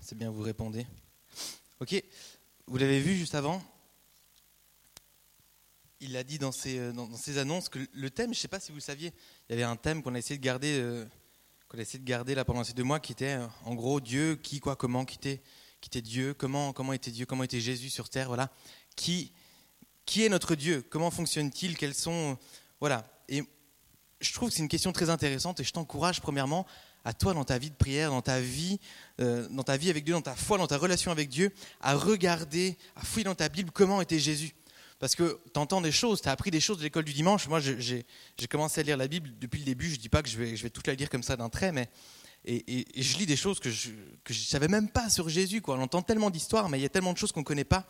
C'est 0.00 0.16
bien, 0.16 0.30
vous 0.30 0.42
répondez. 0.42 0.86
Ok, 1.80 2.02
vous 2.66 2.76
l'avez 2.76 3.00
vu 3.00 3.16
juste 3.16 3.34
avant 3.34 3.62
Il 6.00 6.16
a 6.16 6.24
dit 6.24 6.38
dans 6.38 6.52
ses, 6.52 6.78
euh, 6.78 6.92
dans, 6.92 7.08
annonces 7.38 7.68
que 7.68 7.78
le 7.92 8.10
thème, 8.10 8.32
je 8.32 8.38
ne 8.38 8.42
sais 8.42 8.48
pas 8.48 8.60
si 8.60 8.70
vous 8.70 8.76
le 8.76 8.82
saviez, 8.82 9.12
il 9.48 9.52
y 9.52 9.54
avait 9.54 9.62
un 9.62 9.76
thème 9.76 10.02
qu'on 10.02 10.14
a 10.14 10.18
essayé 10.18 10.38
de 10.38 10.44
garder, 10.44 10.78
euh, 10.78 11.04
qu'on 11.68 11.78
a 11.78 11.82
essayé 11.82 11.98
de 11.98 12.04
garder 12.04 12.34
là 12.34 12.44
pendant 12.44 12.64
ces 12.64 12.72
deux 12.72 12.84
mois, 12.84 13.00
qui 13.00 13.12
était 13.12 13.38
euh, 13.38 13.46
en 13.64 13.74
gros 13.74 14.00
Dieu, 14.00 14.36
qui, 14.36 14.60
quoi, 14.60 14.76
comment, 14.76 15.04
qui 15.04 15.16
était, 15.16 15.42
qui 15.80 15.88
était 15.88 16.02
Dieu, 16.02 16.34
comment, 16.34 16.72
comment 16.72 16.92
était 16.92 17.10
Dieu, 17.10 17.26
comment 17.26 17.44
était 17.44 17.60
Jésus 17.60 17.90
sur 17.90 18.08
terre, 18.08 18.28
voilà. 18.28 18.50
Qui, 18.96 19.32
qui 20.06 20.24
est 20.24 20.28
notre 20.28 20.54
Dieu? 20.54 20.82
Comment 20.88 21.10
fonctionne-t-il? 21.10 21.76
Quels 21.76 21.94
sont, 21.94 22.38
voilà. 22.80 23.04
Et 23.28 23.42
je 24.20 24.32
trouve 24.32 24.48
que 24.48 24.54
c'est 24.54 24.62
une 24.62 24.68
question 24.68 24.92
très 24.92 25.10
intéressante 25.10 25.60
et 25.60 25.64
je 25.64 25.72
t'encourage 25.72 26.20
premièrement 26.20 26.66
à 27.04 27.12
toi 27.12 27.34
dans 27.34 27.44
ta 27.44 27.58
vie 27.58 27.70
de 27.70 27.74
prière, 27.74 28.10
dans 28.10 28.22
ta 28.22 28.40
vie, 28.40 28.78
euh, 29.20 29.46
dans 29.50 29.62
ta 29.62 29.76
vie 29.76 29.90
avec 29.90 30.04
Dieu, 30.04 30.14
dans 30.14 30.22
ta 30.22 30.34
foi, 30.34 30.58
dans 30.58 30.66
ta 30.66 30.78
relation 30.78 31.10
avec 31.10 31.28
Dieu, 31.28 31.52
à 31.80 31.94
regarder, 31.94 32.76
à 32.96 33.04
fouiller 33.04 33.24
dans 33.24 33.34
ta 33.34 33.48
Bible 33.48 33.70
comment 33.72 34.00
était 34.00 34.18
Jésus. 34.18 34.54
Parce 34.98 35.16
que 35.16 35.40
tu 35.52 35.58
entends 35.58 35.80
des 35.80 35.90
choses, 35.90 36.22
tu 36.22 36.28
as 36.28 36.32
appris 36.32 36.52
des 36.52 36.60
choses 36.60 36.78
de 36.78 36.84
l'école 36.84 37.04
du 37.04 37.12
dimanche. 37.12 37.48
Moi, 37.48 37.58
j'ai 37.60 38.04
commencé 38.48 38.80
à 38.80 38.84
lire 38.84 38.96
la 38.96 39.08
Bible 39.08 39.30
depuis 39.40 39.58
le 39.58 39.64
début. 39.64 39.88
Je 39.88 39.96
ne 39.96 40.00
dis 40.00 40.08
pas 40.08 40.22
que 40.22 40.28
je 40.28 40.38
vais, 40.38 40.54
je 40.54 40.68
toute 40.68 40.86
la 40.86 40.94
lire 40.94 41.10
comme 41.10 41.24
ça 41.24 41.36
d'un 41.36 41.48
trait, 41.48 41.72
mais 41.72 41.88
et, 42.44 42.84
je 42.96 43.18
lis 43.18 43.26
des 43.26 43.36
choses 43.36 43.58
que 43.58 43.70
je 43.70 43.90
ne 43.90 44.34
savais 44.34 44.68
même 44.68 44.88
pas 44.88 45.10
sur 45.10 45.28
Jésus. 45.28 45.60
Quoi. 45.60 45.76
On 45.76 45.82
entend 45.82 46.02
tellement 46.02 46.30
d'histoires, 46.30 46.68
mais 46.68 46.78
il 46.78 46.82
y 46.82 46.86
a 46.86 46.88
tellement 46.88 47.12
de 47.12 47.18
choses 47.18 47.32
qu'on 47.32 47.40
ne 47.40 47.44
connaît 47.44 47.64
pas. 47.64 47.84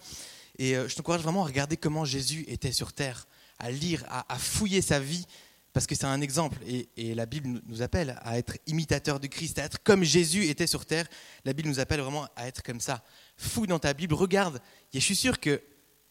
Et 0.59 0.74
euh, 0.74 0.88
je 0.88 0.95
t'encourage 0.95 1.23
vraiment 1.23 1.42
à 1.42 1.46
regarder 1.46 1.76
comment 1.76 2.06
Jésus 2.06 2.45
était 2.48 2.73
sur 2.73 2.95
terre, 2.95 3.26
à 3.59 3.70
lire, 3.70 4.04
à 4.09 4.38
fouiller 4.38 4.80
sa 4.80 4.98
vie, 4.98 5.26
parce 5.72 5.86
que 5.86 5.94
c'est 5.94 6.04
un 6.04 6.20
exemple. 6.20 6.58
Et, 6.66 7.14
la 7.14 7.26
Bible 7.26 7.60
nous 7.66 7.82
appelle 7.82 8.18
à 8.22 8.38
être 8.38 8.58
imitateurs 8.66 9.20
de 9.20 9.26
Christ, 9.26 9.58
à 9.58 9.64
être 9.64 9.82
comme 9.82 10.04
Jésus 10.04 10.46
était 10.46 10.66
sur 10.66 10.84
terre. 10.84 11.06
La 11.45 11.52
Bible 11.52 11.68
nous 11.68 11.80
appelle 11.80 12.00
vraiment 12.00 12.26
à 12.36 12.46
être 12.46 12.62
comme 12.62 12.80
ça. 12.80 13.02
Fouille 13.37 13.68
dans 13.68 13.79
ta 13.79 13.95
Bible, 13.95 14.14
regarde. 14.14 14.60
Et 14.92 15.01
je 15.01 15.04
suis 15.04 15.16
sûr 15.16 15.40
que, 15.40 15.56
tu 15.56 15.62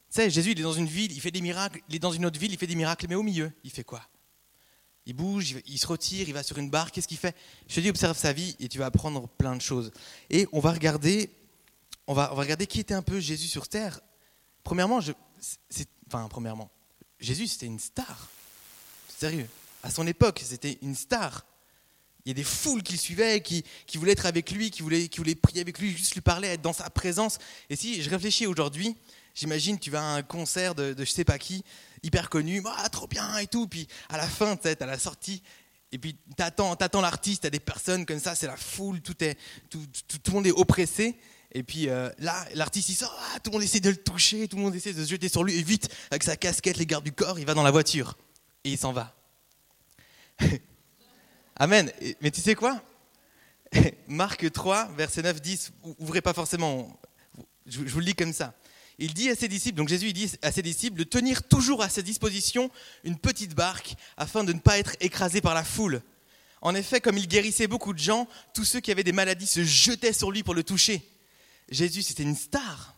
sais, 0.10 0.30
Jésus, 0.30 0.52
il 0.52 0.60
est 0.60 0.64
dans 0.64 0.74
une 0.74 0.88
ville, 0.88 1.12
il 1.12 1.22
fait 1.22 1.32
des 1.32 1.42
miracles. 1.42 1.82
Il 1.90 1.96
est 1.96 2.00
dans 2.00 2.12
une 2.12 2.26
autre 2.26 2.40
ville, 2.40 2.52
il 2.52 2.58
fait 2.58 2.68
des 2.68 2.76
miracles. 2.76 3.06
Mais 3.08 3.16
au 3.16 3.24
milieu, 3.24 3.52
il 3.64 3.72
fait 3.72 3.84
quoi? 3.84 4.02
Il 5.06 5.14
bouge, 5.14 5.56
il 5.66 5.78
se 5.78 5.88
retire, 5.88 6.28
il 6.28 6.34
va 6.34 6.44
sur 6.44 6.58
une 6.58 6.70
barre. 6.70 6.92
Qu'est-ce 6.92 7.08
qu'il 7.08 7.18
fait? 7.18 7.36
Je 7.68 7.76
te 7.76 7.80
dis, 7.82 7.90
observe 7.90 8.18
sa 8.18 8.34
vie 8.34 8.56
et 8.60 8.68
tu 8.68 8.80
vas 8.80 8.88
apprendre 8.88 9.28
plein 9.28 9.56
de 9.56 9.62
choses. 9.62 9.92
Et 10.30 10.48
on 10.52 10.60
va 10.60 10.72
regarder, 10.72 11.30
on 12.08 12.14
va, 12.14 12.28
regarder 12.28 12.68
qui 12.68 12.80
était 12.80 12.94
un 12.94 13.02
peu 13.02 13.20
Jésus 13.20 13.48
sur 13.48 13.68
terre. 13.68 14.00
Premièrement, 14.64 15.00
enfin, 16.08 16.28
premièrement, 16.30 16.72
Jésus, 17.20 17.48
c'était 17.48 17.66
une 17.68 17.80
star. 17.80 18.30
Sérieux. 19.22 19.48
À 19.84 19.92
son 19.92 20.08
époque, 20.08 20.42
c'était 20.44 20.80
une 20.82 20.96
star. 20.96 21.46
Il 22.26 22.30
y 22.30 22.32
a 22.32 22.34
des 22.34 22.44
foules 22.44 22.82
qui 22.82 22.94
le 22.94 22.98
suivaient, 22.98 23.42
qui, 23.42 23.64
voulaient 23.94 24.14
être 24.14 24.26
avec 24.26 24.50
lui, 24.50 24.72
qui 24.72 24.82
voulaient, 24.82 25.36
prier 25.36 25.62
avec 25.62 25.78
lui, 25.78 25.96
juste 25.96 26.16
lui 26.16 26.22
parler, 26.22 26.48
être 26.48 26.64
dans 26.64 26.74
sa 26.74 26.90
présence. 26.90 27.38
Et 27.70 27.76
si 27.76 28.02
je 28.02 28.10
réfléchis 28.10 28.48
aujourd'hui, 28.48 28.96
j'imagine 29.36 29.78
tu 29.78 29.92
vas 29.92 30.02
à 30.02 30.16
un 30.16 30.24
concert 30.24 30.74
de, 30.74 30.94
de 30.94 31.06
je 31.06 31.12
sais 31.12 31.24
pas 31.24 31.38
qui, 31.38 31.64
hyper 32.02 32.32
connu, 32.32 32.64
ah, 32.66 32.90
trop 32.90 33.06
bien 33.06 33.38
et 33.38 33.46
tout, 33.46 33.68
puis 33.68 33.88
à 34.10 34.18
la 34.18 34.26
fin, 34.26 34.56
tu 34.56 34.68
à 34.68 34.86
la 34.88 34.98
sortie, 34.98 35.44
et 35.92 36.00
puis 36.00 36.18
t'attends, 36.36 36.74
attends 36.74 37.02
l'artiste, 37.02 37.44
t'as 37.44 37.52
des 37.52 37.60
personnes 37.60 38.08
comme 38.08 38.20
ça, 38.20 38.34
c'est 38.34 38.48
la 38.48 38.58
foule, 38.58 39.02
tout, 39.02 39.24
est, 39.24 39.38
tout, 39.70 39.86
tout, 40.08 40.32
le 40.32 40.34
monde 40.34 40.48
est 40.48 40.52
oppressé. 40.52 41.16
Et 41.52 41.62
puis 41.62 41.90
euh, 41.90 42.10
là, 42.18 42.44
l'artiste 42.56 42.90
il 42.90 42.96
sort, 42.96 43.16
ah, 43.36 43.40
tout 43.40 43.52
le 43.52 43.58
monde 43.58 43.64
essaie 43.64 43.82
de 43.82 43.92
le 43.92 43.98
toucher, 43.98 44.48
tout 44.48 44.58
le 44.58 44.64
monde 44.64 44.74
essaie 44.74 44.94
de 44.94 45.06
se 45.06 45.10
jeter 45.12 45.30
sur 45.30 45.44
lui, 45.44 45.60
et 45.60 45.62
vite, 45.62 45.90
avec 46.10 46.24
sa 46.24 46.36
casquette, 46.36 46.78
les 46.78 46.88
gardes 46.88 47.04
du 47.04 47.12
corps, 47.12 47.38
il 47.38 47.46
va 47.46 47.54
dans 47.54 47.62
la 47.62 47.70
voiture 47.70 48.18
et 48.64 48.72
il 48.72 48.78
s'en 48.78 48.94
va. 48.94 49.16
Amen. 51.56 51.92
Mais 52.22 52.32
tu 52.32 52.42
sais 52.42 52.56
quoi? 52.56 52.82
Marc 54.08 54.52
3, 54.52 54.92
verset 54.98 55.22
9, 55.22 55.42
10, 55.42 55.72
ouvrez 56.00 56.22
pas 56.22 56.34
forcément, 56.34 57.00
je 57.66 57.80
vous 57.80 58.00
le 58.00 58.06
lis 58.06 58.16
comme 58.16 58.34
ça. 58.34 58.54
Il 58.98 59.14
dit 59.14 59.30
à 59.30 59.36
ses 59.36 59.48
disciples, 59.48 59.78
donc 59.78 59.90
Jésus 59.90 60.14
dit 60.14 60.32
à 60.42 60.52
ses 60.52 60.62
disciples 60.62 60.98
de 60.98 61.04
tenir 61.04 61.44
toujours 61.44 61.82
à 61.82 61.90
sa 61.90 62.02
disposition 62.02 62.70
une 63.04 63.18
petite 63.18 63.56
barque 63.56 63.96
afin 64.16 64.44
de 64.44 64.54
ne 64.54 64.60
pas 64.60 64.78
être 64.78 64.96
écrasé 65.00 65.42
par 65.42 65.56
la 65.56 65.64
foule. 65.64 66.02
En 66.62 66.76
effet, 66.76 67.02
comme 67.02 67.18
il 67.18 67.28
guérissait 67.28 67.66
beaucoup 67.66 67.94
de 67.94 68.00
gens, 68.00 68.28
tous 68.54 68.66
ceux 68.66 68.80
qui 68.80 68.92
avaient 68.92 69.04
des 69.04 69.12
maladies 69.12 69.48
se 69.48 69.64
jetaient 69.64 70.14
sur 70.14 70.32
lui 70.32 70.44
pour 70.44 70.54
le 70.54 70.64
toucher. 70.64 71.02
Jésus, 71.70 72.04
c'était 72.04 72.22
une 72.22 72.36
star. 72.36 72.96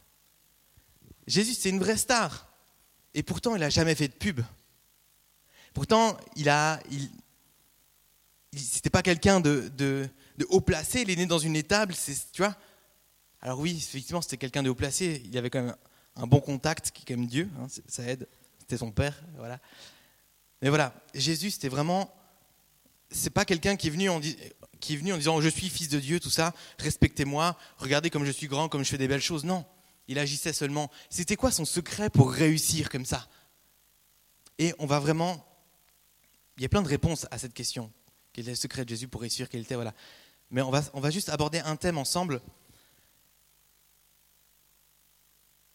Jésus, 1.25 1.53
c'est 1.53 1.69
une 1.69 1.79
vraie 1.79 1.95
star. 1.95 2.51
Et 3.13 3.23
pourtant, 3.23 3.55
il 3.55 3.59
n'a 3.59 3.69
jamais 3.69 3.95
fait 3.95 4.09
de 4.09 4.13
pub. 4.13 4.41
Pourtant, 5.73 6.17
il 6.35 6.49
a, 6.49 6.79
il, 6.91 7.09
c'était 8.55 8.89
pas 8.89 9.01
quelqu'un 9.01 9.39
de, 9.39 9.71
de, 9.77 10.09
haut 10.49 10.61
placé. 10.61 11.01
Il 11.01 11.09
est 11.09 11.15
né 11.15 11.25
dans 11.25 11.39
une 11.39 11.55
étable, 11.55 11.93
tu 12.31 12.41
vois. 12.41 12.55
Alors 13.41 13.59
oui, 13.59 13.75
effectivement, 13.77 14.21
c'était 14.21 14.37
quelqu'un 14.37 14.63
de 14.63 14.69
haut 14.69 14.75
placé. 14.75 15.21
Il 15.25 15.37
avait 15.37 15.49
quand 15.49 15.63
même 15.63 15.75
un 16.15 16.27
bon 16.27 16.39
contact, 16.39 16.91
qui 16.91 17.03
est 17.03 17.15
comme 17.15 17.25
Dieu, 17.25 17.49
hein, 17.59 17.67
ça 17.87 18.03
aide. 18.03 18.27
C'était 18.59 18.77
son 18.77 18.91
père, 18.91 19.21
voilà. 19.37 19.59
Mais 20.61 20.69
voilà, 20.69 20.93
Jésus, 21.13 21.51
c'était 21.51 21.67
vraiment, 21.67 22.13
c'est 23.09 23.31
pas 23.31 23.43
quelqu'un 23.43 23.75
qui 23.75 23.87
est 23.87 23.91
venu 23.91 24.09
en 24.09 24.21
qui 24.79 24.93
est 24.93 24.97
venu 24.97 25.13
en 25.13 25.17
disant 25.17 25.39
je 25.39 25.47
suis 25.47 25.69
fils 25.69 25.87
de 25.87 25.99
Dieu, 25.99 26.19
tout 26.19 26.29
ça, 26.29 26.53
respectez-moi, 26.77 27.57
regardez 27.77 28.09
comme 28.09 28.25
je 28.25 28.31
suis 28.31 28.47
grand, 28.47 28.67
comme 28.67 28.83
je 28.83 28.89
fais 28.89 28.97
des 28.97 29.07
belles 29.07 29.21
choses. 29.21 29.45
Non, 29.45 29.65
il 30.07 30.19
agissait 30.19 30.53
seulement. 30.53 30.91
C'était 31.09 31.35
quoi 31.35 31.51
son 31.51 31.65
secret 31.65 32.09
pour 32.09 32.31
réussir 32.31 32.89
comme 32.89 33.05
ça? 33.05 33.27
Et 34.59 34.73
on 34.79 34.85
va 34.85 34.99
vraiment 34.99 35.45
il 36.57 36.63
y 36.63 36.65
a 36.65 36.69
plein 36.69 36.81
de 36.81 36.87
réponses 36.87 37.27
à 37.31 37.37
cette 37.37 37.53
question. 37.53 37.91
Quel 38.31 38.47
est 38.47 38.51
le 38.51 38.55
secret 38.55 38.83
de 38.83 38.89
Jésus 38.89 39.07
pour 39.07 39.21
réussir? 39.21 39.49
Quel 39.49 39.61
était 39.61 39.75
voilà. 39.75 39.93
Mais 40.51 40.61
on 40.61 40.71
va, 40.71 40.83
on 40.93 40.99
va 40.99 41.09
juste 41.09 41.29
aborder 41.29 41.59
un 41.59 41.75
thème 41.75 41.97
ensemble. 41.97 42.41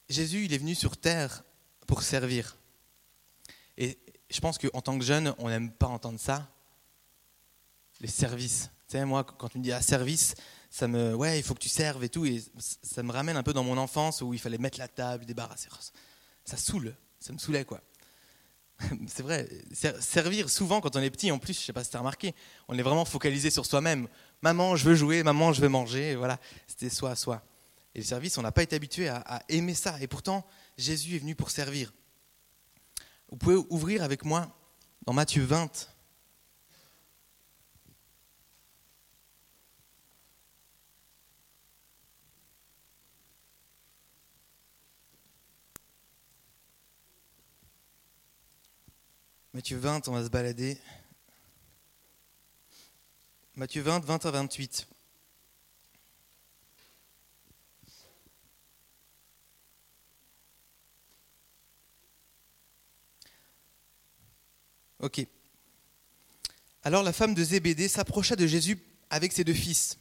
Jésus, 0.08 0.44
il 0.44 0.52
est 0.52 0.58
venu 0.58 0.74
sur 0.74 0.96
terre 0.96 1.44
pour 1.86 2.02
servir. 2.02 2.56
Et 3.76 3.98
je 4.30 4.40
pense 4.40 4.58
qu'en 4.58 4.80
tant 4.80 4.98
que 4.98 5.04
jeune, 5.04 5.34
on 5.38 5.48
n'aime 5.48 5.70
pas 5.70 5.86
entendre 5.86 6.18
ça. 6.18 6.48
Les 8.00 8.08
services. 8.08 8.70
Tu 8.88 8.92
sais, 8.92 9.04
moi, 9.04 9.24
quand 9.24 9.48
tu 9.48 9.58
me 9.58 9.62
dis 9.62 9.72
ah, 9.72 9.82
service, 9.82 10.34
ça 10.70 10.88
me. 10.88 11.14
Ouais, 11.14 11.38
il 11.38 11.42
faut 11.42 11.54
que 11.54 11.60
tu 11.60 11.68
serves 11.68 12.02
et 12.04 12.08
tout. 12.08 12.24
Et 12.24 12.42
ça 12.58 13.02
me 13.02 13.12
ramène 13.12 13.36
un 13.36 13.42
peu 13.42 13.52
dans 13.52 13.64
mon 13.64 13.76
enfance 13.76 14.22
où 14.22 14.32
il 14.32 14.40
fallait 14.40 14.58
mettre 14.58 14.78
la 14.78 14.88
table, 14.88 15.26
débarrasser. 15.26 15.68
Ça 16.44 16.56
saoule. 16.56 16.94
Ça 17.20 17.32
me 17.32 17.38
saoulait, 17.38 17.64
quoi. 17.64 17.82
c'est 19.06 19.22
vrai, 19.22 19.48
servir 20.00 20.48
souvent 20.48 20.80
quand 20.80 20.94
on 20.96 21.00
est 21.00 21.10
petit, 21.10 21.30
en 21.32 21.38
plus, 21.38 21.54
je 21.54 21.60
ne 21.60 21.64
sais 21.64 21.72
pas 21.72 21.84
si 21.84 21.90
tu 21.90 21.96
as 21.96 22.00
remarqué, 22.00 22.34
on 22.68 22.78
est 22.78 22.82
vraiment 22.82 23.04
focalisé 23.04 23.50
sur 23.50 23.66
soi-même. 23.66 24.08
Maman, 24.42 24.76
je 24.76 24.84
veux 24.84 24.94
jouer, 24.94 25.22
maman, 25.22 25.52
je 25.52 25.60
veux 25.60 25.68
manger, 25.68 26.14
voilà, 26.14 26.38
c'était 26.66 26.90
soi 26.90 27.16
soi. 27.16 27.42
Et 27.94 28.00
le 28.00 28.04
service, 28.04 28.38
on 28.38 28.42
n'a 28.42 28.52
pas 28.52 28.62
été 28.62 28.76
habitué 28.76 29.08
à, 29.08 29.42
aimer 29.48 29.74
ça. 29.74 30.00
Et 30.00 30.06
pourtant, 30.06 30.46
Jésus 30.76 31.16
est 31.16 31.18
venu 31.18 31.34
pour 31.34 31.50
servir. 31.50 31.92
Vous 33.30 33.36
pouvez 33.36 33.56
ouvrir 33.70 34.02
avec 34.04 34.24
moi 34.24 34.56
dans 35.04 35.12
Matthieu 35.12 35.42
20. 35.42 35.88
Matthieu 49.58 49.76
20, 49.76 50.06
on 50.06 50.12
va 50.12 50.22
se 50.22 50.28
balader. 50.28 50.78
Matthieu 53.56 53.82
20, 53.82 54.04
20 54.04 54.26
à 54.26 54.30
28. 54.30 54.86
Ok. 65.00 65.26
Alors 66.84 67.02
la 67.02 67.12
femme 67.12 67.34
de 67.34 67.42
Zébédée 67.42 67.88
s'approcha 67.88 68.36
de 68.36 68.46
Jésus 68.46 68.78
avec 69.10 69.32
ses 69.32 69.42
deux 69.42 69.52
fils. 69.54 69.98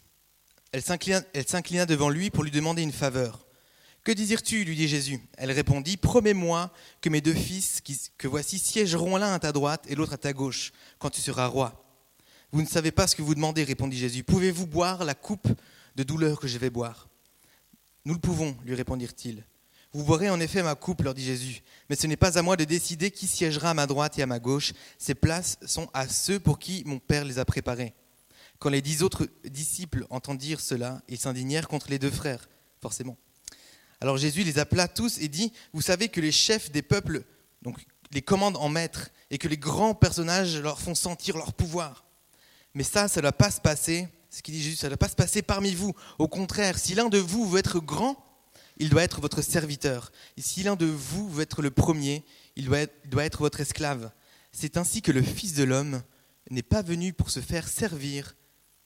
Elle 0.72 0.84
s'inclina 0.84 1.88
devant 1.88 2.10
lui 2.10 2.30
pour 2.30 2.44
lui 2.44 2.52
demander 2.52 2.84
une 2.84 2.92
faveur. 2.92 3.47
Que 4.08 4.14
désires-tu 4.14 4.64
lui 4.64 4.78
dit 4.78 4.88
Jésus. 4.88 5.20
Elle 5.38 5.52
répondit 5.52 5.98
Promets-moi 5.98 6.72
que 7.02 7.10
mes 7.10 7.20
deux 7.20 7.34
fils, 7.34 7.82
que 8.18 8.30
voici, 8.30 8.58
siégeront 8.58 9.18
l'un 9.18 9.34
à 9.34 9.40
ta 9.40 9.52
droite 9.52 9.84
et 9.90 9.96
l'autre 9.96 10.14
à 10.14 10.18
ta 10.18 10.32
gauche, 10.32 10.72
quand 10.98 11.10
tu 11.10 11.20
seras 11.20 11.48
roi. 11.48 11.84
Vous 12.54 12.62
ne 12.62 12.68
savez 12.68 12.94
pas 12.94 13.06
ce 13.08 13.18
que 13.18 13.22
vous 13.22 13.36
demandez, 13.36 13.66
répondit 13.66 13.98
Jésus. 13.98 14.24
Pouvez-vous 14.24 14.66
boire 14.66 15.04
la 15.04 15.14
coupe 15.14 15.50
de 15.98 16.04
douleur 16.04 16.40
que 16.40 16.48
je 16.48 16.58
vais 16.58 16.70
boire? 16.70 17.10
Nous 18.06 18.14
le 18.14 18.20
pouvons, 18.22 18.56
lui 18.64 18.76
répondirent-ils. 18.76 19.44
Vous 19.92 20.06
boirez 20.06 20.30
en 20.30 20.40
effet 20.40 20.64
ma 20.64 20.76
coupe, 20.76 21.02
leur 21.02 21.14
dit 21.14 21.26
Jésus, 21.26 21.62
mais 21.90 21.98
ce 21.98 22.08
n'est 22.08 22.16
pas 22.16 22.40
à 22.40 22.42
moi 22.42 22.56
de 22.56 22.64
décider 22.64 23.12
qui 23.12 23.28
siégera 23.28 23.72
à 23.72 23.74
ma 23.74 23.88
droite 23.88 24.18
et 24.18 24.22
à 24.22 24.26
ma 24.26 24.40
gauche. 24.40 24.72
Ces 24.98 25.16
places 25.16 25.58
sont 25.66 25.90
à 25.94 26.08
ceux 26.08 26.40
pour 26.40 26.60
qui 26.60 26.82
mon 26.86 27.00
Père 27.00 27.26
les 27.26 27.40
a 27.40 27.44
préparées. 27.44 27.94
Quand 28.58 28.70
les 28.70 28.82
dix 28.82 29.04
autres 29.04 29.28
disciples 29.44 30.06
entendirent 30.10 30.62
cela, 30.62 31.02
ils 31.10 31.20
s'indignèrent 31.20 31.68
contre 31.68 31.90
les 31.90 32.00
deux 32.00 32.10
frères, 32.10 32.48
forcément. 32.82 33.18
Alors 34.02 34.18
Jésus 34.18 34.44
les 34.44 34.60
appela 34.60 34.88
tous 34.88 35.18
et 35.20 35.28
dit, 35.28 35.52
vous 35.74 35.82
savez 35.82 36.10
que 36.10 36.22
les 36.22 36.32
chefs 36.32 36.72
des 36.72 36.82
peuples 36.82 37.24
les 38.12 38.22
commandent 38.22 38.58
en 38.58 38.70
maître 38.70 39.10
et 39.32 39.38
que 39.38 39.48
les 39.48 39.58
grands 39.58 39.96
personnages 39.96 40.58
leur 40.58 40.80
font 40.80 40.96
sentir 40.96 41.38
leur 41.38 41.54
pouvoir. 41.54 42.06
Mais 42.74 42.84
ça, 42.84 43.08
ça 43.08 43.22
ne 43.22 43.24
va 43.24 43.32
pas 43.32 43.52
se 43.52 43.60
passer 43.60 44.08
Ce 44.30 44.42
qu'il 44.42 44.54
dit 44.54 44.62
Jésus, 44.62 44.76
ça 44.76 44.88
ne 44.88 44.92
doit 44.92 44.98
pas 44.98 45.10
se 45.10 45.16
passer 45.16 45.42
parmi 45.42 45.74
vous. 45.74 45.94
Au 46.20 46.28
contraire, 46.28 46.78
si 46.78 46.94
l'un 46.94 47.10
de 47.10 47.18
vous 47.18 47.50
veut 47.50 47.60
être 47.60 47.80
grand, 47.80 48.24
il 48.78 48.90
doit 48.90 49.04
être 49.04 49.20
votre 49.22 49.42
serviteur. 49.42 50.12
Et 50.38 50.42
si 50.42 50.64
l'un 50.64 50.76
de 50.76 50.86
vous 50.86 51.30
veut 51.30 51.44
être 51.44 51.62
le 51.62 51.72
premier, 51.72 52.24
il 52.56 52.66
doit 52.66 52.80
être, 52.80 52.94
il 53.06 53.10
doit 53.10 53.26
être 53.26 53.40
votre 53.40 53.60
esclave. 53.62 54.12
C'est 54.52 54.78
ainsi 54.78 55.02
que 55.02 55.12
le 55.12 55.24
Fils 55.24 55.54
de 55.54 55.64
l'homme 55.64 56.04
n'est 56.52 56.64
pas 56.64 56.82
venu 56.82 57.14
pour 57.14 57.30
se 57.32 57.40
faire 57.40 57.68
servir, 57.68 58.36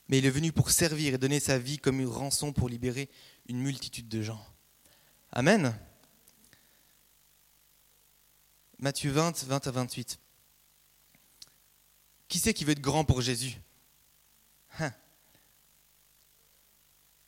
mais 0.08 0.20
il 0.20 0.26
est 0.26 0.32
venu 0.32 0.52
pour 0.52 0.72
servir 0.72 1.14
et 1.14 1.18
donner 1.18 1.40
sa 1.40 1.58
vie 1.58 1.78
comme 1.78 2.00
une 2.00 2.08
rançon 2.08 2.54
pour 2.54 2.70
libérer 2.70 3.10
une 3.48 3.62
multitude 3.62 4.08
de 4.08 4.22
gens. 4.22 4.44
Amen. 5.34 5.74
Matthieu 8.80 9.12
20, 9.12 9.44
20 9.46 9.68
à 9.68 9.72
28. 9.72 10.20
Qui 12.28 12.40
c'est 12.40 12.54
qui 12.54 12.66
veut 12.66 12.72
être 12.72 12.82
grand 12.82 13.06
pour 13.06 13.22
Jésus? 13.22 13.58
Hein? 14.80 14.92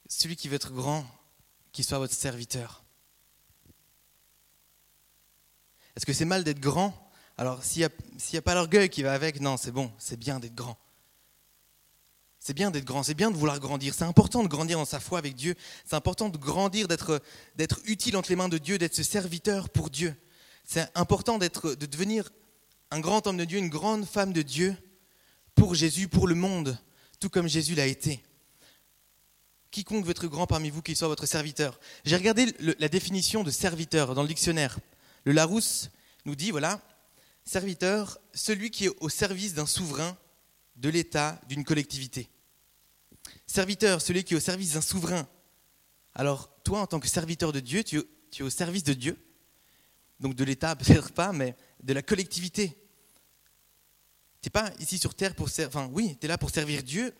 Celui 0.09 0.35
qui 0.35 0.49
veut 0.49 0.55
être 0.55 0.73
grand, 0.73 1.05
qui 1.71 1.83
soit 1.83 1.97
votre 1.97 2.13
serviteur. 2.13 2.83
Est-ce 5.95 6.05
que 6.05 6.13
c'est 6.13 6.25
mal 6.25 6.43
d'être 6.43 6.59
grand? 6.59 6.93
Alors, 7.37 7.63
s'il 7.63 7.79
n'y 7.79 7.85
a, 7.85 8.39
a, 8.39 8.41
pas 8.41 8.53
l'orgueil 8.53 8.89
qui 8.89 9.03
va 9.03 9.13
avec, 9.13 9.39
non, 9.39 9.57
c'est 9.57 9.71
bon, 9.71 9.91
c'est 9.97 10.17
bien 10.17 10.39
d'être 10.39 10.55
grand. 10.55 10.77
C'est 12.45 12.53
bien 12.53 12.71
d'être 12.71 12.83
grand, 12.83 13.03
c'est 13.03 13.13
bien 13.13 13.31
de 13.31 13.37
vouloir 13.37 13.57
grandir. 13.61 13.93
C'est 13.93 14.03
important 14.03 14.43
de 14.43 14.49
grandir 14.49 14.77
dans 14.77 14.83
sa 14.83 14.99
foi 14.99 15.17
avec 15.17 15.33
Dieu. 15.33 15.55
C'est 15.85 15.95
important 15.95 16.27
de 16.27 16.37
grandir, 16.37 16.89
d'être 16.89 17.21
utile 17.85 18.17
entre 18.17 18.29
les 18.29 18.35
mains 18.35 18.49
de 18.49 18.57
Dieu, 18.57 18.77
d'être 18.77 18.95
ce 18.95 19.01
serviteur 19.01 19.69
pour 19.69 19.89
Dieu. 19.89 20.13
C'est 20.65 20.91
important 20.93 21.37
de 21.37 21.85
devenir 21.85 22.29
un 22.91 22.99
grand 22.99 23.27
homme 23.27 23.37
de 23.37 23.45
Dieu, 23.45 23.59
une 23.59 23.69
grande 23.69 24.05
femme 24.05 24.33
de 24.33 24.41
Dieu 24.41 24.75
pour 25.55 25.73
Jésus, 25.73 26.09
pour 26.09 26.27
le 26.27 26.35
monde, 26.35 26.77
tout 27.21 27.29
comme 27.29 27.47
Jésus 27.47 27.75
l'a 27.75 27.87
été. 27.87 28.21
Quiconque 29.71 30.03
veut 30.03 30.11
être 30.11 30.27
grand 30.27 30.45
parmi 30.45 30.69
vous, 30.69 30.81
qu'il 30.81 30.97
soit 30.97 31.07
votre 31.07 31.25
serviteur. 31.25 31.79
J'ai 32.03 32.17
regardé 32.17 32.53
la 32.59 32.89
définition 32.89 33.45
de 33.45 33.51
serviteur 33.51 34.15
dans 34.15 34.21
le 34.21 34.27
dictionnaire. 34.27 34.79
Le 35.23 35.31
Larousse 35.31 35.91
nous 36.25 36.35
dit, 36.35 36.51
voilà, 36.51 36.81
serviteur, 37.45 38.19
celui 38.33 38.69
qui 38.69 38.87
est 38.87 38.95
au 38.99 39.07
service 39.07 39.53
d'un 39.53 39.65
souverain, 39.65 40.17
de 40.75 40.89
l'État, 40.89 41.39
d'une 41.47 41.63
collectivité. 41.63 42.27
Serviteur, 43.53 44.01
celui 44.01 44.23
qui 44.23 44.33
est 44.33 44.37
au 44.37 44.39
service 44.39 44.73
d'un 44.73 44.81
souverain. 44.81 45.27
Alors, 46.15 46.49
toi, 46.63 46.79
en 46.79 46.87
tant 46.87 46.99
que 46.99 47.07
serviteur 47.07 47.51
de 47.51 47.59
Dieu, 47.59 47.83
tu, 47.83 47.99
es 47.99 48.41
au 48.41 48.49
service 48.49 48.83
de 48.83 48.93
Dieu. 48.93 49.15
Donc 50.19 50.33
de 50.33 50.43
l'État, 50.43 50.75
peut-être 50.79 51.11
pas, 51.11 51.31
mais 51.33 51.55
de 51.83 51.93
la 51.93 52.01
collectivité. 52.01 52.75
Tu 54.41 54.47
n'es 54.47 54.49
pas 54.49 54.71
ici 54.79 54.97
sur 54.97 55.13
terre 55.13 55.35
pour 55.35 55.49
servir. 55.49 55.69
Enfin, 55.77 55.87
oui, 55.93 56.17
tu 56.19 56.25
es 56.25 56.27
là 56.27 56.39
pour 56.39 56.49
servir 56.49 56.81
Dieu, 56.81 57.13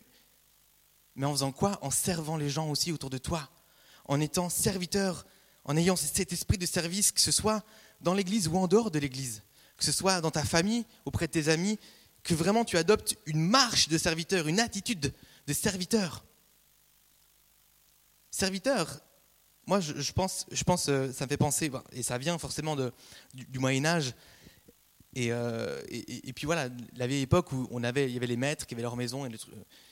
mais 1.13 1.27
en 1.27 1.33
faisant 1.33 1.51
quoi? 1.51 1.77
En 1.83 1.91
servant 1.91 2.35
les 2.35 2.49
gens 2.49 2.67
aussi 2.67 2.91
autour 2.91 3.11
de 3.11 3.19
toi. 3.19 3.47
En 4.05 4.19
étant 4.19 4.49
serviteur, 4.49 5.27
en 5.65 5.77
ayant 5.77 5.95
cet 5.95 6.33
esprit 6.33 6.57
de 6.57 6.65
service, 6.65 7.11
que 7.11 7.21
ce 7.21 7.31
soit 7.31 7.63
dans 8.01 8.15
l'église 8.15 8.47
ou 8.47 8.57
en 8.57 8.67
dehors 8.67 8.89
de 8.89 8.97
l'église. 8.97 9.43
Que 9.77 9.85
ce 9.85 9.91
soit 9.91 10.19
dans 10.19 10.31
ta 10.31 10.43
famille, 10.43 10.83
auprès 11.05 11.27
de 11.27 11.33
tes 11.33 11.49
amis, 11.49 11.77
que 12.23 12.33
vraiment 12.33 12.65
tu 12.65 12.75
adoptes 12.75 13.17
une 13.27 13.47
marche 13.47 13.87
de 13.87 13.99
serviteur, 13.99 14.47
une 14.47 14.59
attitude 14.59 15.13
de 15.47 15.53
serviteur. 15.53 16.23
Serviteur, 18.31 19.01
moi 19.65 19.79
je, 19.79 20.11
pense, 20.11 20.45
je 20.51 20.63
pense, 20.63 20.89
euh, 20.89 21.11
ça 21.11 21.25
me 21.25 21.29
fait 21.29 21.37
penser, 21.37 21.71
et 21.91 22.03
ça 22.03 22.17
vient 22.17 22.37
forcément 22.37 22.75
du, 23.33 23.59
Moyen 23.59 23.85
Âge, 23.85 24.13
euh, 25.17 25.81
et, 25.89 26.33
puis 26.33 26.45
voilà, 26.45 26.69
la 26.95 27.07
vieille 27.07 27.21
époque 27.21 27.51
où 27.51 27.67
on 27.69 27.83
avait, 27.83 28.09
il 28.09 28.13
y 28.13 28.17
avait 28.17 28.27
les 28.27 28.37
maîtres 28.37 28.65
qui 28.65 28.73
avaient 28.73 28.81
leur 28.81 28.95
maison, 28.95 29.25
et 29.25 29.31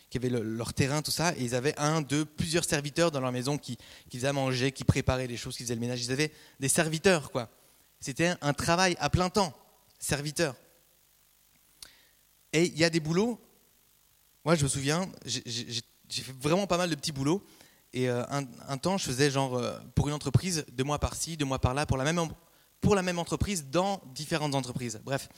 qui 0.09 0.17
avaient 0.17 0.29
leur 0.29 0.73
terrain, 0.73 1.01
tout 1.01 1.11
ça, 1.11 1.33
et 1.37 1.43
ils 1.43 1.55
avaient 1.55 1.77
un, 1.77 2.01
deux, 2.01 2.25
plusieurs 2.25 2.65
serviteurs 2.65 3.11
dans 3.11 3.19
leur 3.19 3.31
maison 3.31 3.57
qui, 3.57 3.77
qui 4.09 4.17
faisaient 4.17 4.27
à 4.27 4.33
manger, 4.33 4.71
qui 4.71 4.83
préparaient 4.83 5.27
les 5.27 5.37
choses, 5.37 5.55
qui 5.55 5.63
faisaient 5.63 5.75
le 5.75 5.81
ménage. 5.81 6.03
Ils 6.03 6.11
avaient 6.11 6.31
des 6.59 6.69
serviteurs, 6.69 7.31
quoi. 7.31 7.49
C'était 7.99 8.33
un 8.41 8.53
travail 8.53 8.97
à 8.99 9.11
plein 9.11 9.29
temps, 9.29 9.53
serviteur. 9.99 10.55
Et 12.51 12.65
il 12.65 12.77
y 12.77 12.83
a 12.83 12.89
des 12.89 12.99
boulots. 12.99 13.39
Moi, 14.43 14.55
je 14.55 14.63
me 14.63 14.69
souviens, 14.69 15.07
j'ai 15.25 15.83
fait 16.09 16.33
vraiment 16.39 16.65
pas 16.65 16.77
mal 16.77 16.89
de 16.89 16.95
petits 16.95 17.11
boulots. 17.11 17.43
Et 17.93 18.09
euh, 18.09 18.23
un, 18.29 18.77
temps, 18.77 18.97
je 18.97 19.05
faisais 19.05 19.29
genre 19.29 19.55
euh, 19.55 19.77
pour 19.95 20.07
une 20.07 20.13
entreprise, 20.13 20.65
deux 20.71 20.83
mois 20.83 20.97
par-ci, 20.97 21.37
deux 21.37 21.45
mois 21.45 21.59
par-là, 21.59 21.85
pour 21.85 21.97
la 21.97 22.05
même 22.05 22.29
pour 22.79 22.95
la 22.95 23.03
même 23.03 23.19
entreprise 23.19 23.65
dans 23.69 24.01
différentes 24.15 24.55
entreprises. 24.55 24.99
Bref. 25.03 25.29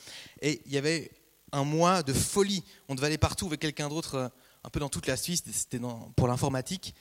Et 0.42 0.62
il 0.66 0.72
y 0.72 0.78
avait 0.78 1.12
un 1.52 1.66
mois 1.66 2.02
de 2.02 2.14
folie. 2.14 2.64
On 2.88 2.96
devait 2.96 3.08
aller 3.08 3.18
partout 3.18 3.48
avec 3.48 3.60
quelqu'un 3.60 3.90
d'autre, 3.90 4.16
euh, 4.16 4.28
un 4.64 4.70
peu 4.70 4.80
dans 4.80 4.88
toute 4.88 5.08
la 5.08 5.18
Suisse. 5.18 5.44
C'était 5.52 5.80
pour 6.16 6.28
l'informatique. 6.28 6.96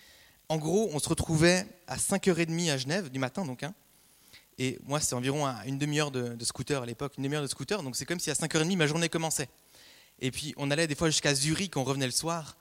En 0.49 0.57
gros, 0.57 0.91
on 0.93 0.99
se 0.99 1.09
retrouvait 1.09 1.67
à 1.87 1.97
5h30 1.97 2.71
à 2.71 2.79
Genève 2.79 3.11
du 3.11 3.19
matin, 3.21 3.45
donc. 3.45 3.63
Hein, 3.63 3.75
et 4.59 4.79
moi, 4.85 5.01
c'est 5.01 5.15
environ 5.15 5.47
une 5.67 5.79
demi-heure 5.79 6.11
de, 6.11 6.35
de, 6.35 6.45
scooter 6.45 6.83
à 6.83 6.87
l'époque, 6.87 7.15
une 7.17 7.25
demi-heure 7.25 7.43
de 7.43 7.47
scooter. 7.47 7.83
Donc 7.83 7.97
c'est 7.97 8.05
comme 8.05 8.21
si 8.21 8.31
à 8.31 8.35
5h30, 8.35 8.77
ma 8.77 8.87
journée 8.87 9.09
commençait. 9.09 9.49
Et 10.23 10.31
puis 10.31 10.55
on 10.57 10.71
allait 10.71 10.87
des 10.87 10.95
fois 10.95 11.11
jusqu'à 11.11 11.35
Zurich, 11.35 11.77
on 11.77 11.85
revenait 11.85 12.07
le 12.07 12.13
soir. 12.13 12.57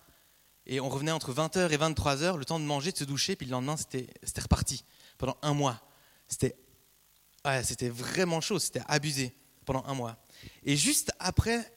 Et 0.66 0.80
on 0.80 0.90
revenait 0.90 1.12
entre 1.12 1.34
20h 1.34 1.72
et 1.72 1.78
23h, 1.78 2.38
le 2.38 2.46
temps 2.46 2.60
de 2.60 2.66
manger, 2.66 2.92
de 2.92 2.98
se 2.98 3.04
doucher, 3.04 3.36
puis 3.36 3.46
le 3.48 3.52
lendemain, 3.52 3.78
c'était 3.78 4.10
reparti 4.42 4.84
pendant 5.18 5.38
un 5.42 5.54
mois. 5.54 5.80
C'était 6.28 6.56
vraiment 7.90 8.42
chaud, 8.42 8.60
c'était 8.60 8.82
abusé 8.88 9.34
pendant 9.66 9.84
un 9.86 9.94
mois. 9.94 10.18
Et 10.64 10.76
juste 10.76 11.12
après 11.20 11.72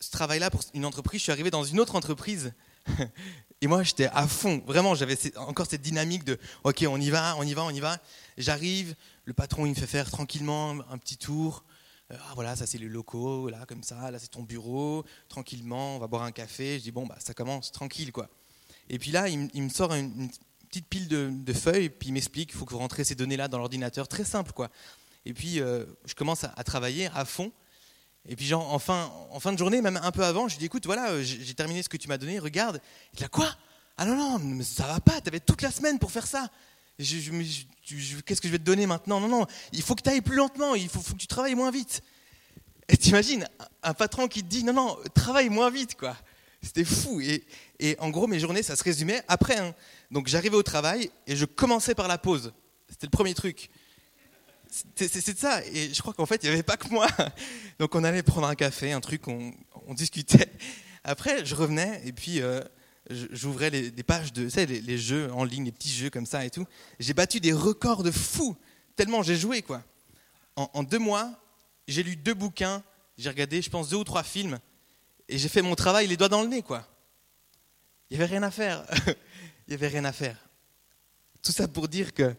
ce 0.00 0.10
travail-là 0.10 0.50
pour 0.50 0.62
une 0.74 0.84
entreprise, 0.84 1.20
je 1.20 1.24
suis 1.24 1.32
arrivé 1.32 1.50
dans 1.50 1.64
une 1.64 1.80
autre 1.80 1.94
entreprise. 1.94 2.52
Et 3.60 3.66
moi, 3.66 3.82
j'étais 3.82 4.06
à 4.06 4.26
fond. 4.26 4.62
Vraiment, 4.66 4.94
j'avais 4.94 5.18
encore 5.36 5.66
cette 5.66 5.82
dynamique 5.82 6.24
de 6.24 6.38
OK, 6.64 6.84
on 6.88 6.98
y 6.98 7.10
va, 7.10 7.36
on 7.36 7.42
y 7.42 7.52
va, 7.52 7.64
on 7.64 7.70
y 7.70 7.80
va. 7.80 7.98
J'arrive, 8.38 8.94
le 9.26 9.34
patron, 9.34 9.66
il 9.66 9.70
me 9.70 9.74
fait 9.74 9.86
faire 9.86 10.10
tranquillement 10.10 10.78
un 10.90 10.98
petit 10.98 11.18
tour. 11.18 11.64
Euh, 12.10 12.16
ah 12.28 12.32
voilà, 12.34 12.56
ça 12.56 12.66
c'est 12.66 12.78
les 12.78 12.88
locaux, 12.88 13.48
là 13.48 13.64
comme 13.66 13.82
ça, 13.82 14.10
là 14.10 14.18
c'est 14.18 14.30
ton 14.30 14.42
bureau, 14.42 15.04
tranquillement, 15.28 15.96
on 15.96 15.98
va 15.98 16.06
boire 16.06 16.22
un 16.22 16.32
café. 16.32 16.78
Je 16.78 16.84
dis 16.84 16.90
bon 16.90 17.06
bah 17.06 17.16
ça 17.18 17.34
commence 17.34 17.72
tranquille 17.72 18.12
quoi. 18.12 18.28
Et 18.88 18.98
puis 18.98 19.12
là, 19.12 19.28
il, 19.28 19.62
me 19.62 19.68
sort 19.68 19.94
une, 19.94 20.28
petite 20.68 20.88
pile 20.88 21.06
de, 21.06 21.52
feuilles, 21.52 21.90
puis 21.90 22.08
il 22.08 22.12
m'explique 22.12 22.50
qu'il 22.50 22.58
faut 22.58 22.64
que 22.64 22.72
vous 22.72 22.78
rentrez 22.78 23.04
ces 23.04 23.14
données-là 23.14 23.46
dans 23.46 23.58
l'ordinateur, 23.58 24.08
très 24.08 24.24
simple 24.24 24.52
quoi. 24.52 24.68
Et 25.26 25.32
puis 25.32 25.60
euh, 25.60 25.84
je 26.06 26.14
commence 26.14 26.44
à, 26.44 26.64
travailler 26.64 27.08
à 27.14 27.24
fond. 27.24 27.52
Et 28.28 28.36
puis 28.36 28.46
genre 28.46 28.72
en 28.72 28.78
fin, 28.78 29.10
en 29.30 29.38
fin 29.38 29.52
de 29.52 29.58
journée, 29.58 29.80
même 29.80 29.98
un 30.02 30.10
peu 30.10 30.24
avant, 30.24 30.48
je 30.48 30.54
lui 30.54 30.58
dis 30.58 30.66
écoute 30.66 30.86
voilà, 30.86 31.10
euh, 31.10 31.22
j'ai 31.22 31.54
terminé 31.54 31.82
ce 31.82 31.88
que 31.88 31.96
tu 31.96 32.08
m'as 32.08 32.18
donné, 32.18 32.38
regarde. 32.40 32.80
Il 33.14 33.18
dit 33.18 33.28
quoi? 33.28 33.48
Ah 33.96 34.04
non 34.04 34.16
non, 34.16 34.38
mais 34.40 34.64
ça 34.64 34.86
va 34.86 34.98
pas, 34.98 35.20
tu 35.20 35.28
avais 35.28 35.40
toute 35.40 35.62
la 35.62 35.70
semaine 35.70 35.98
pour 35.98 36.10
faire 36.10 36.26
ça 36.26 36.50
qu'est-ce 37.04 38.40
que 38.40 38.48
je 38.48 38.52
vais 38.52 38.58
te 38.58 38.64
donner 38.64 38.86
maintenant? 38.86 39.20
Non, 39.20 39.28
non, 39.28 39.46
il 39.72 39.82
faut 39.82 39.94
que 39.94 40.02
tu 40.02 40.10
ailles 40.10 40.20
plus 40.20 40.36
lentement, 40.36 40.74
il 40.74 40.88
faut, 40.88 41.00
que 41.00 41.18
tu 41.18 41.26
travailles 41.26 41.54
moins 41.54 41.70
vite. 41.70 42.02
Et 42.88 42.96
t'imagines, 42.96 43.46
un 43.82 43.94
patron 43.94 44.28
qui 44.28 44.42
te 44.42 44.48
dit, 44.48 44.64
non, 44.64 44.72
non, 44.72 44.98
travaille 45.14 45.48
moins 45.48 45.70
vite, 45.70 45.94
quoi. 45.94 46.16
C'était 46.62 46.84
fou. 46.84 47.20
Et, 47.20 47.96
en 47.98 48.10
gros, 48.10 48.26
mes 48.26 48.38
journées, 48.38 48.62
ça 48.62 48.76
se 48.76 48.84
résumait 48.84 49.22
après. 49.28 49.56
Hein. 49.56 49.74
Donc 50.10 50.28
j'arrivais 50.28 50.56
au 50.56 50.62
travail 50.62 51.10
et 51.26 51.36
je 51.36 51.44
commençais 51.46 51.94
par 51.94 52.08
la 52.08 52.18
pause. 52.18 52.52
C'était 52.88 53.06
le 53.06 53.10
premier 53.10 53.34
truc. 53.34 53.70
C'est 54.94 55.38
ça. 55.38 55.64
Et 55.66 55.92
je 55.92 56.00
crois 56.02 56.12
qu'en 56.12 56.26
fait, 56.26 56.42
il 56.42 56.46
n'y 56.48 56.52
avait 56.52 56.62
pas 56.62 56.76
que 56.76 56.88
moi. 56.88 57.08
Donc 57.78 57.94
on 57.94 58.04
allait 58.04 58.22
prendre 58.22 58.46
un 58.46 58.54
café, 58.54 58.92
un 58.92 59.00
truc, 59.00 59.26
on, 59.26 59.52
discutait. 59.94 60.50
Après, 61.02 61.44
je 61.44 61.54
revenais 61.54 62.02
et 62.04 62.12
puis 62.12 62.40
euh, 62.42 62.60
j'ouvrais 63.10 63.70
des 63.70 64.02
pages 64.02 64.32
de, 64.32 64.48
les, 64.64 64.98
jeux 64.98 65.32
en 65.32 65.44
ligne, 65.44 65.64
les 65.64 65.72
petits 65.72 65.90
jeux 65.90 66.10
comme 66.10 66.26
ça 66.26 66.44
et 66.44 66.50
tout. 66.50 66.66
J'ai 66.98 67.14
battu 67.14 67.40
des 67.40 67.52
records 67.52 68.02
de 68.02 68.10
fou, 68.10 68.56
tellement 68.96 69.22
j'ai 69.22 69.36
joué, 69.36 69.62
quoi. 69.62 69.82
En, 70.56 70.82
deux 70.82 70.98
mois, 70.98 71.32
j'ai 71.88 72.02
lu 72.02 72.16
deux 72.16 72.34
bouquins, 72.34 72.82
j'ai 73.16 73.28
regardé, 73.28 73.62
je 73.62 73.70
pense, 73.70 73.88
deux 73.88 73.96
ou 73.96 74.04
trois 74.04 74.22
films, 74.22 74.58
et 75.28 75.38
j'ai 75.38 75.48
fait 75.48 75.62
mon 75.62 75.74
travail 75.74 76.06
les 76.06 76.16
doigts 76.16 76.28
dans 76.28 76.42
le 76.42 76.48
nez, 76.48 76.62
quoi. 76.62 76.86
Il 78.10 78.16
n'y 78.16 78.22
avait 78.22 78.32
rien 78.32 78.42
à 78.42 78.50
faire. 78.50 78.84
Il 79.06 79.70
n'y 79.70 79.74
avait 79.74 79.88
rien 79.88 80.04
à 80.04 80.12
faire. 80.12 80.36
Tout 81.42 81.52
ça 81.52 81.68
pour 81.68 81.86
dire 81.86 82.12
que 82.12 82.34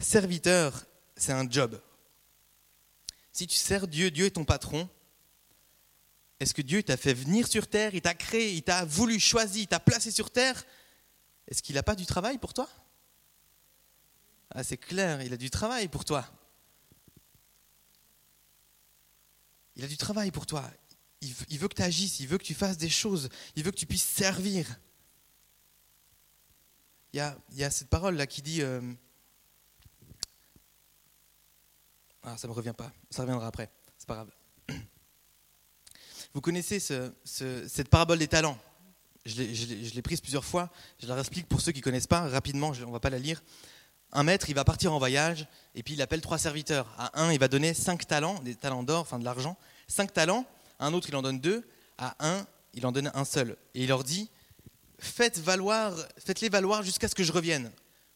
serviteur, 0.00 0.86
c'est 1.16 1.32
un 1.32 1.50
job. 1.50 1.80
Si 3.32 3.46
tu 3.48 3.56
sers 3.56 3.88
Dieu, 3.88 4.10
Dieu 4.10 4.26
est 4.26 4.30
ton 4.30 4.44
patron, 4.44 4.88
est-ce 6.40 6.54
que 6.54 6.62
Dieu 6.62 6.82
t'a 6.82 6.96
fait 6.96 7.12
venir 7.12 7.46
sur 7.46 7.68
terre, 7.68 7.94
il 7.94 8.00
t'a 8.00 8.14
créé, 8.14 8.54
il 8.54 8.62
t'a 8.62 8.86
voulu, 8.86 9.20
choisi, 9.20 9.60
il 9.62 9.66
t'a 9.66 9.78
placé 9.78 10.10
sur 10.10 10.30
terre? 10.30 10.64
Est-ce 11.46 11.62
qu'il 11.62 11.74
n'a 11.74 11.82
pas 11.82 11.94
du 11.94 12.06
travail 12.06 12.38
pour 12.38 12.54
toi? 12.54 12.66
Ah, 14.50 14.64
c'est 14.64 14.78
clair, 14.78 15.20
il 15.20 15.34
a 15.34 15.36
du 15.36 15.50
travail 15.50 15.88
pour 15.88 16.06
toi. 16.06 16.26
Il 19.76 19.84
a 19.84 19.86
du 19.86 19.98
travail 19.98 20.30
pour 20.30 20.46
toi. 20.46 20.68
Il 21.20 21.58
veut 21.58 21.68
que 21.68 21.74
tu 21.74 21.82
agisses, 21.82 22.20
il 22.20 22.26
veut 22.26 22.38
que 22.38 22.44
tu 22.44 22.54
fasses 22.54 22.78
des 22.78 22.88
choses, 22.88 23.28
il 23.54 23.62
veut 23.62 23.70
que 23.70 23.76
tu 23.76 23.86
puisses 23.86 24.02
servir. 24.02 24.66
Il 27.12 27.18
y 27.52 27.64
a, 27.64 27.70
cette 27.70 27.90
parole-là 27.90 28.26
qui 28.26 28.40
dit... 28.40 28.62
Euh, 28.62 28.80
ah, 32.22 32.38
ça 32.38 32.46
ne 32.46 32.52
me 32.52 32.56
revient 32.56 32.74
pas, 32.76 32.90
ça 33.10 33.22
reviendra 33.22 33.46
après, 33.46 33.70
c'est 33.98 34.06
pas 34.06 34.14
grave. 34.14 34.39
Vous 36.32 36.40
connaissez 36.40 36.78
cette 36.80 37.88
parabole 37.88 38.18
des 38.18 38.28
talents. 38.28 38.58
je 39.24 39.94
l'ai 39.94 40.02
prise 40.02 40.20
plusieurs 40.20 40.44
fois, 40.44 40.70
je 41.00 41.06
la 41.06 41.18
explique 41.18 41.48
pour 41.48 41.60
ceux 41.60 41.72
qui 41.72 41.80
ne 41.80 41.84
connaissent 41.84 42.06
pas, 42.06 42.28
rapidement, 42.28 42.68
on 42.68 42.86
ne 42.86 42.92
va 42.92 43.00
pas 43.00 43.10
la 43.10 43.18
lire. 43.18 43.42
Un 44.12 44.22
maître, 44.22 44.48
il 44.48 44.54
va 44.54 44.64
partir 44.64 44.92
en 44.92 44.98
voyage, 44.98 45.46
et 45.74 45.82
puis 45.82 45.94
il 45.94 46.02
appelle 46.02 46.20
trois 46.20 46.38
serviteurs. 46.38 46.88
À 46.98 47.22
un, 47.22 47.32
il 47.32 47.38
va 47.38 47.48
donner 47.48 47.74
cinq 47.74 48.06
talents, 48.06 48.40
des 48.40 48.54
talents 48.54 48.82
d'or, 48.82 49.00
enfin 49.00 49.18
de 49.18 49.24
l'argent, 49.24 49.56
cinq 49.88 50.12
talents, 50.12 50.46
à 50.78 50.86
un 50.86 50.92
autre, 50.94 51.08
il 51.08 51.16
en 51.16 51.22
donne 51.22 51.40
deux, 51.40 51.68
à 51.98 52.16
un, 52.20 52.46
il 52.74 52.86
en 52.86 52.92
donne 52.92 53.10
un 53.14 53.24
seul. 53.24 53.56
Et 53.74 53.82
il 53.82 53.88
leur 53.88 54.04
dit, 54.04 54.30
faites 54.98 55.38
valoir, 55.38 55.94
faites-les 56.18 56.48
valoir 56.48 56.82
jusqu'à 56.82 57.08
ce 57.08 57.14
que 57.14 57.22
je 57.22 57.32
revienne. 57.32 57.70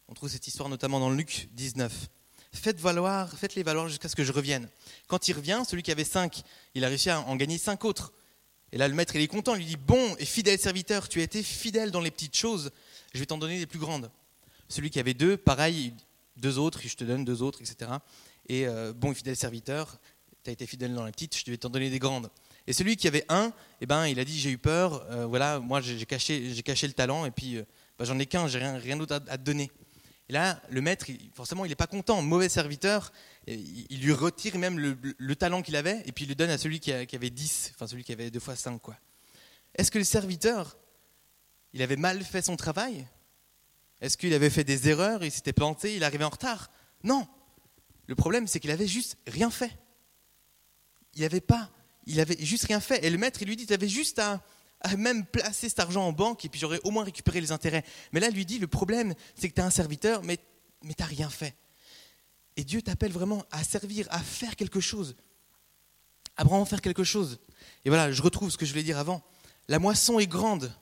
On 0.08 0.14
trouve 0.14 0.28
cette 0.28 0.46
histoire 0.46 0.68
notamment 0.68 1.00
dans 1.00 1.10
Luc 1.10 1.48
19. 1.52 2.08
Faites 2.54 2.80
valoir, 2.80 3.30
faites-les 3.36 3.62
valoir 3.62 3.88
jusqu'à 3.88 4.08
ce 4.08 4.16
que 4.16 4.24
je 4.24 4.32
revienne. 4.32 4.68
Quand 5.08 5.28
il 5.28 5.32
revient, 5.34 5.62
celui 5.68 5.82
qui 5.82 5.90
avait 5.90 6.04
cinq, 6.04 6.42
il 6.74 6.84
a 6.84 6.88
réussi 6.88 7.10
à 7.10 7.20
en 7.20 7.36
gagner 7.36 7.58
cinq 7.58 7.84
autres. 7.84 8.12
Et 8.72 8.78
là, 8.78 8.88
le 8.88 8.94
maître, 8.94 9.14
il 9.16 9.22
est 9.22 9.28
content, 9.28 9.54
il 9.54 9.58
lui 9.58 9.66
dit, 9.66 9.76
bon 9.76 10.16
et 10.18 10.24
fidèle 10.24 10.58
serviteur, 10.58 11.08
tu 11.08 11.20
as 11.20 11.24
été 11.24 11.42
fidèle 11.42 11.90
dans 11.90 12.00
les 12.00 12.10
petites 12.10 12.36
choses, 12.36 12.70
je 13.12 13.18
vais 13.18 13.26
t'en 13.26 13.38
donner 13.38 13.58
les 13.58 13.66
plus 13.66 13.78
grandes. 13.78 14.10
Celui 14.68 14.90
qui 14.90 14.98
avait 14.98 15.14
deux, 15.14 15.36
pareil, 15.36 15.92
deux 16.36 16.58
autres, 16.58 16.80
je 16.82 16.96
te 16.96 17.04
donne 17.04 17.24
deux 17.24 17.42
autres, 17.42 17.60
etc. 17.60 17.90
Et 18.48 18.66
euh, 18.66 18.92
bon 18.92 19.12
et 19.12 19.14
fidèle 19.14 19.36
serviteur, 19.36 19.98
tu 20.42 20.50
as 20.50 20.52
été 20.52 20.66
fidèle 20.66 20.94
dans 20.94 21.04
les 21.04 21.12
petites, 21.12 21.36
je 21.36 21.50
vais 21.50 21.56
t'en 21.56 21.70
donner 21.70 21.90
des 21.90 21.98
grandes. 21.98 22.30
Et 22.66 22.72
celui 22.72 22.96
qui 22.96 23.08
avait 23.08 23.24
un, 23.28 23.52
eh 23.80 23.86
ben, 23.86 24.06
il 24.06 24.18
a 24.18 24.24
dit, 24.24 24.38
j'ai 24.38 24.50
eu 24.50 24.58
peur, 24.58 25.04
euh, 25.10 25.26
voilà, 25.26 25.60
moi 25.60 25.80
j'ai 25.80 26.04
caché, 26.06 26.62
caché 26.64 26.86
le 26.86 26.94
talent, 26.94 27.26
et 27.26 27.30
puis 27.30 27.56
euh, 27.56 27.64
bah, 27.98 28.04
j'en 28.04 28.18
ai 28.18 28.26
qu'un, 28.26 28.48
j'ai 28.48 28.58
rien, 28.58 28.78
rien 28.78 28.96
d'autre 28.96 29.14
à, 29.14 29.20
te 29.20 29.42
donner. 29.42 29.70
Et 30.28 30.32
là, 30.32 30.62
le 30.70 30.80
maître, 30.80 31.06
forcément, 31.34 31.64
il 31.64 31.68
n'est 31.68 31.74
pas 31.74 31.86
content, 31.86 32.22
mauvais 32.22 32.48
serviteur, 32.48 33.12
il 33.46 34.00
lui 34.00 34.12
retire 34.12 34.56
même 34.56 34.78
le, 34.78 35.36
talent 35.36 35.60
qu'il 35.60 35.76
avait 35.76 36.02
et 36.06 36.12
puis 36.12 36.24
il 36.24 36.28
le 36.28 36.34
donne 36.34 36.50
à 36.50 36.56
celui 36.56 36.80
qui, 36.80 36.92
avait 36.92 37.30
10, 37.30 37.72
enfin 37.74 37.86
celui 37.86 38.04
qui 38.04 38.12
avait 38.12 38.30
deux 38.30 38.40
fois 38.40 38.56
5. 38.56 38.80
Quoi. 38.80 38.96
Est-ce 39.74 39.90
que 39.90 39.98
le 39.98 40.04
serviteur, 40.04 40.78
il 41.74 41.82
avait 41.82 41.96
mal 41.96 42.22
fait 42.22 42.42
son 42.42 42.56
travail? 42.56 43.06
Est-ce 44.00 44.16
qu'il 44.16 44.32
avait 44.32 44.50
fait 44.50 44.64
des 44.64 44.88
erreurs, 44.88 45.22
il 45.24 45.30
s'était 45.30 45.52
planté, 45.52 45.94
il 45.96 46.04
arrivait 46.04 46.24
en 46.24 46.30
retard? 46.30 46.70
Non. 47.02 47.28
Le 48.06 48.14
problème, 48.14 48.46
c'est 48.46 48.60
qu'il 48.60 48.70
avait 48.70 48.86
juste 48.86 49.18
rien 49.26 49.50
fait. 49.50 49.78
Il 51.14 51.22
n'avait 51.22 51.40
pas, 51.40 51.70
il 52.06 52.18
avait 52.20 52.36
juste 52.40 52.64
rien 52.64 52.80
fait. 52.80 53.04
Et 53.04 53.10
le 53.10 53.18
maître, 53.18 53.40
il 53.42 53.48
lui 53.48 53.56
dit, 53.56 53.66
tu 53.66 53.72
avais 53.74 53.88
juste 53.88 54.18
à, 54.18 54.42
même 54.96 55.24
placer 55.24 55.68
cet 55.68 55.80
argent 55.80 56.06
en 56.06 56.12
banque 56.12 56.44
et 56.44 56.48
puis 56.48 56.60
j'aurais 56.60 56.80
au 56.84 56.90
moins 56.90 57.04
récupéré 57.04 57.40
les 57.40 57.52
intérêts. 57.52 57.84
Mais 58.12 58.20
là, 58.20 58.30
lui 58.30 58.44
dit, 58.44 58.58
le 58.58 58.66
problème, 58.66 59.14
c'est 59.34 59.48
que 59.48 59.54
tu 59.54 59.60
es 59.60 59.64
un 59.64 59.70
serviteur, 59.70 60.22
mais, 60.22 60.38
mais 60.82 60.94
tu 60.94 61.02
n'as 61.02 61.08
rien 61.08 61.30
fait. 61.30 61.54
Et 62.56 62.64
Dieu 62.64 62.82
t'appelle 62.82 63.12
vraiment 63.12 63.44
à 63.50 63.64
servir, 63.64 64.06
à 64.10 64.20
faire 64.20 64.56
quelque 64.56 64.80
chose, 64.80 65.16
à 66.36 66.44
vraiment 66.44 66.64
faire 66.64 66.80
quelque 66.80 67.04
chose. 67.04 67.40
Et 67.84 67.88
voilà, 67.88 68.12
je 68.12 68.22
retrouve 68.22 68.50
ce 68.50 68.58
que 68.58 68.66
je 68.66 68.70
voulais 68.70 68.84
dire 68.84 68.98
avant. 68.98 69.22
La 69.68 69.78
moisson 69.78 70.18
est 70.18 70.26
grande. 70.26 70.72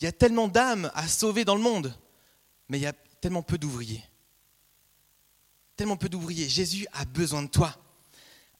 Il 0.00 0.04
y 0.04 0.08
a 0.08 0.12
tellement 0.12 0.48
d'âmes 0.48 0.90
à 0.94 1.06
sauver 1.08 1.44
dans 1.44 1.54
le 1.54 1.62
monde, 1.62 1.94
mais 2.68 2.78
il 2.78 2.82
y 2.82 2.86
a 2.86 2.92
tellement 3.20 3.42
peu 3.42 3.58
d'ouvriers. 3.58 4.04
Tellement 5.76 5.96
peu 5.96 6.08
d'ouvriers. 6.08 6.48
Jésus 6.48 6.86
a 6.92 7.04
besoin 7.04 7.42
de 7.42 7.48
toi. 7.48 7.76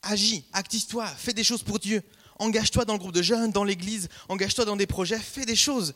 Agis, 0.03 0.45
active-toi, 0.53 1.07
fais 1.07 1.33
des 1.33 1.45
choses 1.45 1.63
pour 1.63 1.79
Dieu. 1.79 2.03
Engage-toi 2.39 2.85
dans 2.85 2.93
le 2.95 2.99
groupe 2.99 3.13
de 3.13 3.23
jeunes, 3.23 3.51
dans 3.51 3.65
l'église, 3.65 4.09
engage-toi 4.29 4.65
dans 4.65 4.77
des 4.77 4.87
projets, 4.87 5.19
fais 5.19 5.45
des 5.45 5.57
choses. 5.57 5.95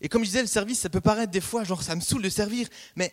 Et 0.00 0.08
comme 0.08 0.22
je 0.22 0.28
disais, 0.28 0.42
le 0.42 0.48
service, 0.48 0.80
ça 0.80 0.88
peut 0.88 1.00
paraître 1.00 1.30
des 1.30 1.40
fois, 1.40 1.64
genre, 1.64 1.82
ça 1.82 1.94
me 1.94 2.00
saoule 2.00 2.22
de 2.22 2.28
servir, 2.28 2.68
mais 2.96 3.12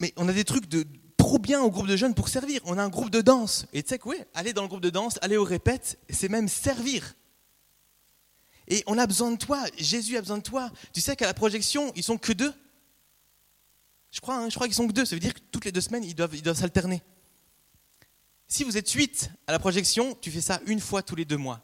mais 0.00 0.12
on 0.16 0.28
a 0.28 0.32
des 0.32 0.44
trucs 0.44 0.68
de 0.68 0.86
trop 1.16 1.38
bien 1.38 1.62
au 1.62 1.70
groupe 1.70 1.86
de 1.86 1.96
jeunes 1.96 2.14
pour 2.14 2.28
servir. 2.28 2.60
On 2.64 2.78
a 2.78 2.82
un 2.82 2.88
groupe 2.88 3.10
de 3.10 3.20
danse. 3.20 3.66
Et 3.72 3.82
tu 3.82 3.90
sais 3.90 3.98
quoi? 3.98 4.16
Aller 4.34 4.52
dans 4.52 4.62
le 4.62 4.68
groupe 4.68 4.80
de 4.80 4.90
danse, 4.90 5.18
aller 5.22 5.36
au 5.36 5.44
répète, 5.44 5.98
c'est 6.10 6.28
même 6.28 6.48
servir. 6.48 7.14
Et 8.68 8.82
on 8.86 8.98
a 8.98 9.06
besoin 9.06 9.30
de 9.30 9.36
toi. 9.36 9.62
Jésus 9.78 10.16
a 10.16 10.20
besoin 10.20 10.38
de 10.38 10.42
toi. 10.42 10.70
Tu 10.92 11.00
sais 11.00 11.16
qu'à 11.16 11.26
la 11.26 11.34
projection, 11.34 11.92
ils 11.96 12.02
sont 12.02 12.18
que 12.18 12.32
deux? 12.32 12.52
Je 14.10 14.20
crois, 14.20 14.36
hein, 14.36 14.48
je 14.48 14.54
crois 14.54 14.66
qu'ils 14.66 14.76
sont 14.76 14.86
que 14.86 14.92
deux. 14.92 15.04
Ça 15.04 15.16
veut 15.16 15.20
dire 15.20 15.34
que 15.34 15.40
toutes 15.50 15.64
les 15.64 15.72
deux 15.72 15.80
semaines, 15.80 16.04
ils 16.04 16.14
doivent, 16.14 16.34
ils 16.34 16.42
doivent 16.42 16.58
s'alterner. 16.58 17.02
Si 18.46 18.64
vous 18.64 18.76
êtes 18.76 18.90
huit 18.90 19.30
à 19.46 19.52
la 19.52 19.58
projection, 19.58 20.16
tu 20.20 20.30
fais 20.30 20.40
ça 20.40 20.60
une 20.66 20.80
fois 20.80 21.02
tous 21.02 21.16
les 21.16 21.24
deux 21.24 21.36
mois. 21.36 21.60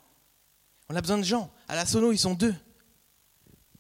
On 0.88 0.96
a 0.96 1.00
besoin 1.00 1.18
de 1.18 1.22
gens. 1.22 1.52
À 1.68 1.76
la 1.76 1.86
sono, 1.86 2.12
ils 2.12 2.18
sont 2.18 2.34
deux. 2.34 2.54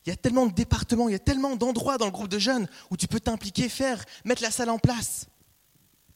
Il 0.06 0.10
y 0.10 0.12
a 0.12 0.16
tellement 0.16 0.46
de 0.46 0.52
départements, 0.52 1.08
il 1.08 1.12
y 1.12 1.16
a 1.16 1.20
tellement 1.20 1.56
d'endroits 1.56 1.98
dans 1.98 2.06
le 2.06 2.10
groupe 2.10 2.28
de 2.28 2.38
jeunes 2.38 2.68
où 2.90 2.96
tu 2.96 3.06
peux 3.06 3.20
t'impliquer, 3.20 3.68
faire, 3.68 4.02
mettre 4.24 4.42
la 4.42 4.50
salle 4.50 4.70
en 4.70 4.78
place, 4.78 5.26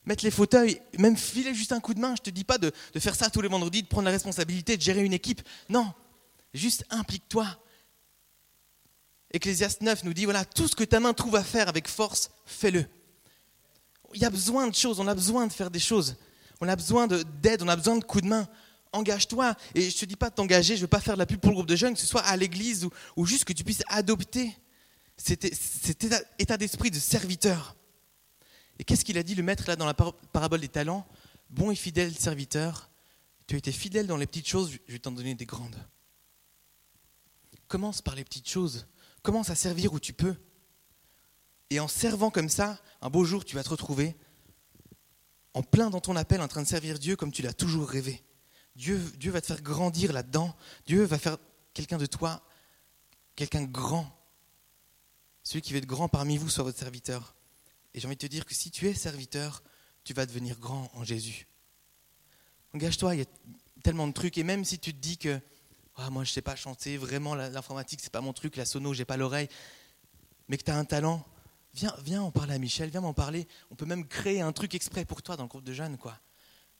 mettre 0.06 0.24
les 0.24 0.30
fauteuils, 0.30 0.80
même 0.98 1.16
filer 1.16 1.54
juste 1.54 1.72
un 1.72 1.80
coup 1.80 1.92
de 1.92 2.00
main. 2.00 2.14
Je 2.16 2.22
ne 2.22 2.24
te 2.24 2.30
dis 2.30 2.44
pas 2.44 2.58
de, 2.58 2.72
faire 2.98 3.14
ça 3.14 3.28
tous 3.28 3.42
les 3.42 3.48
vendredis, 3.48 3.82
de 3.82 3.88
prendre 3.88 4.06
la 4.06 4.10
responsabilité 4.10 4.76
de 4.76 4.82
gérer 4.82 5.04
une 5.04 5.12
équipe. 5.12 5.42
Non, 5.68 5.92
juste 6.54 6.84
implique-toi. 6.90 7.46
Ecclésiaste 9.32 9.82
9 9.82 10.04
nous 10.04 10.14
dit, 10.14 10.24
voilà, 10.24 10.44
tout 10.44 10.68
ce 10.68 10.76
que 10.76 10.84
ta 10.84 11.00
main 11.00 11.12
trouve 11.12 11.36
à 11.36 11.42
faire 11.42 11.68
avec 11.68 11.88
force, 11.88 12.30
fais-le. 12.46 12.86
Il 14.14 14.22
y 14.22 14.24
a 14.24 14.30
besoin 14.30 14.68
de 14.68 14.74
choses, 14.74 15.00
on 15.00 15.08
a 15.08 15.14
besoin 15.14 15.46
de 15.46 15.52
faire 15.52 15.70
des 15.70 15.80
choses. 15.80 16.16
On 16.60 16.68
a 16.68 16.76
besoin 16.76 17.06
d'aide, 17.06 17.62
on 17.62 17.68
a 17.68 17.76
besoin 17.76 17.96
de 17.96 18.04
coups 18.04 18.24
de 18.24 18.28
main 18.28 18.48
engage-toi. 18.94 19.54
Et 19.74 19.82
je 19.82 19.94
ne 19.94 20.00
te 20.00 20.04
dis 20.06 20.16
pas 20.16 20.30
de 20.30 20.34
t'engager, 20.34 20.74
je 20.74 20.80
ne 20.80 20.84
veux 20.84 20.88
pas 20.88 21.00
faire 21.00 21.14
de 21.14 21.18
la 21.18 21.26
pub 21.26 21.40
pour 21.40 21.50
le 21.50 21.54
groupe 21.54 21.66
de 21.66 21.76
jeunes, 21.76 21.94
que 21.94 22.00
ce 22.00 22.06
soit 22.06 22.22
à 22.22 22.36
l'église 22.36 22.88
ou, 23.16 23.26
juste 23.26 23.44
que 23.44 23.52
tu 23.52 23.64
puisses 23.64 23.82
adopter 23.88 24.56
cet, 25.16 25.44
état, 25.44 26.56
d'esprit 26.56 26.90
de 26.90 26.98
serviteur. 26.98 27.76
Et 28.78 28.84
qu'est-ce 28.84 29.04
qu'il 29.04 29.18
a 29.18 29.22
dit 29.22 29.34
le 29.34 29.42
maître 29.42 29.64
là 29.66 29.76
dans 29.76 29.86
la 29.86 29.94
parabole 29.94 30.60
des 30.60 30.68
talents? 30.68 31.06
Bon 31.50 31.70
et 31.70 31.76
fidèle 31.76 32.14
serviteur, 32.14 32.90
tu 33.46 33.54
as 33.54 33.58
été 33.58 33.70
fidèle 33.70 34.06
dans 34.06 34.16
les 34.16 34.26
petites 34.26 34.48
choses, 34.48 34.72
je 34.88 34.92
vais 34.92 34.98
t'en 34.98 35.12
donner 35.12 35.34
des 35.34 35.46
grandes. 35.46 35.76
Commence 37.68 38.02
par 38.02 38.14
les 38.14 38.24
petites 38.24 38.48
choses. 38.48 38.86
Commence 39.22 39.50
à 39.50 39.54
servir 39.54 39.92
où 39.92 40.00
tu 40.00 40.12
peux. 40.12 40.34
Et 41.70 41.80
en 41.80 41.88
servant 41.88 42.30
comme 42.30 42.48
ça, 42.48 42.80
un 43.00 43.10
beau 43.10 43.24
jour, 43.24 43.44
tu 43.44 43.54
vas 43.54 43.62
te 43.62 43.68
retrouver 43.68 44.16
en 45.54 45.62
plein 45.62 45.90
dans 45.90 46.00
ton 46.00 46.16
appel, 46.16 46.40
en 46.40 46.48
train 46.48 46.62
de 46.62 46.68
servir 46.68 46.98
Dieu 46.98 47.16
comme 47.16 47.32
tu 47.32 47.42
l'as 47.42 47.54
toujours 47.54 47.88
rêvé. 47.88 48.22
Dieu, 48.76 49.00
Dieu 49.16 49.30
va 49.30 49.40
te 49.40 49.46
faire 49.46 49.62
grandir 49.62 50.12
là-dedans. 50.12 50.54
Dieu 50.86 51.04
va 51.04 51.18
faire 51.18 51.38
quelqu'un 51.72 51.98
de 51.98 52.06
toi, 52.06 52.42
quelqu'un 53.36 53.62
grand. 53.62 54.10
Celui 55.44 55.62
qui 55.62 55.72
va 55.72 55.78
être 55.78 55.86
grand 55.86 56.08
parmi 56.08 56.36
vous 56.36 56.48
soit 56.48 56.64
votre 56.64 56.78
serviteur. 56.78 57.36
Et 57.94 58.00
j'ai 58.00 58.06
envie 58.06 58.16
de 58.16 58.20
te 58.20 58.26
dire 58.26 58.44
que 58.44 58.54
si 58.54 58.70
tu 58.70 58.88
es 58.88 58.94
serviteur, 58.94 59.62
tu 60.02 60.12
vas 60.12 60.26
devenir 60.26 60.58
grand 60.58 60.90
en 60.94 61.04
Jésus. 61.04 61.46
Engage-toi, 62.74 63.14
il 63.14 63.18
y 63.20 63.22
a 63.22 63.26
tellement 63.82 64.08
de 64.08 64.12
trucs. 64.12 64.36
Et 64.38 64.42
même 64.42 64.64
si 64.64 64.78
tu 64.80 64.92
te 64.92 64.98
dis 64.98 65.18
que 65.18 65.40
ah, 65.96 66.10
moi 66.10 66.24
je 66.24 66.30
ne 66.30 66.34
sais 66.34 66.42
pas 66.42 66.56
chanter, 66.56 66.96
vraiment 66.96 67.34
l'informatique 67.36 68.00
c'est 68.02 68.12
pas 68.12 68.20
mon 68.20 68.32
truc, 68.32 68.56
la 68.56 68.64
sono, 68.64 68.92
j'ai 68.92 69.04
pas 69.04 69.16
l'oreille, 69.16 69.48
mais 70.48 70.58
que 70.58 70.64
tu 70.64 70.70
as 70.72 70.76
un 70.76 70.84
talent, 70.84 71.24
viens, 71.74 71.94
viens 72.04 72.22
en 72.22 72.30
parler 72.30 72.54
à 72.54 72.58
Michel, 72.58 72.90
viens 72.90 73.00
m'en 73.00 73.14
parler. 73.14 73.46
On 73.70 73.74
peut 73.74 73.86
même 73.86 74.06
créer 74.06 74.40
un 74.40 74.52
truc 74.52 74.74
exprès 74.74 75.04
pour 75.04 75.22
toi 75.22 75.36
dans 75.36 75.44
le 75.44 75.48
groupe 75.48 75.64
de 75.64 75.72
jeunes. 75.72 75.98
quoi 75.98 76.18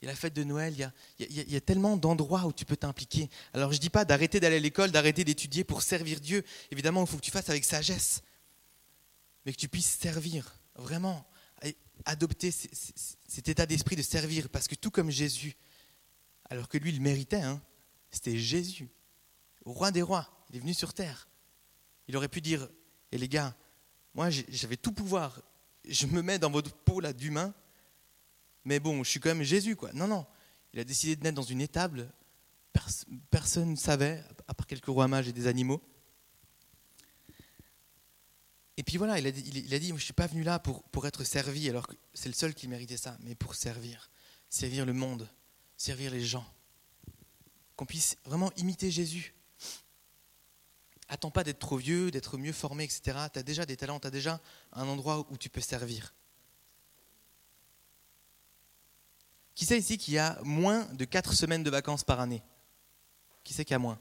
il 0.05 0.07
y 0.07 0.11
a 0.11 0.13
la 0.13 0.17
fête 0.17 0.35
de 0.35 0.45
Noël, 0.45 0.75
il 1.19 1.51
y 1.51 1.57
a, 1.57 1.61
tellement 1.63 1.97
d'endroits 1.97 2.45
où 2.45 2.53
tu 2.53 2.67
peux 2.67 2.77
t'impliquer. 2.77 3.31
Alors 3.55 3.73
je 3.73 3.79
ne 3.79 3.81
dis 3.81 3.89
pas 3.89 4.05
d'arrêter 4.05 4.39
d'aller 4.39 4.57
à 4.57 4.61
l'école, 4.61 4.91
d'arrêter 4.91 5.25
d'étudier 5.25 5.65
pour 5.65 5.81
servir 5.81 6.21
Dieu. 6.21 6.45
Évidemment, 6.71 7.05
il 7.05 7.07
faut 7.07 7.17
que 7.17 7.23
tu 7.23 7.31
fasses 7.31 7.49
avec 7.49 7.65
sagesse, 7.65 8.23
mais 9.47 9.53
que 9.53 9.57
tu 9.57 9.67
puisses 9.67 9.99
servir, 9.99 10.59
vraiment, 10.75 11.27
adopter 12.05 12.51
cet 12.51 13.49
état 13.49 13.65
d'esprit 13.65 13.97
de 13.97 14.03
servir, 14.03 14.51
parce 14.51 14.69
que 14.69 14.75
tout 14.75 14.91
comme 14.91 15.11
Jésus, 15.11 15.57
alors 16.51 16.69
que 16.69 16.77
lui, 16.77 16.91
il 16.91 17.01
méritait, 17.01 17.41
hein, 17.41 17.63
c'était 18.11 18.37
Jésus, 18.37 18.91
roi 19.65 19.91
des 19.91 20.03
rois, 20.03 20.29
il 20.51 20.57
est 20.57 20.61
venu 20.61 20.75
sur 20.75 20.93
terre. 20.93 21.29
Il 22.09 22.17
aurait 22.19 22.29
pu 22.29 22.43
dire, 22.43 22.65
et 23.11 23.17
eh, 23.17 23.19
les 23.19 23.29
gars, 23.29 23.57
moi 24.15 24.31
j'avais 24.31 24.77
tout 24.77 24.93
pouvoir, 24.93 25.41
je 25.89 26.07
me 26.07 26.23
mets 26.23 26.39
dans 26.39 26.51
votre 26.51 26.75
peau 26.75 27.01
là 27.01 27.13
d'humain, 27.13 27.55
mais 28.65 28.81
bon, 28.81 29.05
je 29.05 29.11
suis 29.11 29.21
quand 29.21 29.29
même 29.29 29.43
Jésus, 29.43 29.77
quoi. 29.77 29.93
Non, 29.93 30.09
non. 30.09 30.27
Il 30.73 30.81
a 30.81 30.85
décidé 30.85 31.17
de 31.17 31.23
naître 31.23 31.37
dans 31.37 31.43
une 31.43 31.61
étable. 31.61 32.11
personne 33.31 33.73
ne 33.73 33.77
savait, 33.77 34.25
à 34.49 34.55
part 34.55 34.67
quelques 34.67 34.87
rois 34.87 35.07
mages 35.07 35.29
et 35.29 35.33
des 35.33 35.47
animaux. 35.47 35.83
Et 38.77 38.83
puis 38.83 38.97
voilà, 38.97 39.19
il 39.19 39.27
a, 39.27 39.31
il, 39.31 39.75
a 39.75 39.79
dit, 39.79 39.89
je 39.89 39.93
ne 39.93 39.99
suis 39.99 40.13
pas 40.13 40.27
venu 40.27 40.43
là 40.43 40.59
pour, 40.59 40.83
pour 40.85 41.07
être 41.07 41.23
servi, 41.23 41.69
alors 41.69 41.87
que 41.87 41.95
c'est 42.13 42.29
le 42.29 42.35
seul 42.35 42.55
qui 42.55 42.67
méritait 42.67 42.97
ça, 42.97 43.17
mais 43.21 43.35
pour 43.35 43.55
servir. 43.55 44.11
Servir 44.49 44.85
le 44.85 44.93
monde, 44.93 45.29
servir 45.77 46.11
les 46.11 46.25
gens. 46.25 46.47
Qu'on 47.77 47.87
puisse 47.87 48.17
vraiment 48.25 48.53
imiter 48.57 48.91
Jésus. 48.91 49.35
Attends 51.09 51.31
pas 51.31 51.45
d'être 51.45 51.59
trop 51.59 51.77
vieux, 51.77 52.11
d'être 52.11 52.39
mieux 52.39 52.53
formé, 52.53 52.85
etc. 52.85 53.19
Tu 53.33 53.39
as 53.39 53.43
déjà 53.43 53.67
des 53.67 53.77
talents, 53.77 54.01
tu 54.01 54.07
as 54.07 54.11
déjà 54.11 54.41
un 54.73 54.87
endroit 54.89 55.27
où 55.31 55.37
tu 55.37 55.49
peux 55.49 55.61
servir. 55.61 56.15
Qui 59.55 59.67
sait 59.67 59.79
ici 59.79 59.99
qu'il 59.99 60.15
y 60.15 60.19
a 60.19 60.39
moins 60.43 60.85
de 60.95 61.05
4 61.05 61.33
semaines 61.33 61.63
de 61.63 61.71
vacances 61.71 62.05
par 62.05 62.21
année? 62.21 62.43
Qui 63.45 63.55
sait 63.55 63.65
qu'il 63.65 63.73
y 63.73 63.77
a 63.77 63.79
moins? 63.79 64.01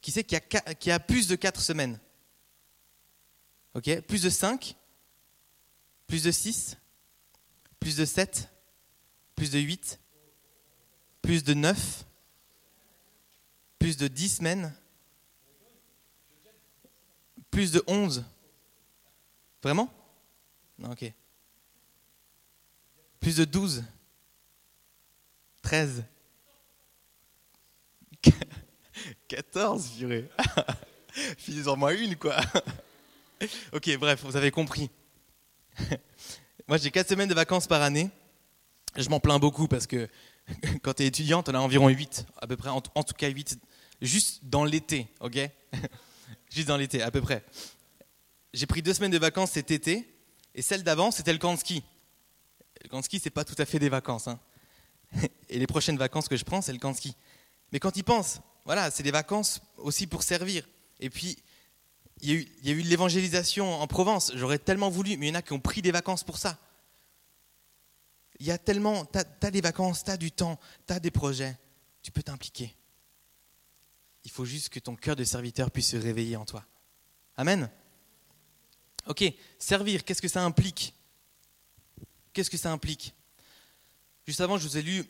Qui 0.00 0.10
sait 0.10 0.24
qu'il 0.24 0.40
y, 0.86 0.90
a 0.90 1.00
plus 1.00 1.28
de 1.28 1.36
4 1.36 1.60
semaines? 1.60 2.00
Plus 4.06 4.22
de 4.22 4.30
5 4.30 4.76
Plus 6.06 6.22
de 6.22 6.30
6 6.30 6.76
Plus 7.78 7.96
de 7.96 8.04
7 8.04 8.48
Plus 9.36 9.50
de 9.50 9.58
8 9.58 10.00
Plus 11.20 11.44
de 11.44 11.54
9 11.54 12.06
Plus 13.78 13.96
de 13.96 14.08
10 14.08 14.36
semaines? 14.36 14.74
Plus 17.50 17.72
de 17.72 17.82
11 17.86 18.24
Vraiment? 19.62 19.92
Non, 20.78 20.92
ok. 20.92 21.12
Plus 23.20 23.36
de 23.36 23.44
12 23.44 23.84
13 25.62 26.04
14, 29.28 29.90
purée. 29.98 30.28
Finis-en 31.38 31.76
moi 31.76 31.94
une, 31.94 32.16
quoi. 32.16 32.36
ok, 33.72 33.96
bref, 33.98 34.22
vous 34.24 34.36
avez 34.36 34.50
compris. 34.50 34.90
Moi, 36.68 36.76
j'ai 36.76 36.90
4 36.90 37.08
semaines 37.08 37.28
de 37.28 37.34
vacances 37.34 37.66
par 37.66 37.82
année. 37.82 38.10
Je 38.96 39.08
m'en 39.08 39.18
plains 39.18 39.38
beaucoup 39.38 39.66
parce 39.66 39.86
que 39.86 40.08
quand 40.82 40.94
tu 40.94 41.02
es 41.02 41.06
étudiant, 41.06 41.42
tu 41.42 41.50
en 41.50 41.54
as 41.54 41.58
environ 41.58 41.88
8, 41.88 42.26
à 42.40 42.46
peu 42.46 42.56
près, 42.56 42.68
en, 42.68 42.80
tout 42.80 43.14
cas 43.16 43.28
8, 43.28 43.58
juste 44.00 44.44
dans 44.44 44.64
l'été, 44.64 45.08
ok? 45.20 45.38
Juste 46.50 46.68
dans 46.68 46.76
l'été, 46.76 47.02
à 47.02 47.10
peu 47.10 47.20
près. 47.20 47.44
J'ai 48.52 48.66
pris 48.66 48.82
deux 48.82 48.94
semaines 48.94 49.12
de 49.12 49.18
vacances 49.18 49.52
cet 49.52 49.70
été, 49.70 50.06
et 50.54 50.62
celle 50.62 50.82
d'avant, 50.82 51.10
c'était 51.10 51.32
le 51.32 51.38
camp 51.38 51.54
de 51.54 51.58
ski. 51.58 51.84
Le 52.82 52.88
camp 52.88 52.98
de 52.98 53.04
ski, 53.04 53.20
c'est 53.22 53.30
pas 53.30 53.44
tout 53.44 53.54
à 53.58 53.64
fait 53.64 53.78
des 53.78 53.88
vacances. 53.88 54.28
Hein. 54.28 54.40
Et 55.48 55.58
les 55.58 55.66
prochaines 55.66 55.96
vacances 55.96 56.28
que 56.28 56.36
je 56.36 56.44
prends, 56.44 56.62
c'est 56.62 56.72
le 56.72 56.78
camp 56.78 56.92
de 56.92 56.96
ski. 56.96 57.14
Mais 57.72 57.78
quand 57.78 57.96
ils 57.96 58.04
pensent, 58.04 58.40
voilà, 58.64 58.90
c'est 58.90 59.02
des 59.02 59.10
vacances 59.10 59.60
aussi 59.76 60.06
pour 60.06 60.22
servir. 60.22 60.66
Et 60.98 61.10
puis, 61.10 61.38
il 62.22 62.30
y 62.30 62.70
a 62.70 62.72
eu, 62.72 62.82
de 62.82 62.88
l'évangélisation 62.88 63.80
en 63.80 63.86
Provence. 63.86 64.32
J'aurais 64.34 64.58
tellement 64.58 64.90
voulu, 64.90 65.16
mais 65.16 65.26
il 65.26 65.28
y 65.30 65.32
en 65.32 65.38
a 65.38 65.42
qui 65.42 65.52
ont 65.52 65.60
pris 65.60 65.82
des 65.82 65.92
vacances 65.92 66.24
pour 66.24 66.38
ça. 66.38 66.58
Il 68.38 68.46
y 68.46 68.50
a 68.50 68.58
tellement, 68.58 69.04
tu 69.06 69.18
as, 69.18 69.50
des 69.50 69.60
vacances, 69.60 70.04
tu 70.04 70.10
as 70.10 70.16
du 70.16 70.32
temps, 70.32 70.58
tu 70.86 70.92
as 70.92 71.00
des 71.00 71.10
projets, 71.10 71.58
tu 72.02 72.10
peux 72.10 72.22
t'impliquer. 72.22 72.74
Il 74.24 74.30
faut 74.30 74.44
juste 74.44 74.68
que 74.68 74.78
ton 74.78 74.96
cœur 74.96 75.16
de 75.16 75.24
serviteur 75.24 75.70
puisse 75.70 75.90
se 75.90 75.96
réveiller 75.96 76.36
en 76.36 76.44
toi. 76.44 76.64
Amen. 77.36 77.70
Ok, 79.06 79.24
servir, 79.58 80.04
qu'est-ce 80.04 80.22
que 80.22 80.28
ça 80.28 80.44
implique? 80.44 80.94
Qu'est-ce 82.32 82.50
que 82.50 82.58
ça 82.58 82.70
implique? 82.70 83.14
Juste 84.26 84.40
avant, 84.40 84.58
je 84.58 84.68
vous 84.68 84.76
ai 84.76 84.82
lu 84.82 85.04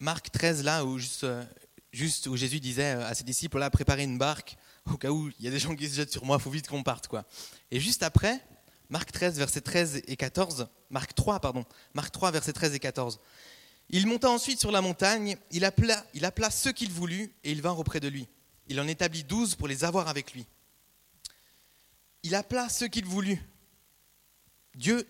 Marc 0.00 0.30
13, 0.30 0.64
là, 0.64 0.84
où 0.84 0.98
juste, 0.98 1.24
euh, 1.24 1.44
juste 1.92 2.26
où 2.26 2.36
Jésus 2.36 2.60
disait 2.60 2.90
à 2.90 3.14
ses 3.14 3.24
disciples, 3.24 3.58
là, 3.58 3.70
préparez 3.70 4.02
une 4.02 4.18
barque 4.18 4.56
au 4.92 4.96
cas 4.96 5.10
où 5.10 5.30
il 5.38 5.44
y 5.44 5.48
a 5.48 5.50
des 5.50 5.58
gens 5.58 5.74
qui 5.74 5.88
se 5.88 5.94
jettent 5.94 6.12
sur 6.12 6.24
moi, 6.24 6.36
il 6.38 6.42
faut 6.42 6.50
vite 6.50 6.68
qu'on 6.68 6.82
parte. 6.82 7.08
quoi. 7.08 7.24
Et 7.70 7.80
juste 7.80 8.02
après, 8.02 8.40
Marc 8.90 9.12
13, 9.12 9.38
versets 9.38 9.60
13 9.60 10.02
et 10.06 10.16
14, 10.16 10.68
Marc 10.90 11.14
3, 11.14 11.40
pardon, 11.40 11.64
Marc 11.94 12.12
3, 12.12 12.30
versets 12.32 12.52
13 12.52 12.74
et 12.74 12.78
14. 12.78 13.18
Il 13.90 14.06
monta 14.06 14.30
ensuite 14.30 14.60
sur 14.60 14.72
la 14.72 14.80
montagne, 14.80 15.36
il 15.50 15.64
appela, 15.64 16.04
il 16.14 16.28
ceux 16.50 16.72
qu'il 16.72 16.90
voulut 16.90 17.32
et 17.44 17.52
ils 17.52 17.62
vinrent 17.62 17.78
auprès 17.78 18.00
de 18.00 18.08
lui. 18.08 18.28
Il 18.66 18.80
en 18.80 18.88
établit 18.88 19.24
douze 19.24 19.54
pour 19.54 19.68
les 19.68 19.84
avoir 19.84 20.08
avec 20.08 20.32
lui. 20.32 20.46
Il 22.22 22.34
appela 22.34 22.68
ceux 22.68 22.88
qu'il 22.88 23.04
voulut. 23.04 23.40
Dieu, 24.74 25.06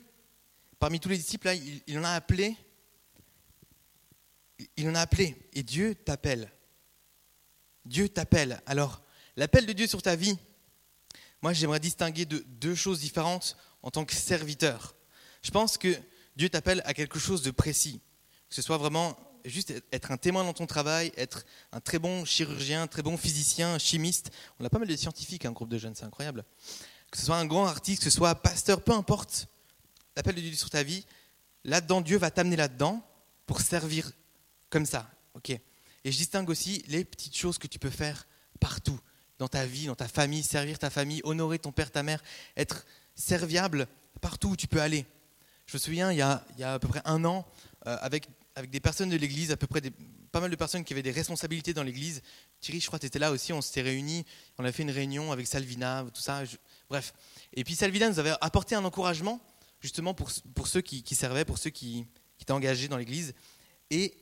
parmi 0.78 0.98
tous 0.98 1.08
les 1.08 1.16
disciples, 1.16 1.46
là, 1.46 1.54
il, 1.54 1.82
il 1.86 1.98
en 1.98 2.04
a 2.04 2.10
appelé. 2.10 2.56
Il 4.76 4.88
en 4.88 4.94
a 4.94 5.00
appelé. 5.00 5.36
Et 5.52 5.62
Dieu 5.62 5.94
t'appelle. 5.94 6.50
Dieu 7.84 8.08
t'appelle. 8.08 8.60
Alors, 8.66 9.04
L'appel 9.36 9.66
de 9.66 9.72
Dieu 9.72 9.86
sur 9.86 10.00
ta 10.00 10.14
vie, 10.14 10.38
moi 11.42 11.52
j'aimerais 11.52 11.80
distinguer 11.80 12.24
de 12.24 12.44
deux 12.46 12.74
choses 12.74 13.00
différentes 13.00 13.56
en 13.82 13.90
tant 13.90 14.04
que 14.04 14.14
serviteur. 14.14 14.94
Je 15.42 15.50
pense 15.50 15.76
que 15.76 15.94
Dieu 16.36 16.48
t'appelle 16.48 16.82
à 16.84 16.94
quelque 16.94 17.18
chose 17.18 17.42
de 17.42 17.50
précis, 17.50 18.00
que 18.54 18.62
ce 18.62 18.66
soit 18.66 18.78
vraiment 18.78 19.16
juste 19.44 19.74
être 19.90 20.12
un 20.12 20.16
témoin 20.16 20.44
dans 20.44 20.52
ton 20.52 20.66
travail, 20.66 21.10
être 21.16 21.44
un 21.72 21.80
très 21.80 21.98
bon 21.98 22.24
chirurgien, 22.24 22.86
très 22.86 23.02
bon 23.02 23.16
physicien, 23.16 23.80
chimiste. 23.80 24.30
On 24.60 24.64
a 24.64 24.70
pas 24.70 24.78
mal 24.78 24.86
de 24.86 24.94
scientifiques, 24.94 25.44
un 25.44 25.50
groupe 25.50 25.68
de 25.68 25.76
jeunes, 25.76 25.96
c'est 25.96 26.04
incroyable. 26.04 26.44
Que 27.10 27.18
ce 27.18 27.26
soit 27.26 27.36
un 27.36 27.46
grand 27.46 27.66
artiste, 27.66 28.04
que 28.04 28.10
ce 28.10 28.16
soit 28.16 28.32
pasteur, 28.36 28.80
peu 28.80 28.92
importe, 28.92 29.48
l'appel 30.14 30.36
de 30.36 30.40
Dieu 30.40 30.54
sur 30.54 30.70
ta 30.70 30.84
vie, 30.84 31.04
là-dedans, 31.64 32.00
Dieu 32.00 32.16
va 32.16 32.30
t'amener 32.30 32.54
là-dedans 32.54 33.04
pour 33.44 33.60
servir 33.60 34.12
comme 34.70 34.86
ça. 34.86 35.10
ok 35.34 35.50
Et 35.50 36.12
je 36.12 36.16
distingue 36.16 36.48
aussi 36.48 36.84
les 36.86 37.04
petites 37.04 37.36
choses 37.36 37.58
que 37.58 37.66
tu 37.66 37.80
peux 37.80 37.90
faire 37.90 38.28
partout 38.60 39.00
dans 39.40 39.48
ta 39.48 39.66
vie, 39.66 39.86
dans 39.86 39.96
ta 39.96 40.06
famille, 40.06 40.44
servir 40.44 40.78
ta 40.78 40.90
famille, 40.90 41.22
honorer 41.24 41.58
ton 41.58 41.72
père, 41.72 41.90
ta 41.90 42.04
mère, 42.04 42.22
être 42.56 42.86
serviable 43.16 43.88
partout 44.20 44.50
où 44.50 44.56
tu 44.56 44.68
peux 44.68 44.80
aller. 44.80 45.06
Je 45.66 45.76
me 45.76 45.80
souviens, 45.80 46.12
il 46.12 46.18
y 46.18 46.22
a, 46.22 46.44
il 46.54 46.60
y 46.60 46.62
a 46.62 46.74
à 46.74 46.78
peu 46.78 46.86
près 46.86 47.02
un 47.04 47.24
an, 47.24 47.44
euh, 47.86 47.96
avec, 48.00 48.28
avec 48.56 48.70
des 48.70 48.80
personnes 48.80 49.10
de 49.10 49.16
l'église, 49.16 49.50
à 49.50 49.56
peu 49.56 49.66
près 49.66 49.80
pas 50.30 50.40
mal 50.40 50.50
de 50.50 50.56
personnes 50.56 50.84
qui 50.84 50.92
avaient 50.92 51.02
des 51.02 51.10
responsabilités 51.10 51.74
dans 51.74 51.82
l'église. 51.82 52.22
Thierry, 52.60 52.80
je 52.80 52.86
crois 52.86 52.98
que 52.98 53.02
tu 53.02 53.06
étais 53.06 53.18
là 53.18 53.30
aussi, 53.30 53.52
on 53.52 53.60
s'était 53.60 53.82
réunis, 53.82 54.24
on 54.58 54.64
a 54.64 54.72
fait 54.72 54.82
une 54.82 54.90
réunion 54.90 55.32
avec 55.32 55.46
Salvina, 55.46 56.04
tout 56.12 56.20
ça. 56.20 56.42
bref. 56.88 57.12
Et 57.52 57.64
puis 57.64 57.74
Salvina 57.74 58.08
nous 58.08 58.18
avait 58.18 58.34
apporté 58.40 58.74
un 58.74 58.84
encouragement, 58.84 59.40
justement 59.80 60.14
pour, 60.14 60.30
pour 60.54 60.66
ceux 60.66 60.80
qui, 60.80 61.02
servaient, 61.14 61.44
pour 61.44 61.58
ceux 61.58 61.70
qui, 61.70 62.06
qui 62.36 62.42
étaient 62.42 62.52
engagés 62.52 62.88
dans 62.88 62.96
l'église. 62.96 63.34
Et 63.90 64.14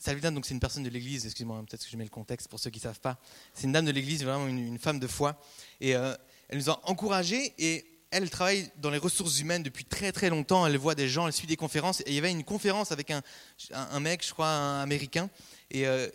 Salvina, 0.00 0.30
donc 0.30 0.46
c'est 0.46 0.54
une 0.54 0.60
personne 0.60 0.82
de 0.82 0.88
l'Église, 0.88 1.26
excusez-moi, 1.26 1.58
hein, 1.58 1.64
peut-être 1.64 1.84
que 1.84 1.90
je 1.90 1.96
mets 1.96 2.04
le 2.04 2.10
contexte 2.10 2.48
pour 2.48 2.58
ceux 2.58 2.70
qui 2.70 2.78
ne 2.78 2.84
savent 2.84 3.00
pas. 3.00 3.20
C'est 3.52 3.64
une 3.64 3.72
dame 3.72 3.84
de 3.84 3.90
l'Église, 3.90 4.24
vraiment 4.24 4.46
une, 4.46 4.78
femme 4.78 4.98
de 4.98 5.06
foi. 5.06 5.38
Et 5.78 5.94
euh, 5.94 6.14
elle 6.48 6.56
nous 6.56 6.70
a 6.70 6.80
encouragés 6.88 7.52
et 7.58 7.84
elle 8.10 8.28
travaille 8.28 8.70
dans 8.78 8.90
les 8.90 8.98
ressources 8.98 9.38
humaines 9.38 9.62
depuis 9.62 9.84
très 9.84 10.12
très 10.12 10.30
longtemps. 10.30 10.66
Elle 10.66 10.76
voit 10.76 10.94
des 10.94 11.08
gens, 11.08 11.26
elle 11.26 11.32
suit 11.32 11.46
des 11.46 11.56
conférences. 11.56 12.00
Et 12.00 12.08
il 12.08 12.14
y 12.14 12.18
avait 12.18 12.32
une 12.32 12.44
conférence 12.44 12.92
avec 12.92 13.10
un, 13.10 14.00
mec, 14.00 14.24
je 14.26 14.32
crois, 14.32 14.48
un 14.48 14.82
américain, 14.82 15.30
et 15.70 15.86
euh, 15.86 16.08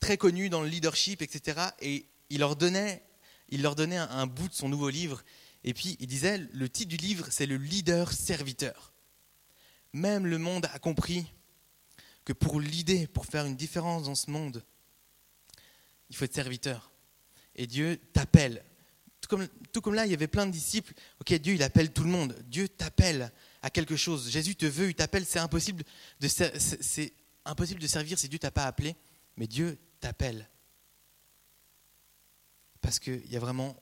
très 0.00 0.16
connu 0.16 0.48
dans 0.48 0.62
le 0.62 0.68
leadership, 0.68 1.22
etc. 1.22 1.60
Et 1.80 2.06
il 2.30 2.40
leur 2.40 2.56
donnait, 2.56 3.02
il 3.48 3.62
leur 3.62 3.74
donnait 3.74 3.96
un, 3.96 4.08
un 4.08 4.26
bout 4.26 4.48
de 4.48 4.54
son 4.54 4.68
nouveau 4.68 4.88
livre. 4.88 5.22
Et 5.64 5.74
puis 5.74 5.96
il 5.98 6.06
disait, 6.06 6.38
le 6.52 6.68
titre 6.68 6.90
du 6.90 6.96
livre, 6.96 7.26
c'est 7.30 7.46
le 7.46 7.56
leader 7.56 8.12
serviteur. 8.12 8.92
Même 9.92 10.26
le 10.26 10.38
monde 10.38 10.68
a 10.72 10.78
compris 10.78 11.26
que 12.24 12.32
pour 12.32 12.60
l'idée, 12.60 13.06
pour 13.06 13.26
faire 13.26 13.46
une 13.46 13.56
différence 13.56 14.04
dans 14.04 14.14
ce 14.14 14.30
monde, 14.30 14.62
il 16.08 16.16
faut 16.16 16.24
être 16.24 16.34
serviteur. 16.34 16.90
Et 17.56 17.66
Dieu 17.66 17.96
t'appelle. 18.12 18.62
Tout 19.72 19.80
comme, 19.80 19.94
là, 19.94 20.06
il 20.06 20.10
y 20.10 20.14
avait 20.14 20.26
plein 20.26 20.46
de 20.46 20.52
disciples. 20.52 20.92
Ok, 21.20 21.32
Dieu, 21.34 21.54
il 21.54 21.62
appelle 21.62 21.92
tout 21.92 22.04
le 22.04 22.10
monde. 22.10 22.36
Dieu 22.46 22.68
t'appelle 22.68 23.32
à 23.62 23.70
quelque 23.70 23.96
chose. 23.96 24.30
Jésus 24.30 24.56
te 24.56 24.66
veut, 24.66 24.88
il 24.88 24.94
t'appelle. 24.94 25.24
C'est 25.26 25.38
impossible 25.38 25.84
de, 26.20 26.28
impossible 27.44 27.80
de 27.80 27.86
servir 27.86 28.18
si 28.18 28.28
Dieu 28.28 28.38
t'a 28.38 28.50
pas 28.50 28.64
appelé. 28.64 28.96
Mais 29.36 29.46
Dieu 29.46 29.78
t'appelle. 30.00 30.48
Parce 32.80 32.98
qu'il 32.98 33.26
y 33.30 33.36
a 33.36 33.40
vraiment 33.40 33.76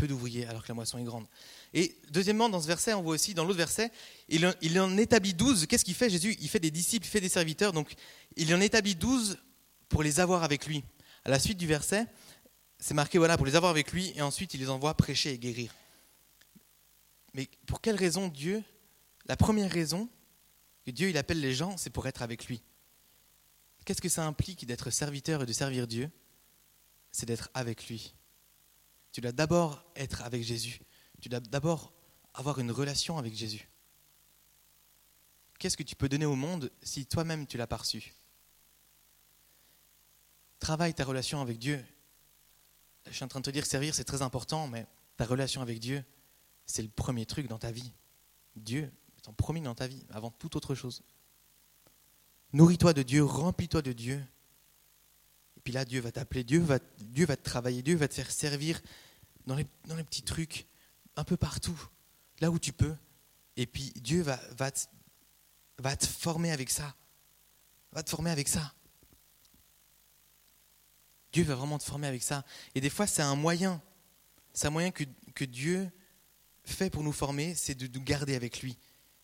peu 0.00 0.08
d'ouvriers 0.08 0.46
alors 0.46 0.62
que 0.62 0.68
la 0.68 0.74
moisson 0.74 0.98
est 0.98 1.04
grande. 1.04 1.26
Et 1.74 1.96
deuxièmement, 2.10 2.48
dans 2.48 2.60
ce 2.60 2.66
verset, 2.66 2.94
on 2.94 3.02
voit 3.02 3.14
aussi, 3.14 3.34
dans 3.34 3.44
l'autre 3.44 3.58
verset, 3.58 3.90
il, 4.28 4.46
en 4.80 4.96
établit 4.96 5.34
douze. 5.34 5.66
Qu'est-ce 5.66 5.84
qu'il 5.84 5.94
fait 5.94 6.10
Jésus? 6.10 6.36
Il 6.40 6.48
fait 6.48 6.58
des 6.58 6.70
disciples, 6.70 7.06
il 7.06 7.10
fait 7.10 7.20
des 7.20 7.28
serviteurs. 7.28 7.72
Donc, 7.72 7.92
il 8.36 8.54
en 8.54 8.60
établit 8.60 8.94
douze 8.94 9.38
pour 9.88 10.02
les 10.02 10.20
avoir 10.20 10.42
avec 10.42 10.66
lui. 10.66 10.84
À 11.24 11.30
la 11.30 11.38
suite 11.38 11.58
du 11.58 11.66
verset, 11.66 12.06
c'est 12.80 12.94
marqué, 12.94 13.18
voilà, 13.18 13.36
pour 13.36 13.46
les 13.46 13.56
avoir 13.56 13.70
avec 13.70 13.92
lui, 13.92 14.12
et 14.16 14.22
ensuite 14.22 14.54
il 14.54 14.60
les 14.60 14.70
envoie 14.70 14.94
prêcher 14.94 15.32
et 15.32 15.38
guérir. 15.38 15.74
Mais 17.34 17.48
pour 17.66 17.80
quelle 17.80 17.96
raison 17.96 18.28
Dieu 18.28 18.64
La 19.26 19.36
première 19.36 19.70
raison 19.70 20.08
que 20.84 20.90
Dieu 20.90 21.10
il 21.10 21.18
appelle 21.18 21.40
les 21.40 21.54
gens, 21.54 21.76
c'est 21.76 21.90
pour 21.90 22.06
être 22.08 22.22
avec 22.22 22.46
lui? 22.46 22.62
Qu'est-ce 23.84 24.00
que 24.00 24.08
ça 24.08 24.26
implique 24.26 24.66
d'être 24.66 24.90
serviteur 24.90 25.42
et 25.42 25.46
de 25.46 25.52
servir 25.52 25.86
Dieu? 25.86 26.10
C'est 27.12 27.26
d'être 27.26 27.50
avec 27.54 27.88
lui. 27.88 28.14
Tu 29.12 29.20
dois 29.20 29.32
d'abord 29.32 29.84
être 29.96 30.22
avec 30.22 30.42
Jésus. 30.42 30.80
Tu 31.20 31.28
dois 31.28 31.40
d'abord 31.40 31.92
avoir 32.34 32.60
une 32.60 32.70
relation 32.70 33.18
avec 33.18 33.34
Jésus. 33.34 33.68
Qu'est-ce 35.58 35.76
que 35.76 35.82
tu 35.82 35.96
peux 35.96 36.08
donner 36.08 36.26
au 36.26 36.36
monde 36.36 36.70
si 36.82 37.04
toi-même 37.04 37.46
tu 37.46 37.58
l'as 37.58 37.66
pas 37.66 37.76
reçu? 37.76 38.14
Travaille 40.58 40.94
ta 40.94 41.04
relation 41.04 41.40
avec 41.42 41.58
Dieu. 41.58 41.84
Je 43.06 43.12
suis 43.12 43.24
en 43.24 43.28
train 43.28 43.40
de 43.40 43.44
te 43.44 43.50
dire 43.50 43.66
servir, 43.66 43.94
c'est 43.94 44.04
très 44.04 44.22
important, 44.22 44.68
mais 44.68 44.86
ta 45.16 45.24
relation 45.24 45.62
avec 45.62 45.78
Dieu, 45.80 46.04
c'est 46.66 46.82
le 46.82 46.88
premier 46.88 47.26
truc 47.26 47.48
dans 47.48 47.58
ta 47.58 47.70
vie. 47.70 47.92
Dieu 48.56 48.90
est 49.18 49.28
en 49.28 49.32
premier 49.32 49.60
dans 49.60 49.74
ta 49.74 49.86
vie, 49.86 50.04
avant 50.10 50.30
toute 50.30 50.56
autre 50.56 50.74
chose. 50.74 51.02
Nourris-toi 52.52 52.92
de 52.92 53.02
Dieu, 53.02 53.24
remplis-toi 53.24 53.82
de 53.82 53.92
Dieu. 53.92 54.22
Et 55.56 55.60
puis 55.60 55.72
là, 55.72 55.84
Dieu 55.84 56.00
va 56.00 56.10
t'appeler, 56.10 56.42
Dieu 56.42 56.60
va, 56.60 56.78
Dieu 56.98 57.26
va 57.26 57.36
te 57.36 57.42
travailler, 57.42 57.82
Dieu 57.82 57.96
va 57.96 58.08
te 58.08 58.14
faire 58.14 58.30
servir 58.30 58.80
dans 59.46 59.56
les, 59.56 59.64
petits 60.04 60.22
trucs 60.22 60.66
un 61.16 61.24
peu 61.24 61.36
partout, 61.36 61.78
là 62.40 62.50
où 62.50 62.58
tu 62.58 62.72
peux. 62.72 62.94
Et 63.56 63.66
puis 63.66 63.92
Dieu 63.96 64.22
va, 64.22 64.40
va, 64.56 64.70
va 65.78 65.96
te 65.96 66.06
former 66.06 66.50
avec 66.50 66.70
ça. 66.70 66.94
Va 67.92 68.02
te 68.02 68.10
former 68.10 68.30
avec 68.30 68.48
ça. 68.48 68.72
Dieu 71.32 71.44
va 71.44 71.54
vraiment 71.54 71.78
te 71.78 71.84
former 71.84 72.06
avec 72.06 72.22
ça. 72.22 72.44
Et 72.74 72.80
des 72.80 72.90
fois, 72.90 73.06
c'est 73.06 73.22
un 73.22 73.36
moyen. 73.36 73.80
C'est 74.52 74.66
un 74.66 74.70
moyen 74.70 74.90
que, 74.90 75.04
que, 75.34 75.44
Dieu 75.44 75.90
fait 76.64 76.90
pour 76.90 77.02
nous 77.02 77.12
former, 77.12 77.54
c'est 77.54 77.74
de 77.74 77.86
nous 77.86 78.04
garder 78.04 78.34
avec 78.34 78.62
lui. 78.62 78.76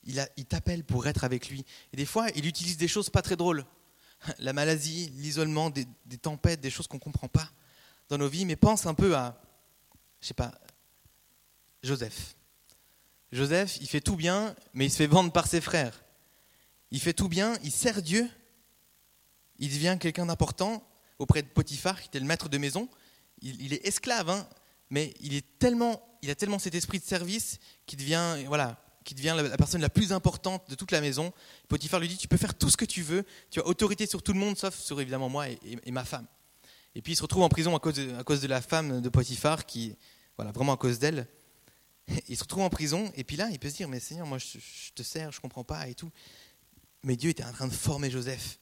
Il, 0.04 0.46
t'appelle 0.46 0.84
pour 0.84 1.06
être 1.08 1.24
avec 1.24 1.48
lui. 1.48 1.64
Et 1.92 1.96
des 1.96 2.06
fois, 2.06 2.28
il 2.36 2.46
utilise 2.46 2.76
des 2.76 2.86
choses 2.86 3.10
pas 3.10 3.22
très 3.22 3.36
drôles. 3.36 3.64
La 4.38 4.52
maladie, 4.52 5.10
l'isolement, 5.16 5.68
des, 5.68 5.86
des 6.04 6.18
tempêtes, 6.18 6.60
des 6.60 6.70
choses 6.70 6.86
qu'on 6.86 6.98
ne 6.98 7.02
comprend 7.02 7.28
pas 7.28 7.50
dans 8.08 8.18
nos 8.18 8.28
vies. 8.28 8.44
Mais 8.44 8.54
pense 8.54 8.86
un 8.86 8.94
peu 8.94 9.16
à, 9.16 9.40
je 10.20 10.28
sais 10.28 10.34
pas, 10.34 10.52
Joseph. 11.82 12.36
Joseph, 13.32 13.78
il 13.80 13.88
fait 13.88 14.00
tout 14.00 14.16
bien, 14.16 14.54
mais 14.72 14.86
il 14.86 14.90
se 14.90 14.96
fait 14.96 15.06
vendre 15.08 15.32
par 15.32 15.48
ses 15.48 15.60
frères. 15.60 16.04
Il 16.90 17.00
fait 17.00 17.12
tout 17.12 17.28
bien, 17.28 17.58
il 17.64 17.72
sert 17.72 18.00
Dieu, 18.00 18.28
il 19.58 19.68
devient 19.68 19.96
quelqu'un 20.00 20.26
d'important 20.26 20.82
auprès 21.18 21.42
de 21.42 21.48
Potiphar, 21.48 22.00
qui 22.00 22.08
était 22.08 22.20
le 22.20 22.26
maître 22.26 22.48
de 22.48 22.58
maison. 22.58 22.88
Il, 23.42 23.72
est 23.72 23.86
esclave, 23.86 24.30
hein, 24.30 24.48
mais 24.90 25.12
il, 25.20 25.34
est 25.34 25.58
tellement, 25.58 26.02
il 26.22 26.30
a 26.30 26.34
tellement 26.34 26.58
cet 26.58 26.74
esprit 26.74 26.98
de 26.98 27.04
service 27.04 27.58
qu'il 27.84 27.98
devient, 27.98 28.44
voilà, 28.46 28.82
qui 29.04 29.14
devient 29.14 29.34
la 29.36 29.56
personne 29.56 29.80
la 29.80 29.90
plus 29.90 30.12
importante 30.12 30.68
de 30.70 30.74
toute 30.74 30.90
la 30.90 31.00
maison. 31.00 31.32
Potiphar 31.68 32.00
lui 32.00 32.08
dit, 32.08 32.16
tu 32.16 32.28
peux 32.28 32.36
faire 32.36 32.54
tout 32.54 32.70
ce 32.70 32.76
que 32.76 32.84
tu 32.84 33.02
veux, 33.02 33.24
tu 33.50 33.60
as 33.60 33.66
autorité 33.66 34.06
sur 34.06 34.22
tout 34.22 34.32
le 34.32 34.38
monde, 34.38 34.56
sauf 34.56 34.76
sur 34.76 35.00
évidemment 35.00 35.28
moi 35.28 35.48
et, 35.48 35.90
ma 35.90 36.04
femme. 36.04 36.26
Et 36.94 37.02
puis 37.02 37.12
il 37.12 37.16
se 37.16 37.22
retrouve 37.22 37.42
en 37.42 37.48
prison 37.48 37.76
à 37.76 37.78
cause 37.78 38.40
de, 38.40 38.46
la 38.46 38.62
femme 38.62 39.02
de 39.02 39.08
Potiphar, 39.08 39.66
qui, 39.66 39.96
voilà, 40.36 40.50
vraiment 40.50 40.72
à 40.72 40.76
cause 40.76 40.98
d'elle. 40.98 41.28
Il 42.28 42.36
se 42.36 42.44
retrouve 42.44 42.62
en 42.62 42.70
prison, 42.70 43.12
et 43.16 43.24
puis 43.24 43.36
là, 43.36 43.48
il 43.50 43.58
peut 43.58 43.68
se 43.68 43.74
dire, 43.74 43.88
mais 43.88 43.98
Seigneur, 43.98 44.28
moi 44.28 44.38
je, 44.38 44.46
je 44.58 44.92
te 44.94 45.02
sers, 45.02 45.32
je 45.32 45.40
comprends 45.40 45.64
pas 45.64 45.88
et 45.88 45.94
tout. 45.94 46.12
Mais 47.02 47.16
Dieu 47.16 47.30
était 47.30 47.42
en 47.42 47.52
train 47.52 47.66
de 47.66 47.72
former 47.72 48.10
Joseph. 48.12 48.60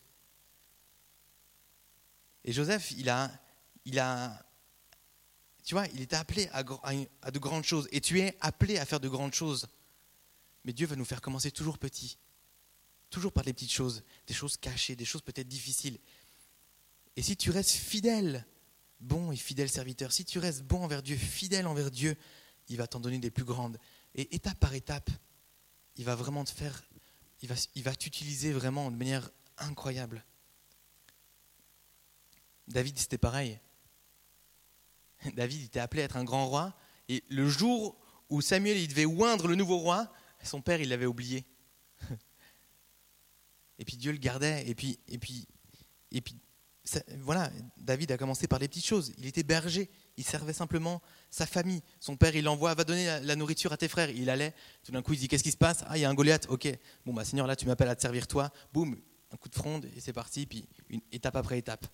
Et 2.45 2.53
Joseph, 2.53 2.93
il 2.93 3.09
a, 3.09 3.31
il 3.85 3.99
a, 3.99 4.45
tu 5.65 5.75
vois, 5.75 5.87
il 5.95 6.01
était 6.03 6.17
appelé 6.17 6.49
à, 6.53 6.63
de 6.63 7.39
grandes 7.39 7.65
choses. 7.65 7.89
Et 7.91 8.01
tu 8.01 8.21
es 8.21 8.37
appelé 8.41 8.79
à 8.79 8.85
faire 8.85 9.01
de 9.01 9.09
grandes 9.09 9.35
choses. 9.35 9.67
Mais 10.65 10.73
Dieu 10.73 10.87
va 10.87 10.97
nous 10.97 11.05
faire 11.05 11.21
commencer 11.21 11.51
toujours 11.51 11.79
petit. 11.79 12.19
Toujours 13.11 13.33
par 13.33 13.45
des 13.45 13.53
petites 13.53 13.73
choses, 13.73 14.03
des 14.27 14.35
choses 14.35 14.57
cachées, 14.57 14.97
des 14.97 15.05
choses 15.05 15.23
peut-être 15.23 15.49
difficiles. 15.49 15.99
Et 17.17 17.23
si 17.23 17.37
tu 17.37 17.51
restes 17.51 17.71
fidèle, 17.71 18.47
bon 19.01 19.33
et 19.33 19.37
fidèle 19.37 19.71
serviteur, 19.71 20.13
si 20.13 20.25
tu 20.25 20.39
restes 20.39 20.63
bon 20.63 20.83
envers 20.83 21.03
Dieu, 21.03 21.17
fidèle 21.17 21.67
envers 21.67 21.91
Dieu, 21.91 22.17
il 22.69 22.77
va 22.77 22.87
t'en 22.87 23.01
donner 23.01 23.19
des 23.19 23.31
plus 23.31 23.45
grandes. 23.45 23.79
Et 24.15 24.35
étape 24.35 24.59
par 24.59 24.75
étape, 24.75 25.11
il 25.97 26.05
va 26.05 26.15
vraiment 26.15 26.45
te 26.45 26.51
faire, 26.51 26.83
il 27.41 27.49
va, 27.49 27.55
il 27.75 27.83
va 27.83 27.95
t'utiliser 27.95 28.53
vraiment 28.53 28.91
de 28.91 28.97
manière 28.97 29.31
incroyable. 29.59 30.25
David, 32.69 32.99
c'était 32.99 33.19
pareil. 33.19 33.61
David 35.35 35.65
était 35.65 35.81
appelé 35.81 36.03
à 36.03 36.05
être 36.07 36.17
un 36.17 36.25
grand 36.25 36.47
roi, 36.47 36.75
et 37.09 37.23
le 37.29 37.49
jour 37.49 37.97
où 38.31 38.41
Samuel 38.41 38.87
devait 38.89 39.05
oindre 39.05 39.49
le 39.49 39.55
nouveau 39.55 39.79
roi, 39.79 40.13
son 40.43 40.61
père 40.61 40.81
il 40.81 40.89
l'avait 40.89 41.07
oublié. 41.07 41.45
Et 43.79 43.85
puis 43.85 43.97
Dieu 43.97 44.13
le 44.13 44.19
gardait, 44.19 44.69
et 44.69 44.75
puis, 44.77 45.01
et 45.09 45.19
puis, 45.19 45.49
et 46.13 46.21
puis 46.21 46.37
voilà, 47.19 47.51
David 47.79 48.13
a 48.13 48.19
commencé 48.19 48.47
par 48.47 48.59
les 48.59 48.69
petites 48.69 48.85
choses. 48.85 49.13
Il 49.19 49.27
était 49.27 49.43
berger, 49.43 49.91
il 50.17 50.25
servait 50.25 50.53
simplement 50.53 51.01
sa 51.31 51.47
famille. 51.47 51.83
Son 51.99 52.17
père, 52.17 52.37
il 52.37 52.45
l'envoie, 52.45 52.75
va 52.75 52.85
donner 52.85 53.21
la, 53.23 53.37
nourriture 53.37 53.73
à 53.73 53.77
tes 53.77 53.89
frères. 53.89 54.11
Il 54.11 54.29
allait, 54.29 54.55
tout 54.85 54.93
d'un 54.93 55.03
coup, 55.03 55.15
il 55.15 55.19
dit 55.19 55.29
Qu'est-ce 55.29 55.43
qui 55.43 55.51
se 55.51 55.57
passe? 55.57 55.83
Ah, 55.89 55.97
il 55.97 56.03
y 56.03 56.05
a 56.05 56.11
un 56.11 56.15
Goliath, 56.15 56.47
ok. 56.49 56.69
Bon, 57.07 57.15
bah, 57.15 57.25
Seigneur, 57.25 57.47
là, 57.47 57.57
tu 57.57 57.67
m'appelles 57.67 57.89
à 57.89 57.97
te 57.97 58.03
servir 58.03 58.27
toi. 58.27 58.51
Boum, 58.73 59.01
un 59.33 59.37
coup 59.37 59.49
de 59.49 59.55
fronde, 59.55 59.87
et 59.97 60.01
c'est 60.01 60.13
parti, 60.13 60.47
puis 60.47 60.69
une 60.91 61.01
étape 61.11 61.37
après 61.37 61.59
étape. 61.59 61.87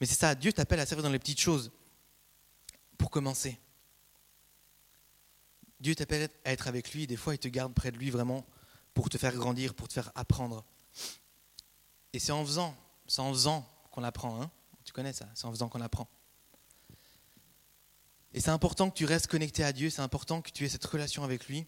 Mais 0.00 0.06
c'est 0.06 0.18
ça, 0.18 0.34
Dieu 0.34 0.52
t'appelle 0.52 0.80
à 0.80 0.86
servir 0.86 1.02
dans 1.02 1.10
les 1.10 1.18
petites 1.18 1.40
choses 1.40 1.70
pour 2.96 3.10
commencer. 3.10 3.58
Dieu 5.78 5.94
t'appelle 5.94 6.28
à 6.44 6.52
être 6.52 6.68
avec 6.68 6.92
lui, 6.92 7.06
des 7.06 7.16
fois 7.16 7.34
il 7.34 7.38
te 7.38 7.48
garde 7.48 7.72
près 7.74 7.90
de 7.90 7.96
lui 7.96 8.10
vraiment 8.10 8.46
pour 8.94 9.08
te 9.08 9.18
faire 9.18 9.34
grandir, 9.34 9.74
pour 9.74 9.88
te 9.88 9.94
faire 9.94 10.10
apprendre. 10.14 10.64
Et 12.12 12.18
c'est 12.18 12.32
en 12.32 12.44
faisant, 12.44 12.76
c'est 13.06 13.20
en 13.20 13.32
faisant 13.32 13.68
qu'on 13.90 14.04
apprend. 14.04 14.42
Hein 14.42 14.50
tu 14.84 14.92
connais 14.92 15.12
ça, 15.12 15.28
c'est 15.34 15.44
en 15.44 15.50
faisant 15.50 15.68
qu'on 15.68 15.80
apprend. 15.80 16.08
Et 18.32 18.40
c'est 18.40 18.50
important 18.50 18.90
que 18.90 18.96
tu 18.96 19.04
restes 19.04 19.26
connecté 19.26 19.64
à 19.64 19.72
Dieu, 19.72 19.90
c'est 19.90 20.02
important 20.02 20.40
que 20.40 20.50
tu 20.50 20.64
aies 20.64 20.68
cette 20.68 20.84
relation 20.84 21.24
avec 21.24 21.46
lui. 21.46 21.66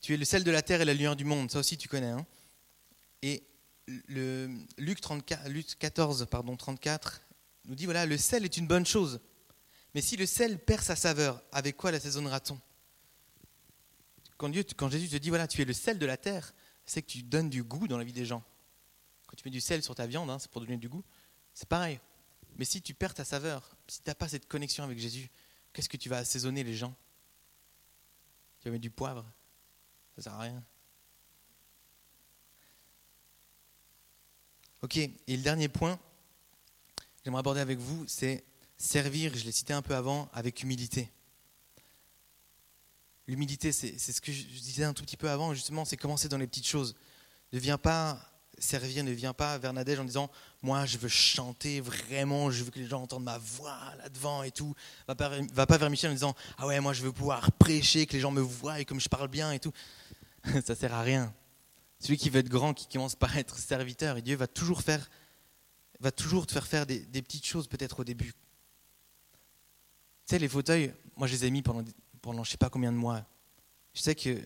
Tu 0.00 0.14
es 0.14 0.16
le 0.16 0.24
sel 0.24 0.44
de 0.44 0.50
la 0.50 0.62
terre 0.62 0.80
et 0.80 0.84
la 0.84 0.92
lumière 0.92 1.16
du 1.16 1.24
monde, 1.24 1.50
ça 1.50 1.58
aussi 1.58 1.78
tu 1.78 1.88
connais. 1.88 2.10
Hein 2.10 2.26
et 3.22 3.42
Luc, 4.06 5.00
34, 5.00 5.48
Luc 5.48 5.78
14, 5.78 6.26
pardon, 6.30 6.56
34 6.56 7.20
nous 7.66 7.74
dit, 7.74 7.84
voilà, 7.84 8.06
le 8.06 8.18
sel 8.18 8.44
est 8.44 8.56
une 8.56 8.66
bonne 8.66 8.86
chose. 8.86 9.20
Mais 9.94 10.00
si 10.00 10.16
le 10.16 10.26
sel 10.26 10.58
perd 10.58 10.82
sa 10.82 10.96
saveur, 10.96 11.42
avec 11.52 11.76
quoi 11.76 11.92
l'assaisonnera-t-on? 11.92 12.60
Quand, 14.36 14.52
quand 14.76 14.90
Jésus 14.90 15.08
te 15.08 15.16
dit, 15.16 15.28
voilà, 15.28 15.46
tu 15.46 15.62
es 15.62 15.64
le 15.64 15.72
sel 15.72 15.98
de 15.98 16.06
la 16.06 16.16
terre, 16.16 16.52
c'est 16.84 17.02
que 17.02 17.06
tu 17.06 17.22
donnes 17.22 17.48
du 17.48 17.62
goût 17.62 17.88
dans 17.88 17.98
la 17.98 18.04
vie 18.04 18.12
des 18.12 18.26
gens. 18.26 18.42
Quand 19.26 19.36
tu 19.36 19.44
mets 19.46 19.52
du 19.52 19.60
sel 19.60 19.82
sur 19.82 19.94
ta 19.94 20.06
viande, 20.06 20.28
hein, 20.30 20.38
c'est 20.38 20.50
pour 20.50 20.60
donner 20.60 20.76
du 20.76 20.88
goût. 20.88 21.04
C'est 21.54 21.68
pareil. 21.68 22.00
Mais 22.56 22.64
si 22.64 22.82
tu 22.82 22.94
perds 22.94 23.14
ta 23.14 23.24
saveur, 23.24 23.76
si 23.88 24.02
tu 24.02 24.08
n'as 24.08 24.14
pas 24.14 24.28
cette 24.28 24.46
connexion 24.46 24.84
avec 24.84 24.98
Jésus, 24.98 25.30
qu'est-ce 25.72 25.88
que 25.88 25.96
tu 25.96 26.08
vas 26.08 26.18
assaisonner 26.18 26.64
les 26.64 26.74
gens? 26.74 26.94
Tu 28.60 28.68
vas 28.68 28.72
mettre 28.72 28.82
du 28.82 28.90
poivre 28.90 29.24
Ça 30.16 30.22
sert 30.22 30.34
à 30.34 30.40
rien. 30.40 30.62
Ok, 34.82 34.98
et 34.98 35.12
le 35.28 35.42
dernier 35.42 35.68
point, 35.68 35.98
j'aimerais 37.24 37.40
aborder 37.40 37.60
avec 37.60 37.78
vous, 37.78 38.04
c'est 38.06 38.44
servir, 38.76 39.32
je 39.34 39.44
l'ai 39.44 39.52
cité 39.52 39.72
un 39.72 39.82
peu 39.82 39.94
avant, 39.94 40.28
avec 40.32 40.62
humilité. 40.62 41.10
L'humilité, 43.26 43.72
c'est 43.72 43.98
ce 43.98 44.20
que 44.20 44.32
je 44.32 44.44
disais 44.44 44.84
un 44.84 44.92
tout 44.92 45.02
petit 45.02 45.16
peu 45.16 45.30
avant, 45.30 45.54
justement, 45.54 45.86
c'est 45.86 45.96
commencer 45.96 46.28
dans 46.28 46.36
les 46.36 46.46
petites 46.46 46.66
choses. 46.66 46.94
Ne 47.52 47.58
viens 47.58 47.78
pas 47.78 48.20
servir, 48.58 49.02
ne 49.02 49.10
viens 49.10 49.32
pas 49.32 49.56
vers 49.58 49.72
Nadège 49.72 49.98
en 49.98 50.04
disant 50.04 50.30
Moi, 50.62 50.84
je 50.84 50.98
veux 50.98 51.08
chanter 51.08 51.80
vraiment, 51.80 52.50
je 52.50 52.64
veux 52.64 52.70
que 52.70 52.78
les 52.78 52.86
gens 52.86 53.02
entendent 53.02 53.24
ma 53.24 53.38
voix 53.38 53.78
là-devant 53.98 54.42
et 54.42 54.50
tout. 54.50 54.74
Va 55.08 55.14
pas, 55.14 55.30
va 55.52 55.66
pas 55.66 55.78
vers 55.78 55.88
Michel 55.88 56.10
en 56.10 56.14
disant 56.14 56.34
Ah 56.58 56.66
ouais, 56.66 56.78
moi, 56.80 56.92
je 56.92 57.02
veux 57.02 57.12
pouvoir 57.12 57.50
prêcher, 57.52 58.04
que 58.06 58.12
les 58.12 58.20
gens 58.20 58.30
me 58.30 58.42
voient 58.42 58.80
et 58.80 58.84
comme 58.84 59.00
je 59.00 59.08
parle 59.08 59.28
bien 59.28 59.52
et 59.52 59.58
tout. 59.58 59.72
Ça 60.66 60.74
sert 60.74 60.92
à 60.92 61.00
rien. 61.00 61.32
Celui 61.98 62.18
qui 62.18 62.28
veut 62.28 62.40
être 62.40 62.50
grand, 62.50 62.74
qui 62.74 62.86
commence 62.86 63.14
par 63.14 63.36
être 63.38 63.56
serviteur, 63.58 64.18
et 64.18 64.22
Dieu 64.22 64.36
va 64.36 64.46
toujours 64.46 64.82
faire 64.82 65.08
va 66.00 66.12
toujours 66.12 66.46
te 66.46 66.52
faire 66.52 66.66
faire 66.66 66.86
des, 66.86 67.00
petites 67.22 67.46
choses 67.46 67.68
peut-être 67.68 68.00
au 68.00 68.04
début. 68.04 68.32
Tu 70.26 70.30
sais, 70.30 70.38
les 70.38 70.48
fauteuils, 70.48 70.92
moi 71.16 71.26
je 71.26 71.32
les 71.32 71.44
ai 71.46 71.50
mis 71.50 71.62
pendant, 71.62 71.84
pendant 72.22 72.44
je 72.44 72.50
sais 72.50 72.56
pas 72.56 72.70
combien 72.70 72.92
de 72.92 72.96
mois. 72.96 73.24
Je 73.94 74.00
sais 74.00 74.14
que 74.14 74.40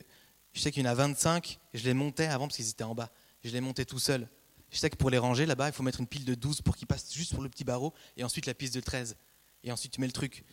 je 0.52 0.68
qu'il 0.70 0.82
y 0.82 0.86
en 0.86 0.90
a 0.90 0.94
25, 0.94 1.58
et 1.72 1.78
je 1.78 1.84
les 1.84 1.94
montais 1.94 2.26
avant 2.26 2.46
parce 2.46 2.56
qu'ils 2.56 2.68
étaient 2.68 2.84
en 2.84 2.94
bas. 2.94 3.10
Je 3.44 3.50
les 3.50 3.60
montais 3.60 3.84
tout 3.84 3.98
seul. 3.98 4.28
Je 4.70 4.78
sais 4.78 4.90
que 4.90 4.96
pour 4.96 5.10
les 5.10 5.18
ranger 5.18 5.46
là-bas, 5.46 5.68
il 5.68 5.72
faut 5.72 5.82
mettre 5.82 6.00
une 6.00 6.06
pile 6.06 6.24
de 6.24 6.34
12 6.34 6.62
pour 6.62 6.76
qu'ils 6.76 6.86
passent 6.86 7.12
juste 7.12 7.32
pour 7.32 7.42
le 7.42 7.48
petit 7.48 7.64
barreau, 7.64 7.94
et 8.16 8.24
ensuite 8.24 8.46
la 8.46 8.54
piste 8.54 8.74
de 8.74 8.80
13. 8.80 9.16
Et 9.64 9.72
ensuite 9.72 9.92
tu 9.92 10.00
mets 10.00 10.06
le 10.06 10.12
truc. 10.12 10.44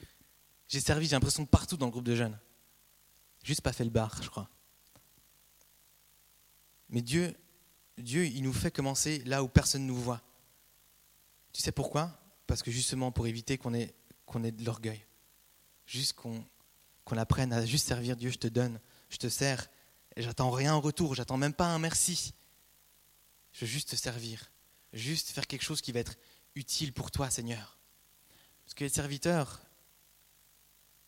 J'ai 0.68 0.80
servi, 0.80 1.08
j'ai 1.08 1.16
l'impression, 1.16 1.46
partout 1.46 1.78
dans 1.78 1.88
le 1.88 1.92
groupe 1.92 2.06
de 2.06 2.16
jeunes. 2.16 2.38
Juste 3.44 3.62
pas 3.62 3.74
fait 3.74 3.84
le 3.84 3.90
bar, 3.90 4.22
je 4.22 4.30
crois. 4.30 4.50
Mais 6.90 7.02
Dieu, 7.02 7.36
Dieu, 7.98 8.26
il 8.26 8.44
nous 8.44 8.54
fait 8.54 8.72
commencer 8.72 9.20
là 9.26 9.44
où 9.44 9.48
personne 9.48 9.84
ne 9.84 9.88
nous 9.88 9.98
voit. 9.98 10.22
Tu 11.56 11.62
sais 11.62 11.72
pourquoi? 11.72 12.12
Parce 12.48 12.62
que 12.62 12.70
justement 12.70 13.14
pour 13.14 13.28
éviter 13.28 13.58
qu'on 13.58 13.74
ait, 13.74 13.96
qu'on 14.26 14.44
ait 14.44 14.52
de 14.52 14.66
l'orgueil. 14.66 15.06
Juste 15.86 16.12
qu'on, 16.12 16.44
apprenne 17.16 17.54
à 17.54 17.66
juste 17.66 17.88
servir 17.88 18.18
Dieu, 18.18 18.30
je 18.30 18.38
te 18.38 18.48
donne, 18.48 18.78
je 19.10 19.16
te 19.16 19.30
sers, 19.30 19.70
et 20.18 20.22
j'attends 20.22 20.52
rien 20.52 20.74
en 20.74 20.82
retour, 20.82 21.16
j'attends 21.16 21.38
même 21.38 21.54
pas 21.54 21.68
un 21.68 21.80
merci. 21.80 22.34
Je 23.54 23.62
veux 23.62 23.72
juste 23.72 23.92
te 23.92 23.96
servir, 23.96 24.52
juste 24.92 25.30
faire 25.30 25.48
quelque 25.48 25.62
chose 25.62 25.80
qui 25.80 25.94
va 25.94 26.02
être 26.02 26.18
utile 26.56 26.92
pour 26.92 27.10
toi, 27.10 27.30
Seigneur. 27.30 27.78
Parce 28.66 28.74
que 28.74 28.84
être 28.84 28.94
serviteur, 28.94 29.62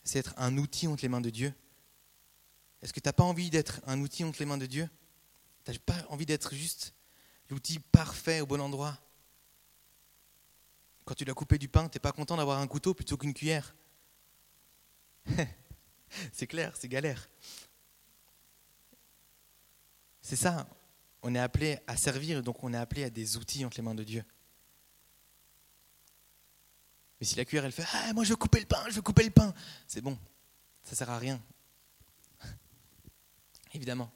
c'est 0.04 0.20
être 0.20 0.32
un 0.38 0.56
outil 0.56 0.86
entre 0.86 1.02
les 1.02 1.10
mains 1.10 1.20
de 1.20 1.28
Dieu. 1.28 1.52
Est-ce 2.80 2.94
que 2.94 3.00
tu 3.00 3.08
n'as 3.08 3.12
pas 3.12 3.24
envie 3.24 3.50
d'être 3.50 3.82
un 3.86 4.00
outil 4.00 4.24
entre 4.24 4.38
les 4.38 4.46
mains 4.46 4.56
de 4.56 4.64
Dieu? 4.64 4.88
Tu 5.66 5.72
n'as 5.72 5.78
pas 5.78 6.06
envie 6.08 6.24
d'être 6.24 6.54
juste 6.54 6.94
l'outil 7.50 7.80
parfait 7.80 8.40
au 8.40 8.46
bon 8.46 8.62
endroit? 8.62 8.98
Quand 11.08 11.14
tu 11.14 11.24
dois 11.24 11.34
couper 11.34 11.56
du 11.56 11.68
pain, 11.68 11.88
tu 11.88 11.96
n'es 11.96 12.00
pas 12.00 12.12
content 12.12 12.36
d'avoir 12.36 12.58
un 12.58 12.66
couteau 12.66 12.92
plutôt 12.92 13.16
qu'une 13.16 13.32
cuillère. 13.32 13.74
c'est 16.32 16.46
clair, 16.46 16.76
c'est 16.76 16.86
galère. 16.86 17.30
C'est 20.20 20.36
ça. 20.36 20.68
On 21.22 21.34
est 21.34 21.38
appelé 21.38 21.78
à 21.86 21.96
servir, 21.96 22.42
donc 22.42 22.62
on 22.62 22.74
est 22.74 22.76
appelé 22.76 23.04
à 23.04 23.10
des 23.10 23.38
outils 23.38 23.64
entre 23.64 23.78
les 23.78 23.82
mains 23.82 23.94
de 23.94 24.04
Dieu. 24.04 24.22
Mais 27.18 27.26
si 27.26 27.36
la 27.36 27.46
cuillère, 27.46 27.64
elle 27.64 27.72
fait 27.72 27.86
Ah, 27.94 28.12
moi 28.12 28.24
je 28.24 28.28
veux 28.28 28.36
couper 28.36 28.60
le 28.60 28.66
pain, 28.66 28.84
je 28.90 28.96
veux 28.96 29.02
couper 29.02 29.24
le 29.24 29.30
pain, 29.30 29.54
c'est 29.86 30.02
bon, 30.02 30.18
ça 30.82 30.94
sert 30.94 31.08
à 31.08 31.18
rien. 31.18 31.40
Évidemment. 33.72 34.12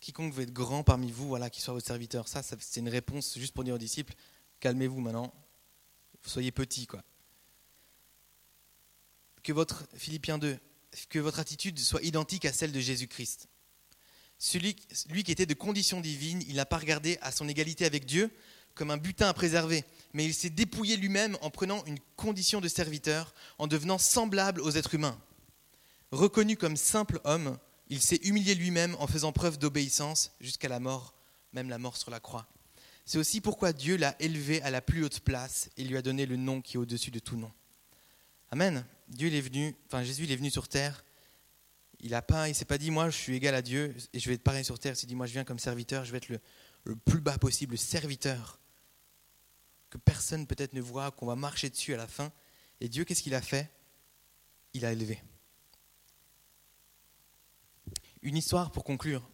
Quiconque 0.00 0.32
veut 0.32 0.44
être 0.44 0.52
grand 0.54 0.82
parmi 0.82 1.10
vous, 1.12 1.28
voilà, 1.28 1.50
qui 1.50 1.60
soit 1.60 1.74
votre 1.74 1.86
serviteur. 1.86 2.26
Ça, 2.26 2.42
c'est 2.42 2.80
une 2.80 2.88
réponse 2.88 3.36
juste 3.38 3.52
pour 3.52 3.64
dire 3.64 3.74
aux 3.74 3.78
disciples 3.78 4.14
calmez-vous 4.60 5.00
maintenant, 5.00 5.32
soyez 6.22 6.52
petits, 6.52 6.86
quoi. 6.86 7.02
Que 9.42 9.52
votre, 9.52 9.86
Philippiens 9.94 10.38
2, 10.38 10.58
que 11.08 11.18
votre 11.18 11.38
attitude 11.38 11.78
soit 11.78 12.02
identique 12.02 12.44
à 12.44 12.52
celle 12.52 12.72
de 12.72 12.80
Jésus-Christ. 12.80 13.48
Celui 14.38 14.76
lui 15.08 15.22
qui 15.22 15.32
était 15.32 15.46
de 15.46 15.54
condition 15.54 16.00
divine, 16.00 16.42
il 16.48 16.56
n'a 16.56 16.66
pas 16.66 16.78
regardé 16.78 17.18
à 17.22 17.32
son 17.32 17.48
égalité 17.48 17.84
avec 17.84 18.04
Dieu 18.06 18.30
comme 18.74 18.90
un 18.90 18.98
butin 18.98 19.28
à 19.28 19.32
préserver, 19.32 19.84
mais 20.12 20.26
il 20.26 20.34
s'est 20.34 20.50
dépouillé 20.50 20.96
lui-même 20.98 21.38
en 21.40 21.50
prenant 21.50 21.82
une 21.86 21.98
condition 22.14 22.60
de 22.60 22.68
serviteur, 22.68 23.34
en 23.58 23.66
devenant 23.66 23.96
semblable 23.96 24.60
aux 24.60 24.72
êtres 24.72 24.94
humains. 24.94 25.18
Reconnu 26.12 26.58
comme 26.58 26.76
simple 26.76 27.18
homme, 27.24 27.58
il 27.88 28.02
s'est 28.02 28.20
humilié 28.22 28.54
lui-même 28.54 28.94
en 28.98 29.06
faisant 29.06 29.32
preuve 29.32 29.58
d'obéissance 29.58 30.32
jusqu'à 30.40 30.68
la 30.68 30.78
mort, 30.78 31.14
même 31.54 31.70
la 31.70 31.78
mort 31.78 31.96
sur 31.96 32.10
la 32.10 32.20
croix. 32.20 32.46
C'est 33.06 33.18
aussi 33.18 33.40
pourquoi 33.40 33.72
Dieu 33.72 33.96
l'a 33.96 34.16
élevé 34.20 34.60
à 34.62 34.70
la 34.70 34.82
plus 34.82 35.04
haute 35.04 35.20
place 35.20 35.70
et 35.76 35.84
lui 35.84 35.96
a 35.96 36.02
donné 36.02 36.26
le 36.26 36.34
nom 36.34 36.60
qui 36.60 36.76
est 36.76 36.78
au-dessus 36.78 37.12
de 37.12 37.20
tout 37.20 37.36
nom. 37.36 37.52
Amen. 38.50 38.84
Dieu 39.08 39.32
est 39.32 39.40
venu, 39.40 39.76
enfin 39.86 40.02
Jésus 40.02 40.30
est 40.30 40.36
venu 40.36 40.50
sur 40.50 40.66
terre. 40.66 41.04
Il 42.00 42.14
a 42.14 42.20
pas, 42.20 42.48
il 42.48 42.54
s'est 42.54 42.64
pas 42.64 42.78
dit 42.78 42.90
moi 42.90 43.08
je 43.08 43.16
suis 43.16 43.36
égal 43.36 43.54
à 43.54 43.62
Dieu 43.62 43.94
et 44.12 44.18
je 44.18 44.28
vais 44.28 44.34
être 44.34 44.42
pareil 44.42 44.64
sur 44.64 44.80
terre. 44.80 44.94
Il 44.94 44.96
s'est 44.96 45.06
dit 45.06 45.14
moi 45.14 45.26
je 45.26 45.32
viens 45.32 45.44
comme 45.44 45.60
serviteur, 45.60 46.04
je 46.04 46.10
vais 46.10 46.18
être 46.18 46.28
le, 46.28 46.40
le 46.82 46.96
plus 46.96 47.20
bas 47.20 47.38
possible, 47.38 47.72
le 47.72 47.78
serviteur 47.78 48.58
que 49.88 49.98
personne 49.98 50.48
peut-être 50.48 50.72
ne 50.72 50.80
voit, 50.80 51.12
qu'on 51.12 51.26
va 51.26 51.36
marcher 51.36 51.70
dessus 51.70 51.94
à 51.94 51.96
la 51.96 52.08
fin. 52.08 52.32
Et 52.80 52.88
Dieu 52.88 53.04
qu'est-ce 53.04 53.22
qu'il 53.22 53.36
a 53.36 53.40
fait? 53.40 53.70
Il 54.74 54.84
a 54.84 54.90
élevé. 54.90 55.22
Une 58.22 58.36
histoire 58.36 58.72
pour 58.72 58.82
conclure. 58.82 59.28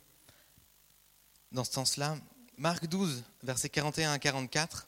Dans 1.53 1.65
ce 1.65 1.73
sens-là, 1.73 2.19
Marc 2.63 2.87
12, 2.87 3.25
versets 3.43 3.69
41 3.69 4.13
à 4.13 4.21
44. 4.21 4.87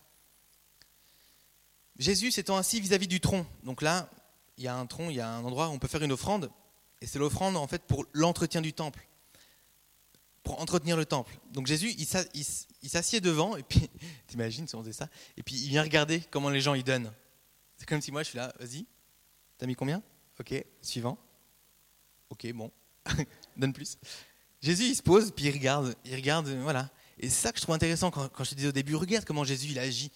Jésus 1.98 2.30
s'étant 2.30 2.56
assis 2.56 2.80
vis-à-vis 2.80 3.08
du 3.08 3.18
tronc. 3.18 3.44
Donc 3.64 3.82
là, 3.82 4.08
il 4.56 4.62
y 4.62 4.68
a 4.68 4.76
un 4.76 4.87
tronc, 4.87 5.10
il 5.10 5.16
y 5.16 5.20
a 5.20 5.28
un 5.28 5.42
endroit 5.42 5.66
où 5.66 5.72
on 5.72 5.80
peut 5.80 5.88
faire 5.88 6.04
une 6.04 6.12
offrande. 6.12 6.52
Et 7.00 7.08
c'est 7.08 7.18
l'offrande 7.18 7.56
en 7.56 7.66
fait 7.66 7.82
pour 7.82 8.06
l'entretien 8.12 8.60
du 8.60 8.72
temple. 8.72 9.04
Pour 10.44 10.60
entretenir 10.60 10.96
le 10.96 11.04
temple. 11.04 11.37
Donc 11.50 11.66
Jésus, 11.66 11.92
il 11.98 12.88
s'assied 12.88 13.20
devant, 13.20 13.56
et 13.56 13.64
puis, 13.64 13.90
t'imagines 14.28 14.68
si 14.68 14.76
on 14.76 14.80
faisait 14.82 14.92
ça, 14.92 15.08
et 15.37 15.42
puis 15.42 15.56
il 15.56 15.70
vient 15.70 15.82
regarder 15.82 16.22
comment 16.30 16.50
les 16.50 16.60
gens 16.60 16.74
y 16.74 16.84
donnent. 16.84 17.12
C'est 17.76 17.88
comme 17.88 18.00
si 18.00 18.12
moi 18.12 18.22
je 18.22 18.28
suis 18.28 18.38
là, 18.38 18.54
vas-y, 18.60 18.87
t'as 19.58 19.66
mis 19.66 19.74
combien? 19.74 20.00
Ok, 20.38 20.54
suivant. 20.80 21.18
Ok, 22.30 22.46
bon, 22.52 22.70
donne 23.56 23.72
plus. 23.72 23.98
Jésus, 24.62 24.84
il 24.84 24.94
se 24.94 25.02
pose, 25.02 25.32
puis 25.32 25.46
il 25.46 25.50
regarde, 25.50 25.96
il 26.04 26.14
regarde, 26.14 26.48
voilà. 26.62 26.88
Et 27.18 27.29
c'est 27.29 27.42
ça 27.42 27.53
que 27.53 27.59
je 27.59 27.62
trouve 27.62 27.74
intéressant 27.74 28.11
quand, 28.11 28.44
je 28.44 28.50
te 28.50 28.55
disais 28.55 28.68
au 28.68 28.72
début, 28.72 28.94
regarde 28.94 29.24
comment 29.24 29.44
Jésus 29.44 29.68
il 29.70 29.79
agit. 29.79 30.11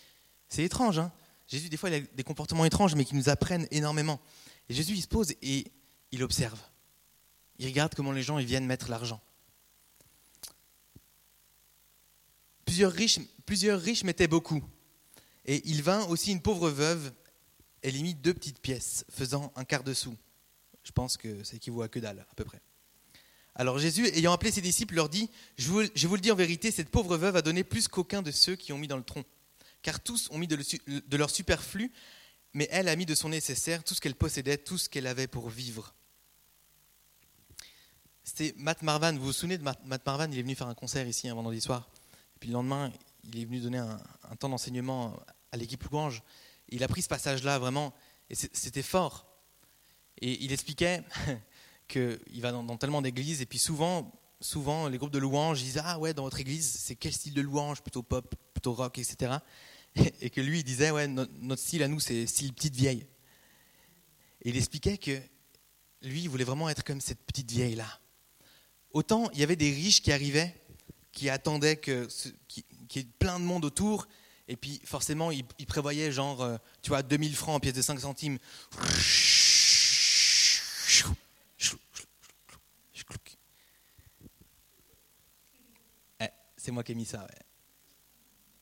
C'est 0.49 0.65
étrange, 0.65 0.99
hein 0.99 1.13
Jésus, 1.47 1.71
des 1.71 1.79
fois, 1.79 1.89
il 1.89 1.95
a 1.95 2.01
des 2.01 2.25
comportements 2.25 2.65
étranges, 2.67 2.95
mais 2.95 3.07
qui 3.07 3.15
nous 3.15 3.31
apprennent 3.31 3.67
énormément. 3.71 4.21
Et 4.69 4.75
Jésus, 4.75 4.93
il 4.93 5.03
se 5.03 5.09
pose 5.09 5.33
et 5.41 5.73
il 6.13 6.23
observe. 6.23 6.61
Il 7.59 7.67
regarde 7.67 7.95
comment 7.95 8.13
les 8.13 8.23
gens 8.23 8.39
ils 8.39 8.47
viennent 8.47 8.67
mettre 8.67 8.91
l'argent. 8.91 9.21
Plusieurs 12.67 12.93
riches, 12.93 13.19
plusieurs 13.47 13.83
mettaient 14.05 14.29
beaucoup. 14.29 14.63
Et 15.47 15.63
il 15.65 15.83
vint 15.83 16.05
aussi 16.05 16.33
une 16.33 16.43
pauvre 16.43 16.69
veuve, 16.69 17.11
elle 17.81 17.97
y 17.97 18.03
mit 18.03 18.15
deux 18.15 18.35
petites 18.35 18.61
pièces, 18.61 19.07
faisant 19.11 19.51
un 19.57 19.65
quart 19.65 19.83
de 19.83 19.95
sou. 19.95 20.15
Je 20.85 20.93
pense 20.93 21.17
que 21.17 21.43
ça 21.45 21.57
équivaut 21.57 21.81
à 21.81 21.89
que 21.89 21.99
dalle, 21.99 22.27
à 22.31 22.35
peu 22.35 22.45
près. 22.45 22.61
Alors 23.59 23.79
Jésus, 23.79 24.07
ayant 24.14 24.33
appelé 24.33 24.51
ses 24.51 24.61
disciples, 24.61 24.94
leur 24.94 25.09
dit, 25.09 25.29
je 25.59 25.68
vous, 25.68 25.83
vous 25.83 26.14
le 26.14 26.21
dis 26.21 26.31
en 26.31 26.37
vérité, 26.37 26.71
cette 26.71 26.88
pauvre 26.88 27.16
veuve 27.16 27.37
a 27.37 27.42
donné 27.42 27.64
plus 27.64 27.88
qu'aucun 27.88 28.23
de 28.23 28.31
ceux 28.31 28.57
qui 28.57 28.73
ont 28.73 28.79
mis 28.79 28.88
dans 28.88 28.97
le 28.97 29.03
tronc 29.03 29.25
car 29.83 30.01
tous 30.01 30.29
ont 30.31 30.38
mis 30.38 30.47
de, 30.47 31.16
leur 31.16 31.31
superflu, 31.31 31.92
mais 32.53 32.68
elle 32.71 32.88
a 32.88 32.97
mis 32.97 33.07
de 33.07 33.14
son 33.14 33.29
nécessaire 33.29 33.85
tout 33.85 33.94
ce 33.94 34.01
qu'elle 34.01 34.14
possédait, 34.14 34.59
tout 34.59 34.79
ce 34.79 34.88
qu'elle 34.88 35.07
avait 35.07 35.27
pour 35.27 35.49
vivre. 35.49 35.94
C'était 38.25 38.55
Matt 38.59 38.83
Marvan, 38.83 39.14
vous 39.14 39.27
vous 39.27 39.33
souvenez 39.33 39.57
de 39.57 39.62
Matt 39.62 40.05
Marvan? 40.05 40.31
Il 40.31 40.38
est 40.38 40.42
venu 40.42 40.55
faire 40.55 40.66
un 40.66 40.75
concert 40.75 41.07
ici 41.07 41.29
un 41.29 41.35
vendredi 41.35 41.61
soir. 41.61 41.88
Et 42.37 42.38
puis 42.40 42.49
le 42.51 42.55
lendemain, 42.55 42.92
il 43.25 43.40
est 43.40 43.44
venu 43.44 43.61
donner 43.61 43.79
un, 43.79 44.37
temps 44.38 44.49
d'enseignement 44.49 45.18
à 45.53 45.57
l'équipe 45.57 45.83
Louange. 45.85 46.23
il 46.68 46.83
a 46.85 46.88
pris 46.88 47.03
ce 47.03 47.09
passage-là 47.09 47.59
vraiment, 47.59 47.94
et 48.29 48.35
c'était 48.35 48.83
fort. 48.83 49.27
Et 50.21 50.44
il 50.44 50.53
expliquait 50.53 51.03
qu'il 51.88 52.40
va 52.40 52.53
dans, 52.53 52.77
tellement 52.77 53.03
d'églises, 53.03 53.42
et 53.42 53.46
puis 53.46 53.59
souvent, 53.59 54.12
souvent, 54.40 54.88
les 54.88 54.98
groupes 54.98 55.11
de 55.11 55.18
louange 55.18 55.62
disent 55.62 55.81
Ah 55.83 55.98
ouais, 55.98 56.14
dans 56.14 56.22
votre 56.22 56.38
église, 56.40 56.70
c'est 56.70 56.94
quel 56.94 57.12
style 57.12 57.35
de 57.35 57.40
louange? 57.40 57.83
Plutôt 57.83 58.03
pop, 58.03 58.35
plutôt 58.55 58.74
rock, 58.74 58.98
etc. 58.98 59.38
Et 60.20 60.31
que 60.31 60.40
lui, 60.40 60.61
il 60.61 60.64
disait 60.64 60.90
Ouais, 60.90 61.09
notre, 61.09 61.62
style 61.62 61.83
à 61.83 61.88
nous, 61.88 62.01
c'est 62.01 62.27
style 62.27 62.53
petite 62.53 62.77
vieille. 62.77 63.07
Et 64.42 64.51
il 64.51 64.57
expliquait 64.57 64.98
que 64.98 65.18
lui, 66.03 66.22
il 66.22 66.29
voulait 66.29 66.44
vraiment 66.44 66.68
être 66.68 66.85
comme 66.85 67.01
cette 67.01 67.20
petite 67.24 67.51
vieille-là. 67.51 68.01
Autant 68.92 69.29
il 69.33 69.40
y 69.40 69.42
avait 69.42 69.57
des 69.57 69.70
riches 69.70 70.01
qui 70.01 70.12
arrivaient, 70.12 70.55
qui 71.12 71.29
attendaient 71.29 71.79
qu'il 71.79 72.07
y 72.94 72.98
ait 72.98 73.07
plein 73.18 73.40
de 73.40 73.44
monde 73.44 73.64
autour, 73.64 74.07
et 74.46 74.57
puis 74.57 74.81
forcément, 74.85 75.31
ils 75.31 75.44
il 75.59 75.66
prévoyaient 75.66 76.12
genre, 76.12 76.42
euh, 76.42 76.57
tu 76.81 76.88
vois, 76.88 77.03
2000 77.03 77.35
francs 77.35 77.57
en 77.57 77.61
pièces 77.61 77.74
de 77.74 77.83
5 77.83 78.01
centimes 78.01 78.38
c'est 86.68 86.72
moi 86.72 86.85
qui 86.85 86.92
ai 86.92 86.94
mis 86.94 87.07
ça. 87.07 87.26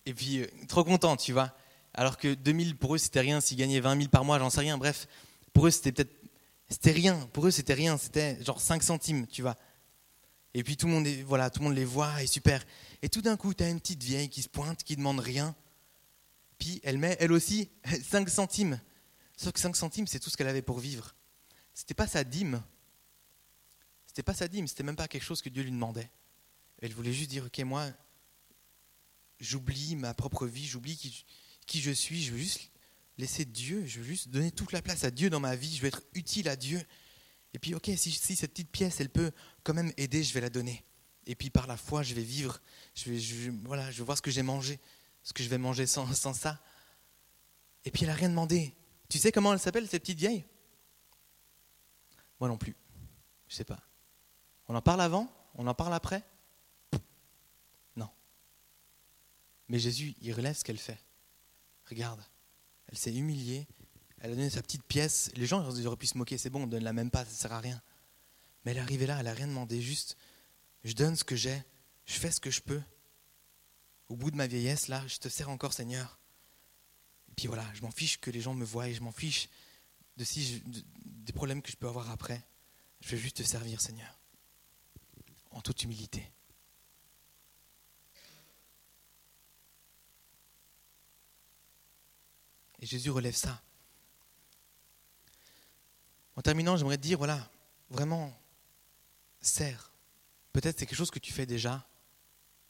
Et 0.04 0.14
puis, 0.14 0.38
euh, 0.38 0.46
trop 0.68 0.84
content, 0.84 1.16
tu 1.16 1.32
vois. 1.32 1.52
Alors 1.92 2.18
que 2.18 2.34
2000, 2.34 2.76
pour 2.76 2.94
eux, 2.94 2.98
c'était 2.98 3.18
rien. 3.18 3.40
S'ils 3.40 3.56
gagnaient 3.56 3.80
20 3.80 3.96
000 3.96 4.08
par 4.10 4.24
mois, 4.24 4.38
j'en 4.38 4.48
sais 4.48 4.60
rien. 4.60 4.78
Bref, 4.78 5.08
pour 5.52 5.66
eux, 5.66 5.72
c'était 5.72 5.90
peut-être. 5.90 6.14
C'était 6.68 6.92
rien. 6.92 7.18
Pour 7.32 7.48
eux, 7.48 7.50
c'était 7.50 7.74
rien. 7.74 7.98
C'était 7.98 8.40
genre 8.44 8.60
5 8.60 8.84
centimes, 8.84 9.26
tu 9.26 9.42
vois. 9.42 9.56
Et 10.54 10.62
puis, 10.62 10.76
tout 10.76 10.86
le 10.86 10.92
monde, 10.92 11.08
voilà, 11.26 11.50
tout 11.50 11.58
le 11.58 11.64
monde 11.64 11.74
les 11.74 11.84
voit, 11.84 12.22
et 12.22 12.28
super. 12.28 12.64
Et 13.02 13.08
tout 13.08 13.22
d'un 13.22 13.36
coup, 13.36 13.54
tu 13.54 13.64
as 13.64 13.68
une 13.68 13.80
petite 13.80 14.04
vieille 14.04 14.28
qui 14.28 14.40
se 14.40 14.48
pointe, 14.48 14.84
qui 14.84 14.94
demande 14.94 15.18
rien. 15.18 15.56
Puis, 16.58 16.80
elle 16.84 16.98
met, 16.98 17.16
elle 17.18 17.32
aussi, 17.32 17.70
5 18.08 18.28
centimes. 18.28 18.80
Sauf 19.36 19.50
que 19.50 19.58
5 19.58 19.74
centimes, 19.74 20.06
c'est 20.06 20.20
tout 20.20 20.30
ce 20.30 20.36
qu'elle 20.36 20.46
avait 20.46 20.62
pour 20.62 20.78
vivre. 20.78 21.16
C'était 21.74 21.94
pas 21.94 22.06
sa 22.06 22.22
dîme. 22.22 22.62
C'était 24.06 24.22
pas 24.22 24.34
sa 24.34 24.46
dîme. 24.46 24.68
C'était 24.68 24.84
même 24.84 24.94
pas 24.94 25.08
quelque 25.08 25.24
chose 25.24 25.42
que 25.42 25.48
Dieu 25.48 25.64
lui 25.64 25.72
demandait. 25.72 26.08
Elle 26.80 26.92
voulait 26.92 27.12
juste 27.12 27.30
dire, 27.30 27.44
ok, 27.44 27.58
moi, 27.60 27.90
j'oublie 29.40 29.96
ma 29.96 30.14
propre 30.14 30.46
vie, 30.46 30.66
j'oublie 30.66 30.96
qui, 31.66 31.80
je 31.80 31.90
suis, 31.90 32.22
je 32.22 32.32
veux 32.32 32.38
juste 32.38 32.70
laisser 33.18 33.44
Dieu, 33.44 33.86
je 33.86 34.00
veux 34.00 34.04
juste 34.04 34.28
donner 34.28 34.50
toute 34.50 34.72
la 34.72 34.82
place 34.82 35.04
à 35.04 35.10
Dieu 35.10 35.30
dans 35.30 35.40
ma 35.40 35.56
vie, 35.56 35.74
je 35.74 35.80
veux 35.80 35.88
être 35.88 36.02
utile 36.14 36.48
à 36.48 36.56
Dieu. 36.56 36.82
Et 37.54 37.58
puis, 37.58 37.74
ok, 37.74 37.90
si, 37.96 38.12
cette 38.12 38.52
petite 38.52 38.70
pièce, 38.70 39.00
elle 39.00 39.08
peut 39.08 39.32
quand 39.62 39.74
même 39.74 39.92
aider, 39.96 40.22
je 40.22 40.34
vais 40.34 40.40
la 40.40 40.50
donner. 40.50 40.84
Et 41.26 41.34
puis, 41.34 41.50
par 41.50 41.66
la 41.66 41.76
foi, 41.76 42.02
je 42.02 42.14
vais 42.14 42.22
vivre, 42.22 42.60
je 42.94 43.10
vais, 43.10 43.50
voilà, 43.64 43.90
je 43.90 43.98
vais 43.98 44.04
voir 44.04 44.16
ce 44.16 44.22
que 44.22 44.30
j'ai 44.30 44.42
mangé, 44.42 44.78
ce 45.22 45.32
que 45.32 45.42
je 45.42 45.48
vais 45.48 45.58
manger 45.58 45.86
sans, 45.86 46.12
sans 46.14 46.34
ça. 46.34 46.62
Et 47.84 47.90
puis, 47.90 48.02
elle 48.02 48.10
n'a 48.10 48.14
rien 48.14 48.28
demandé. 48.28 48.74
Tu 49.08 49.18
sais 49.18 49.32
comment 49.32 49.52
elle 49.52 49.58
s'appelle, 49.58 49.88
cette 49.88 50.02
petite 50.02 50.18
vieille? 50.18 50.44
Moi 52.38 52.48
non 52.48 52.58
plus. 52.58 52.76
Je 53.48 53.54
sais 53.54 53.64
pas. 53.64 53.80
On 54.68 54.74
en 54.74 54.82
parle 54.82 55.00
avant? 55.00 55.32
On 55.54 55.66
en 55.66 55.74
parle 55.74 55.94
après? 55.94 56.22
Mais 59.68 59.78
Jésus, 59.78 60.14
il 60.20 60.32
relève 60.32 60.56
ce 60.56 60.64
qu'elle 60.64 60.78
fait. 60.78 60.98
Regarde, 61.88 62.22
elle 62.88 62.98
s'est 62.98 63.14
humiliée, 63.14 63.66
elle 64.18 64.32
a 64.32 64.34
donné 64.34 64.50
sa 64.50 64.62
petite 64.62 64.84
pièce. 64.84 65.30
Les 65.36 65.46
gens 65.46 65.68
ils 65.74 65.86
auraient 65.86 65.96
pu 65.96 66.06
se 66.06 66.18
moquer, 66.18 66.38
c'est 66.38 66.50
bon, 66.50 66.62
on 66.62 66.66
ne 66.66 66.70
donne 66.70 66.84
la 66.84 66.92
même 66.92 67.10
pas, 67.10 67.24
ça 67.24 67.30
ne 67.30 67.36
sert 67.36 67.52
à 67.52 67.60
rien. 67.60 67.80
Mais 68.64 68.72
elle 68.72 68.78
est 68.78 68.80
arrivée 68.80 69.06
là, 69.06 69.16
elle 69.18 69.26
n'a 69.26 69.34
rien 69.34 69.46
demandé, 69.46 69.80
juste, 69.80 70.16
je 70.84 70.92
donne 70.92 71.16
ce 71.16 71.24
que 71.24 71.36
j'ai, 71.36 71.62
je 72.04 72.14
fais 72.14 72.30
ce 72.30 72.40
que 72.40 72.50
je 72.50 72.60
peux. 72.60 72.82
Au 74.08 74.16
bout 74.16 74.30
de 74.30 74.36
ma 74.36 74.46
vieillesse, 74.46 74.88
là, 74.88 75.04
je 75.06 75.18
te 75.18 75.28
sers 75.28 75.48
encore, 75.48 75.72
Seigneur. 75.72 76.18
Et 77.28 77.34
puis 77.34 77.48
voilà, 77.48 77.66
je 77.74 77.82
m'en 77.82 77.90
fiche 77.90 78.18
que 78.18 78.30
les 78.30 78.40
gens 78.40 78.54
me 78.54 78.64
voient, 78.64 78.88
et 78.88 78.94
je 78.94 79.02
m'en 79.02 79.12
fiche 79.12 79.48
de 80.16 80.24
si 80.24 80.62
des 81.04 81.32
problèmes 81.32 81.62
que 81.62 81.70
je 81.70 81.76
peux 81.76 81.88
avoir 81.88 82.10
après. 82.10 82.44
Je 83.00 83.10
vais 83.10 83.18
juste 83.18 83.36
te 83.38 83.42
servir, 83.42 83.80
Seigneur, 83.80 84.18
en 85.50 85.60
toute 85.60 85.82
humilité. 85.82 86.32
Et 92.80 92.86
Jésus 92.86 93.10
relève 93.10 93.34
ça. 93.34 93.62
En 96.36 96.42
terminant, 96.42 96.76
j'aimerais 96.76 96.98
te 96.98 97.02
dire, 97.02 97.18
voilà, 97.18 97.50
vraiment, 97.88 98.36
serre. 99.40 99.92
Peut-être 100.52 100.78
c'est 100.78 100.86
quelque 100.86 100.98
chose 100.98 101.10
que 101.10 101.18
tu 101.18 101.32
fais 101.32 101.46
déjà. 101.46 101.88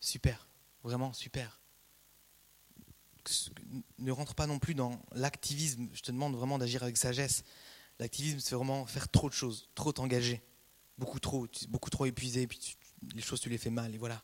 Super, 0.00 0.46
vraiment 0.82 1.12
super. 1.12 1.60
Ne 3.98 4.12
rentre 4.12 4.34
pas 4.34 4.46
non 4.46 4.60
plus 4.60 4.74
dans 4.74 5.02
l'activisme. 5.12 5.88
Je 5.92 6.00
te 6.00 6.12
demande 6.12 6.36
vraiment 6.36 6.58
d'agir 6.58 6.84
avec 6.84 6.96
sagesse. 6.96 7.42
L'activisme, 7.98 8.38
c'est 8.38 8.54
vraiment 8.54 8.86
faire 8.86 9.08
trop 9.08 9.28
de 9.28 9.34
choses, 9.34 9.68
trop 9.74 9.90
t'engager, 9.90 10.42
beaucoup 10.98 11.18
trop, 11.18 11.48
beaucoup 11.68 11.90
trop 11.90 12.06
épuisé, 12.06 12.46
puis 12.46 12.76
les 13.14 13.22
choses 13.22 13.40
tu 13.40 13.48
les 13.48 13.58
fais 13.58 13.70
mal, 13.70 13.94
et 13.94 13.98
voilà. 13.98 14.22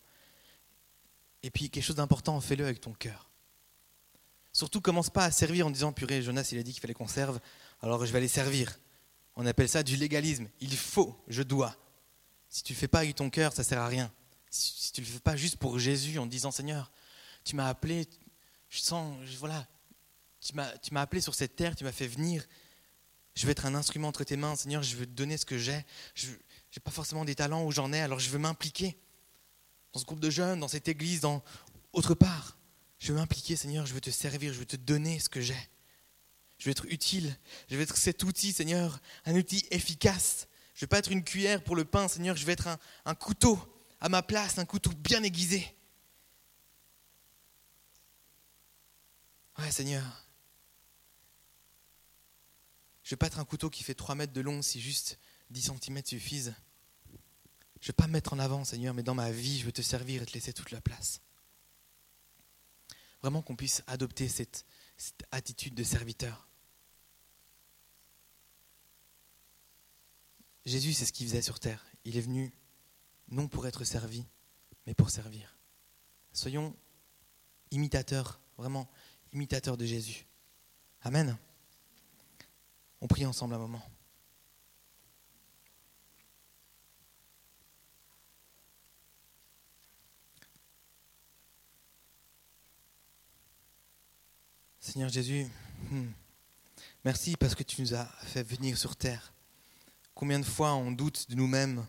Et 1.43 1.51
puis 1.51 1.71
quelque 1.71 1.83
chose 1.83 1.97
d'important, 1.97 2.41
fais-le 2.41 2.65
avec 2.65 2.81
ton 2.81 2.93
cœur. 2.93 3.32
Surtout, 4.53 4.81
commence 4.81 5.11
pas 5.11 5.25
à 5.25 5.31
servir 5.31 5.67
en 5.67 5.71
disant 5.71 5.93
purée, 5.93 6.23
Jonas, 6.23 6.49
il 6.53 6.59
a 6.59 6.63
dit 6.63 6.73
qu'il 6.73 6.81
fallait 6.81 6.95
qu'on 6.95 7.09
serve, 7.09 7.41
alors 7.81 8.05
je 8.05 8.13
vais 8.13 8.19
aller 8.19 8.29
servir. 8.29 8.79
On 9.35 9.47
appelle 9.47 9.69
ça 9.69 9.83
du 9.83 9.97
légalisme. 9.97 10.49
Il 10.61 10.77
faut, 10.77 11.17
je 11.29 11.43
dois. 11.43 11.75
Si 12.49 12.63
tu 12.63 12.73
ne 12.73 12.77
le 12.77 12.81
fais 12.81 12.89
pas 12.89 12.99
avec 13.01 13.17
ton 13.17 13.31
cœur, 13.31 13.53
ça 13.53 13.65
sert 13.65 13.81
à 13.81 13.89
rien. 13.89 14.13
Si 14.51 14.93
tu 14.93 15.01
ne 15.01 15.07
le 15.07 15.13
fais 15.13 15.21
pas 15.21 15.37
juste 15.37 15.57
pour 15.57 15.79
Jésus 15.79 16.19
en 16.19 16.27
disant 16.27 16.51
Seigneur, 16.51 16.93
tu 17.45 17.57
m'as 17.57 17.67
appelé, 17.67 18.07
je 18.69 18.79
sens, 18.79 19.17
voilà, 19.39 19.67
tu 20.41 20.55
m'as, 20.55 20.77
tu 20.79 20.93
m'as 20.93 21.01
appelé 21.01 21.23
sur 21.23 21.35
cette 21.35 21.57
terre, 21.57 21.75
tu 21.75 21.85
m'as 21.85 21.93
fait 21.93 22.07
venir. 22.07 22.47
Je 23.35 23.47
veux 23.47 23.53
être 23.53 23.65
un 23.65 23.75
instrument 23.75 24.09
entre 24.09 24.25
tes 24.25 24.37
mains, 24.37 24.55
Seigneur, 24.55 24.83
je 24.83 24.97
veux 24.97 25.07
te 25.07 25.13
donner 25.13 25.39
ce 25.39 25.47
que 25.47 25.57
j'ai. 25.57 25.87
Je 26.15 26.29
n'ai 26.29 26.81
pas 26.85 26.91
forcément 26.91 27.25
des 27.25 27.35
talents 27.35 27.65
où 27.65 27.73
j'en 27.73 27.91
ai, 27.95 28.01
alors 28.01 28.19
je 28.19 28.29
veux 28.29 28.39
m'impliquer 28.39 28.99
dans 29.95 30.01
ce 30.01 30.05
groupe 30.05 30.21
de 30.21 30.29
jeunes, 30.29 30.61
dans 30.61 30.69
cette 30.69 30.89
église, 30.89 31.21
dans 31.21 31.43
autre 31.95 32.15
part. 32.15 32.59
Je 33.03 33.13
veux 33.13 33.19
m'impliquer, 33.19 33.57
Seigneur, 33.57 33.85
je 33.85 33.95
veux 33.95 34.01
te 34.01 34.11
servir, 34.11 34.53
je 34.53 34.61
veux 34.61 34.65
te 34.65 34.77
donner 34.77 35.19
ce 35.19 35.29
que 35.29 35.41
j'ai. 35.41 35.59
Je 36.57 36.67
veux 36.67 36.71
être 36.71 36.85
utile, 36.85 37.37
je 37.69 37.75
veux 37.75 37.83
être 37.83 37.97
cet 37.97 38.23
outil, 38.23 38.53
Seigneur, 38.53 39.01
un 39.25 39.35
outil 39.35 39.67
efficace. 39.73 40.47
Je 40.73 40.79
ne 40.79 40.81
veux 40.83 40.87
pas 40.87 40.99
être 40.99 41.11
une 41.11 41.25
cuillère 41.25 41.65
pour 41.65 41.75
le 41.75 41.85
pain, 41.85 42.07
Seigneur, 42.07 42.37
je 42.37 42.47
veux 42.47 42.53
être 42.53 42.69
un, 43.05 43.15
couteau 43.17 43.59
à 43.99 44.09
ma 44.09 44.23
place, 44.23 44.59
un 44.59 44.65
couteau 44.65 44.93
bien 44.93 45.25
aiguisé. 45.25 45.67
Ouais, 49.59 49.73
Seigneur. 49.73 50.05
Je 53.03 53.09
ne 53.09 53.11
veux 53.11 53.17
pas 53.17 53.27
être 53.27 53.41
un 53.41 53.45
couteau 53.45 53.69
qui 53.69 53.83
fait 53.83 53.97
3 53.97 54.15
mètres 54.15 54.33
de 54.33 54.41
long 54.41 54.63
si 54.63 54.81
juste 54.81 55.19
10 55.51 55.73
cm 55.83 56.03
suffisent. 56.05 56.55
Je 57.81 57.87
ne 57.87 57.89
veux 57.89 57.93
pas 57.95 58.07
me 58.07 58.13
mettre 58.13 58.33
en 58.33 58.39
avant, 58.39 58.65
Seigneur, 58.65 58.95
mais 58.95 59.03
dans 59.03 59.17
ma 59.17 59.33
vie, 59.33 59.59
je 59.59 59.65
veux 59.65 59.73
te 59.73 59.83
servir 59.83 60.23
et 60.23 60.27
te 60.27 60.35
laisser 60.35 60.53
toute 60.53 60.71
la 60.71 60.81
place. 60.81 61.21
Vraiment 63.23 63.43
qu'on 63.43 63.57
puisse 63.57 63.83
adopter 63.87 64.29
cette, 64.29 64.67
cette 64.97 65.25
attitude 65.31 65.75
de 65.75 65.85
serviteur. 65.85 66.49
Jésus, 70.65 70.93
c'est 70.93 71.05
ce 71.05 71.13
qu'il 71.13 71.27
faisait 71.27 71.43
sur 71.43 71.61
terre. 71.61 71.85
Il 72.05 72.17
est 72.17 72.21
venu 72.21 72.53
non 73.29 73.49
pour 73.49 73.67
être 73.67 73.85
servi, 73.85 74.25
mais 74.87 74.95
pour 74.95 75.11
servir. 75.11 75.57
Soyons 76.33 76.77
imitateurs, 77.71 78.41
vraiment 78.57 78.91
imitateurs 79.33 79.77
de 79.77 79.85
Jésus. 79.85 80.27
Amen. 81.03 81.37
On 83.01 83.09
prie 83.09 83.27
ensemble 83.27 83.55
un 83.55 83.59
moment. 83.59 83.83
Seigneur 94.85 95.11
Jésus, 95.11 95.47
hmm, 95.93 96.09
merci 97.05 97.37
parce 97.37 97.55
que 97.55 97.63
tu 97.63 97.81
nous 97.81 97.95
as 97.95 98.05
fait 98.25 98.43
venir 98.43 98.77
sur 98.77 98.97
terre. 98.97 99.33
Combien 100.13 100.41
de 100.41 100.45
fois 100.45 100.75
on 100.75 100.91
doute 100.91 101.31
de 101.31 101.37
nous-mêmes, 101.37 101.87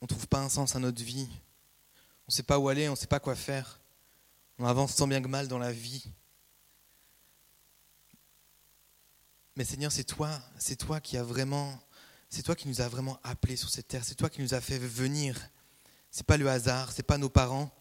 on 0.00 0.04
ne 0.04 0.06
trouve 0.06 0.28
pas 0.28 0.38
un 0.38 0.48
sens 0.48 0.76
à 0.76 0.78
notre 0.78 1.02
vie, 1.02 1.28
on 1.28 2.28
ne 2.28 2.32
sait 2.32 2.44
pas 2.44 2.60
où 2.60 2.68
aller, 2.68 2.88
on 2.88 2.92
ne 2.92 2.96
sait 2.96 3.08
pas 3.08 3.18
quoi 3.18 3.34
faire, 3.34 3.80
on 4.60 4.64
avance 4.64 4.94
tant 4.94 5.08
bien 5.08 5.20
que 5.20 5.26
mal 5.26 5.48
dans 5.48 5.58
la 5.58 5.72
vie. 5.72 6.04
Mais 9.56 9.64
Seigneur, 9.64 9.90
c'est 9.90 10.04
toi, 10.04 10.40
c'est 10.56 10.76
toi 10.76 11.00
qui 11.00 11.16
a 11.16 11.24
vraiment, 11.24 11.76
c'est 12.30 12.44
toi 12.44 12.54
qui 12.54 12.68
nous 12.68 12.80
a 12.80 12.88
vraiment 12.88 13.18
appelés 13.24 13.56
sur 13.56 13.70
cette 13.70 13.88
terre, 13.88 14.04
c'est 14.04 14.14
toi 14.14 14.30
qui 14.30 14.40
nous 14.40 14.54
a 14.54 14.60
fait 14.60 14.78
venir. 14.78 15.50
C'est 16.12 16.24
pas 16.24 16.36
le 16.36 16.48
hasard, 16.48 16.92
c'est 16.92 17.02
pas 17.02 17.18
nos 17.18 17.28
parents. 17.28 17.72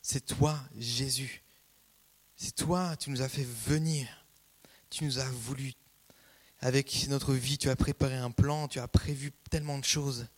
C'est 0.00 0.24
toi, 0.24 0.56
Jésus. 0.76 1.42
C'est 2.40 2.54
toi, 2.54 2.96
tu 2.96 3.10
nous 3.10 3.20
as 3.20 3.28
fait 3.28 3.46
venir. 3.66 4.06
Tu 4.90 5.04
nous 5.04 5.18
as 5.18 5.28
voulu. 5.28 5.72
Avec 6.60 7.08
notre 7.08 7.34
vie, 7.34 7.58
tu 7.58 7.68
as 7.68 7.74
préparé 7.74 8.14
un 8.14 8.30
plan, 8.30 8.68
tu 8.68 8.78
as 8.78 8.86
prévu 8.86 9.32
tellement 9.50 9.76
de 9.76 9.84
choses. 9.84 10.28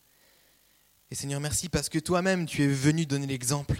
Et 1.11 1.15
Seigneur, 1.15 1.39
merci 1.39 1.69
parce 1.69 1.89
que 1.89 1.99
toi-même, 1.99 2.47
tu 2.47 2.63
es 2.63 2.67
venu 2.67 3.05
donner 3.05 3.27
l'exemple. 3.27 3.79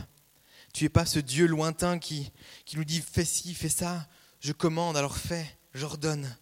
Tu 0.71 0.83
n'es 0.83 0.89
pas 0.89 1.07
ce 1.07 1.17
Dieu 1.17 1.47
lointain 1.47 1.97
qui, 1.97 2.31
nous 2.73 2.83
dit 2.83 3.01
fais 3.01 3.25
ci, 3.25 3.55
fais 3.55 3.69
ça, 3.69 4.07
je 4.39 4.51
commande, 4.51 4.97
alors 4.97 5.17
fais, 5.17 5.57
j'ordonne. 5.73 6.37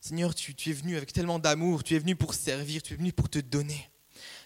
Seigneur, 0.00 0.32
tu 0.32 0.54
es 0.70 0.72
venu 0.72 0.96
avec 0.96 1.12
tellement 1.12 1.40
d'amour, 1.40 1.82
tu 1.82 1.96
es 1.96 1.98
venu 1.98 2.14
pour 2.14 2.34
servir, 2.34 2.82
tu 2.82 2.94
es 2.94 2.96
venu 2.96 3.12
pour 3.12 3.28
te 3.28 3.40
donner. 3.40 3.90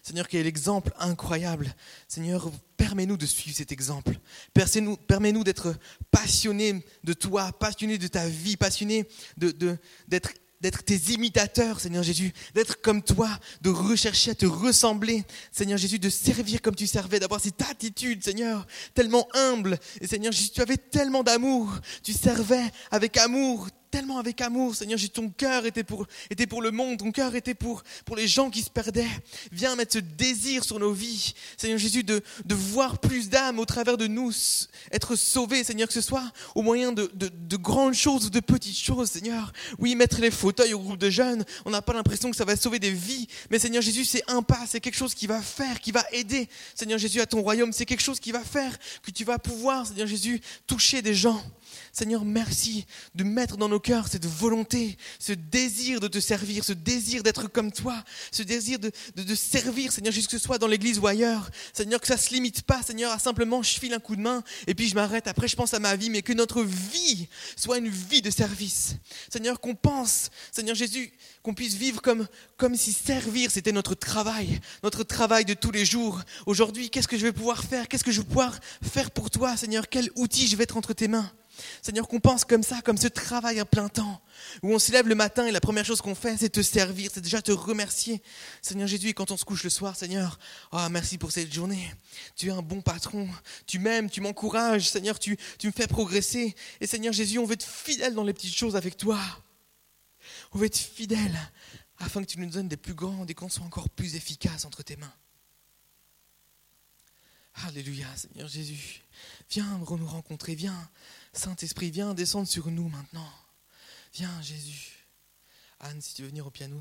Seigneur, 0.02 0.28
quel 0.28 0.40
est 0.40 0.44
l'exemple 0.44 0.92
incroyable. 0.98 1.74
Seigneur, 2.08 2.50
permets-nous 2.76 3.16
de 3.16 3.26
suivre 3.26 3.56
cet 3.56 3.72
exemple. 3.72 4.14
Permets-nous 4.54 5.44
d'être 5.44 5.74
passionnés 6.10 6.84
de 7.04 7.12
toi, 7.12 7.52
passionnés 7.52 7.98
de 7.98 8.06
ta 8.06 8.26
vie, 8.26 8.56
passionnés 8.56 9.06
d'être 9.36 10.84
tes 10.84 11.12
imitateurs, 11.12 11.80
Seigneur 11.80 12.02
Jésus, 12.02 12.32
d'être 12.54 12.80
comme 12.80 13.02
toi, 13.02 13.28
de 13.62 13.70
rechercher 13.70 14.32
à 14.32 14.34
te 14.34 14.46
ressembler, 14.46 15.24
Seigneur 15.52 15.78
Jésus, 15.78 15.98
de 15.98 16.10
servir 16.10 16.60
comme 16.62 16.74
tu 16.74 16.86
servais, 16.86 17.20
d'avoir 17.20 17.40
cette 17.40 17.62
attitude, 17.62 18.22
Seigneur, 18.24 18.66
tellement 18.94 19.28
humble. 19.34 19.78
Et 20.00 20.06
Seigneur 20.06 20.32
Jésus, 20.32 20.50
tu 20.50 20.60
avais 20.60 20.76
tellement 20.76 21.22
d'amour, 21.22 21.78
tu 22.02 22.12
servais 22.12 22.70
avec 22.90 23.16
amour, 23.16 23.68
tellement 23.90 24.18
avec 24.18 24.40
amour, 24.40 24.74
Seigneur 24.74 24.98
ton 25.12 25.28
cœur 25.30 25.66
était 25.66 25.84
pour, 25.84 26.06
était 26.30 26.46
pour 26.46 26.62
le 26.62 26.70
monde, 26.70 26.98
ton 26.98 27.10
cœur 27.10 27.34
était 27.34 27.54
pour, 27.54 27.82
pour 28.04 28.16
les 28.16 28.28
gens 28.28 28.50
qui 28.50 28.62
se 28.62 28.70
perdaient. 28.70 29.08
Viens 29.52 29.76
mettre 29.76 29.94
ce 29.94 29.98
désir 29.98 30.64
sur 30.64 30.78
nos 30.78 30.92
vies, 30.92 31.34
Seigneur 31.56 31.78
Jésus, 31.78 32.04
de, 32.04 32.22
de 32.44 32.54
voir 32.54 32.98
plus 32.98 33.28
d'âmes 33.28 33.58
au 33.58 33.64
travers 33.64 33.96
de 33.96 34.06
nous 34.06 34.32
être 34.92 35.16
sauvés, 35.16 35.64
Seigneur, 35.64 35.88
que 35.88 35.94
ce 35.94 36.00
soit 36.00 36.30
au 36.54 36.62
moyen 36.62 36.92
de, 36.92 37.10
de, 37.14 37.28
de, 37.28 37.56
grandes 37.56 37.94
choses 37.94 38.26
ou 38.26 38.30
de 38.30 38.40
petites 38.40 38.78
choses, 38.78 39.10
Seigneur. 39.10 39.52
Oui, 39.78 39.94
mettre 39.94 40.20
les 40.20 40.30
fauteuils 40.30 40.74
au 40.74 40.78
groupe 40.78 40.98
de 40.98 41.10
jeunes, 41.10 41.44
on 41.64 41.70
n'a 41.70 41.82
pas 41.82 41.92
l'impression 41.92 42.30
que 42.30 42.36
ça 42.36 42.44
va 42.44 42.56
sauver 42.56 42.78
des 42.78 42.92
vies, 42.92 43.26
mais 43.50 43.58
Seigneur 43.58 43.82
Jésus, 43.82 44.04
c'est 44.04 44.22
un 44.28 44.42
pas, 44.42 44.64
c'est 44.66 44.80
quelque 44.80 44.96
chose 44.96 45.14
qui 45.14 45.26
va 45.26 45.40
faire, 45.40 45.80
qui 45.80 45.92
va 45.92 46.04
aider, 46.12 46.48
Seigneur 46.74 46.98
Jésus, 46.98 47.20
à 47.20 47.26
ton 47.26 47.42
royaume, 47.42 47.72
c'est 47.72 47.86
quelque 47.86 48.02
chose 48.02 48.20
qui 48.20 48.32
va 48.32 48.40
faire 48.40 48.78
que 49.02 49.10
tu 49.10 49.24
vas 49.24 49.38
pouvoir, 49.38 49.86
Seigneur 49.86 50.06
Jésus, 50.06 50.40
toucher 50.66 51.02
des 51.02 51.14
gens. 51.14 51.42
Seigneur, 51.92 52.24
merci 52.24 52.86
de 53.14 53.24
mettre 53.24 53.56
dans 53.56 53.68
nos 53.68 53.80
cœurs 53.80 54.08
cette 54.08 54.26
volonté, 54.26 54.96
ce 55.18 55.32
désir 55.32 56.00
de 56.00 56.08
te 56.08 56.20
servir, 56.20 56.64
ce 56.64 56.72
désir 56.72 57.22
d'être 57.22 57.48
comme 57.48 57.72
toi, 57.72 58.02
ce 58.32 58.42
désir 58.42 58.78
de, 58.78 58.90
de, 59.16 59.34
servir, 59.34 59.92
Seigneur, 59.92 60.12
que 60.12 60.20
ce 60.20 60.38
soit 60.38 60.58
dans 60.58 60.66
l'église 60.66 60.98
ou 60.98 61.06
ailleurs. 61.06 61.50
Seigneur, 61.72 62.00
que 62.00 62.06
ça 62.06 62.14
ne 62.14 62.20
se 62.20 62.32
limite 62.32 62.62
pas, 62.62 62.82
Seigneur, 62.82 63.12
à 63.12 63.18
simplement 63.18 63.62
je 63.62 63.78
file 63.78 63.92
un 63.92 63.98
coup 63.98 64.16
de 64.16 64.20
main 64.20 64.42
et 64.66 64.74
puis 64.74 64.88
je 64.88 64.94
m'arrête, 64.94 65.26
après 65.26 65.48
je 65.48 65.56
pense 65.56 65.74
à 65.74 65.78
ma 65.78 65.96
vie, 65.96 66.10
mais 66.10 66.22
que 66.22 66.32
notre 66.32 66.62
vie 66.62 67.28
soit 67.56 67.78
une 67.78 67.88
vie 67.88 68.22
de 68.22 68.30
service. 68.30 68.96
Seigneur, 69.32 69.60
qu'on 69.60 69.74
pense, 69.74 70.30
Seigneur 70.52 70.76
Jésus, 70.76 71.12
qu'on 71.42 71.54
puisse 71.54 71.74
vivre 71.74 72.02
comme, 72.02 72.26
comme 72.56 72.76
si 72.76 72.92
servir, 72.92 73.50
c'était 73.50 73.72
notre 73.72 73.94
travail, 73.94 74.60
notre 74.82 75.04
travail 75.04 75.44
de 75.44 75.54
tous 75.54 75.70
les 75.70 75.84
jours. 75.84 76.20
Aujourd'hui, 76.46 76.90
qu'est-ce 76.90 77.08
que 77.08 77.16
je 77.18 77.22
vais 77.22 77.32
pouvoir 77.32 77.64
faire? 77.64 77.88
Qu'est-ce 77.88 78.04
que 78.04 78.12
je 78.12 78.20
vais 78.20 78.26
pouvoir 78.26 78.58
faire 78.82 79.10
pour 79.10 79.30
toi, 79.30 79.56
Seigneur? 79.56 79.88
Quel 79.88 80.10
outil 80.16 80.46
je 80.46 80.56
vais 80.56 80.64
être 80.64 80.76
entre 80.76 80.92
tes 80.92 81.08
mains? 81.08 81.30
Seigneur, 81.82 82.08
qu'on 82.08 82.20
pense 82.20 82.44
comme 82.44 82.62
ça, 82.62 82.80
comme 82.82 82.96
ce 82.96 83.08
travail 83.08 83.60
à 83.60 83.64
plein 83.64 83.88
temps, 83.88 84.20
où 84.62 84.72
on 84.72 84.78
se 84.78 84.92
lève 84.92 85.08
le 85.08 85.14
matin 85.14 85.46
et 85.46 85.52
la 85.52 85.60
première 85.60 85.84
chose 85.84 86.00
qu'on 86.00 86.14
fait, 86.14 86.36
c'est 86.38 86.48
te 86.48 86.62
servir, 86.62 87.10
c'est 87.12 87.20
déjà 87.20 87.42
te 87.42 87.52
remercier. 87.52 88.22
Seigneur 88.62 88.88
Jésus, 88.88 89.14
quand 89.14 89.30
on 89.30 89.36
se 89.36 89.44
couche 89.44 89.64
le 89.64 89.70
soir, 89.70 89.96
Seigneur, 89.96 90.38
oh, 90.72 90.86
merci 90.90 91.18
pour 91.18 91.32
cette 91.32 91.52
journée. 91.52 91.92
Tu 92.36 92.48
es 92.48 92.50
un 92.50 92.62
bon 92.62 92.80
patron, 92.80 93.28
tu 93.66 93.78
m'aimes, 93.78 94.10
tu 94.10 94.20
m'encourages, 94.20 94.88
Seigneur, 94.88 95.18
tu, 95.18 95.36
tu 95.58 95.66
me 95.66 95.72
fais 95.72 95.86
progresser. 95.86 96.54
Et 96.80 96.86
Seigneur 96.86 97.12
Jésus, 97.12 97.38
on 97.38 97.44
veut 97.44 97.54
être 97.54 97.66
fidèle 97.66 98.14
dans 98.14 98.24
les 98.24 98.32
petites 98.32 98.54
choses 98.54 98.76
avec 98.76 98.96
toi. 98.96 99.18
On 100.52 100.58
veut 100.58 100.66
être 100.66 100.78
fidèle 100.78 101.38
afin 101.98 102.22
que 102.22 102.26
tu 102.26 102.40
nous 102.40 102.50
donnes 102.50 102.68
des 102.68 102.76
plus 102.76 102.94
grands 102.94 103.26
et 103.26 103.34
qu'on 103.34 103.48
soit 103.48 103.64
encore 103.64 103.88
plus 103.90 104.16
efficaces 104.16 104.64
entre 104.64 104.82
tes 104.82 104.96
mains. 104.96 105.12
Alléluia, 107.66 108.06
Seigneur 108.16 108.48
Jésus. 108.48 109.02
Viens 109.50 109.78
nous 109.78 110.06
rencontrer, 110.06 110.54
viens 110.54 110.88
Saint-Esprit, 111.32 111.90
viens 111.90 112.14
descendre 112.14 112.48
sur 112.48 112.70
nous 112.70 112.88
maintenant. 112.88 113.30
Viens, 114.14 114.42
Jésus. 114.42 115.06
Anne, 115.78 116.00
si 116.00 116.14
tu 116.14 116.22
veux 116.22 116.28
venir 116.28 116.46
au 116.46 116.50
piano. 116.50 116.80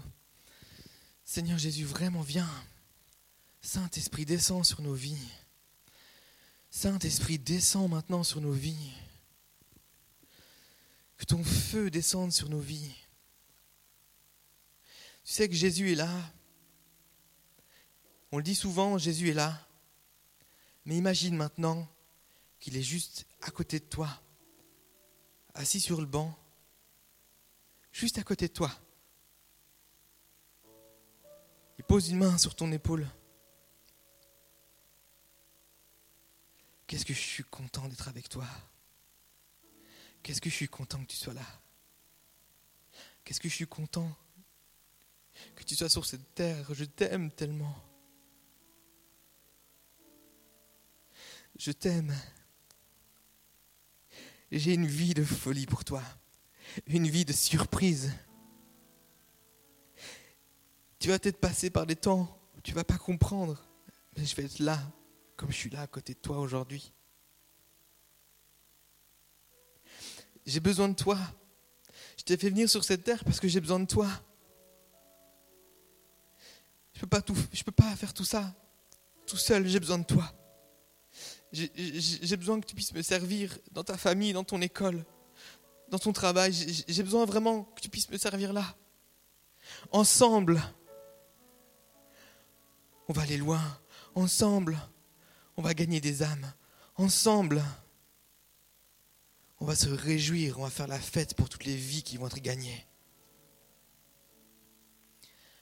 Seigneur 1.24 1.58
Jésus, 1.58 1.86
vraiment, 1.86 2.22
viens. 2.22 2.50
Saint-Esprit, 3.62 4.26
descends 4.26 4.64
sur 4.64 4.82
nos 4.82 4.96
vies. 4.96 5.30
Saint-Esprit, 6.72 7.38
descends 7.38 7.88
maintenant 7.88 8.24
sur 8.24 8.42
nos 8.42 8.52
vies. 8.52 8.92
Que 11.18 11.26
ton 11.26 11.44
feu 11.44 11.92
descende 11.92 12.32
sur 12.32 12.50
nos 12.50 12.60
vies. 12.60 12.96
Tu 15.24 15.34
sais 15.34 15.48
que 15.48 15.56
Jésus 15.56 15.92
est 15.92 15.96
là. 15.96 16.12
On 18.32 18.38
le 18.38 18.44
dit 18.44 18.56
souvent, 18.56 18.98
Jésus 18.98 19.30
est 19.30 19.34
là. 19.34 19.68
Mais 20.86 20.98
imagine 20.98 21.36
maintenant 21.36 21.88
qu'il 22.60 22.76
est 22.78 22.84
juste 22.84 23.28
à 23.42 23.52
côté 23.52 23.80
de 23.80 23.86
toi 23.86 24.20
assis 25.54 25.80
sur 25.80 26.00
le 26.00 26.08
banc, 26.08 26.38
juste 27.92 28.18
à 28.18 28.24
côté 28.24 28.48
de 28.48 28.54
toi. 28.54 28.72
Il 31.78 31.84
pose 31.84 32.10
une 32.10 32.18
main 32.18 32.38
sur 32.38 32.56
ton 32.56 32.72
épaule. 32.72 33.08
Qu'est-ce 36.88 37.06
que 37.06 37.14
je 37.14 37.20
suis 37.20 37.44
content 37.44 37.88
d'être 37.88 38.08
avec 38.08 38.30
toi. 38.30 38.48
Qu'est-ce 40.24 40.42
que 40.42 40.50
je 40.50 40.56
suis 40.56 40.68
content 40.68 41.02
que 41.02 41.08
tu 41.08 41.16
sois 41.16 41.34
là. 41.34 41.46
Qu'est-ce 43.24 43.40
que 43.40 43.48
je 43.48 43.54
suis 43.54 43.68
content 43.68 44.12
que 45.56 45.64
tu 45.64 45.76
sois 45.76 45.90
sur 45.90 46.06
cette 46.06 46.34
terre. 46.34 46.74
Je 46.74 46.86
t'aime 46.86 47.32
tellement. 47.32 47.76
Je 51.58 51.72
t'aime. 51.72 52.14
J'ai 54.52 54.74
une 54.74 54.88
vie 54.88 55.14
de 55.14 55.24
folie 55.24 55.66
pour 55.66 55.84
toi, 55.86 56.04
une 56.88 57.08
vie 57.08 57.26
de 57.26 57.34
surprise. 57.34 58.12
Tu 61.00 61.08
vas 61.08 61.20
peut-être 61.20 61.40
passer 61.40 61.70
par 61.70 61.86
des 61.86 61.96
temps 61.96 62.40
où 62.58 62.62
tu 62.62 62.74
vas 62.74 62.84
pas 62.84 62.98
comprendre, 62.98 63.64
mais 64.18 64.26
je 64.26 64.36
vais 64.36 64.46
être 64.46 64.60
là, 64.60 64.80
comme 65.36 65.52
je 65.52 65.58
suis 65.58 65.70
là 65.70 65.82
à 65.82 65.88
côté 65.88 66.14
de 66.14 66.20
toi 66.20 66.40
aujourd'hui. 66.40 66.92
J'ai 70.46 70.60
besoin 70.60 70.90
de 70.90 70.96
toi. 70.96 71.18
Je 72.18 72.24
t'ai 72.24 72.38
fait 72.38 72.50
venir 72.50 72.70
sur 72.70 72.84
cette 72.84 73.04
terre 73.04 73.24
parce 73.24 73.40
que 73.40 73.48
j'ai 73.48 73.62
besoin 73.62 73.80
de 73.80 73.86
toi. 73.86 74.10
Je 76.94 77.00
peux 77.02 77.08
pas 77.08 77.22
tout, 77.22 77.38
je 77.54 77.64
peux 77.64 77.72
pas 77.72 77.96
faire 77.96 78.14
tout 78.14 78.26
ça 78.26 78.54
tout 79.30 79.38
seul. 79.38 79.68
J'ai 79.68 79.80
besoin 79.80 80.00
de 80.00 80.04
toi. 80.04 80.34
J'ai 81.52 82.38
besoin 82.38 82.60
que 82.62 82.68
tu 82.68 82.76
puisses 82.76 82.94
me 82.94 83.02
servir 83.02 83.58
dans 83.72 83.84
ta 83.84 83.98
famille, 83.98 84.34
dans 84.34 84.44
ton 84.44 84.62
école, 84.62 85.04
dans 85.90 85.98
ton 85.98 86.14
travail. 86.14 86.54
J'ai 86.88 87.04
besoin 87.04 87.26
vraiment 87.26 87.64
que 87.64 87.82
tu 87.82 87.90
puisses 87.90 88.10
me 88.10 88.18
servir 88.18 88.54
là. 88.54 88.76
Ensemble, 89.92 90.62
on 93.08 93.14
va 93.14 93.24
aller 93.24 93.38
loin. 93.38 93.62
Ensemble, 94.16 94.78
on 95.58 95.62
va 95.62 95.74
gagner 95.74 96.02
des 96.02 96.22
âmes. 96.24 96.54
Ensemble, 96.96 97.64
on 99.60 99.66
va 99.66 99.76
se 99.76 99.90
réjouir, 99.90 100.60
on 100.60 100.64
va 100.64 100.70
faire 100.70 100.88
la 100.88 101.00
fête 101.00 101.34
pour 101.34 101.50
toutes 101.50 101.66
les 101.66 101.76
vies 101.76 102.04
qui 102.04 102.18
vont 102.18 102.28
être 102.28 102.40
gagnées. 102.40 102.86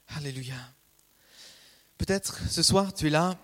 Alléluia. 0.10 0.56
Peut-être 1.98 2.40
ce 2.50 2.62
soir, 2.62 2.94
tu 2.94 3.08
es 3.08 3.10
là 3.10 3.38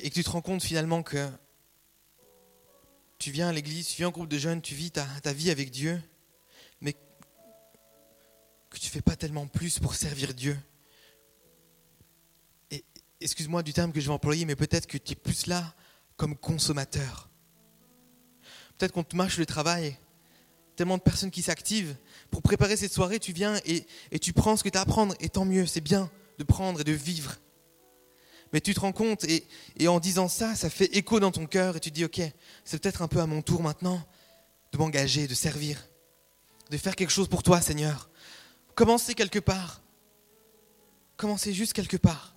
et 0.00 0.10
que 0.10 0.14
tu 0.14 0.24
te 0.24 0.30
rends 0.30 0.42
compte 0.42 0.62
finalement 0.62 1.02
que 1.02 1.28
tu 3.18 3.30
viens 3.30 3.48
à 3.48 3.52
l'église, 3.52 3.88
tu 3.88 3.96
viens 3.96 4.08
au 4.08 4.12
groupe 4.12 4.28
de 4.28 4.38
jeunes, 4.38 4.60
tu 4.60 4.74
vis 4.74 4.90
ta, 4.90 5.32
vie 5.32 5.50
avec 5.50 5.70
Dieu, 5.70 6.00
mais 6.80 6.92
que 6.92 8.78
tu 8.78 8.86
ne 8.86 8.90
fais 8.90 9.02
pas 9.02 9.16
tellement 9.16 9.46
plus 9.46 9.78
pour 9.78 9.94
servir 9.94 10.34
Dieu. 10.34 10.56
Excuse-moi 13.20 13.62
du 13.62 13.72
terme 13.72 13.92
que 13.92 14.00
je 14.00 14.06
vais 14.06 14.12
employer, 14.12 14.44
mais 14.44 14.56
peut-être 14.56 14.86
que 14.86 14.98
tu 14.98 15.12
es 15.12 15.16
plus 15.16 15.46
là 15.46 15.74
comme 16.16 16.36
consommateur. 16.36 17.30
Peut-être 18.76 18.92
qu'on 18.92 19.04
te 19.04 19.16
mâche 19.16 19.38
le 19.38 19.46
travail, 19.46 19.96
tellement 20.76 20.98
de 20.98 21.02
personnes 21.02 21.30
qui 21.30 21.40
s'activent. 21.40 21.96
Pour 22.30 22.42
préparer 22.42 22.76
cette 22.76 22.92
soirée, 22.92 23.18
tu 23.18 23.32
viens 23.32 23.58
et, 23.64 23.86
et 24.10 24.18
tu 24.18 24.34
prends 24.34 24.58
ce 24.58 24.62
que 24.62 24.68
tu 24.68 24.76
as 24.76 24.82
à 24.82 24.84
prendre, 24.84 25.14
et 25.20 25.30
tant 25.30 25.46
mieux, 25.46 25.64
c'est 25.64 25.80
bien 25.80 26.10
de 26.38 26.44
prendre 26.44 26.82
et 26.82 26.84
de 26.84 26.92
vivre. 26.92 27.36
Mais 28.56 28.62
tu 28.62 28.72
te 28.72 28.80
rends 28.80 28.92
compte, 28.92 29.24
et, 29.24 29.86
en 29.86 30.00
disant 30.00 30.28
ça, 30.28 30.54
ça 30.54 30.70
fait 30.70 30.86
écho 30.96 31.20
dans 31.20 31.30
ton 31.30 31.44
cœur, 31.44 31.76
et 31.76 31.80
tu 31.80 31.90
te 31.90 31.94
dis, 31.94 32.06
ok, 32.06 32.22
c'est 32.64 32.80
peut-être 32.80 33.02
un 33.02 33.06
peu 33.06 33.20
à 33.20 33.26
mon 33.26 33.42
tour 33.42 33.62
maintenant 33.62 34.02
de 34.72 34.78
m'engager, 34.78 35.26
de 35.26 35.34
servir, 35.34 35.86
de 36.70 36.78
faire 36.78 36.96
quelque 36.96 37.10
chose 37.10 37.28
pour 37.28 37.42
toi, 37.42 37.60
Seigneur. 37.60 38.08
Commencez 38.74 39.14
quelque 39.14 39.40
part. 39.40 39.82
Commencez 41.18 41.52
juste 41.52 41.74
quelque 41.74 41.98
part. 41.98 42.34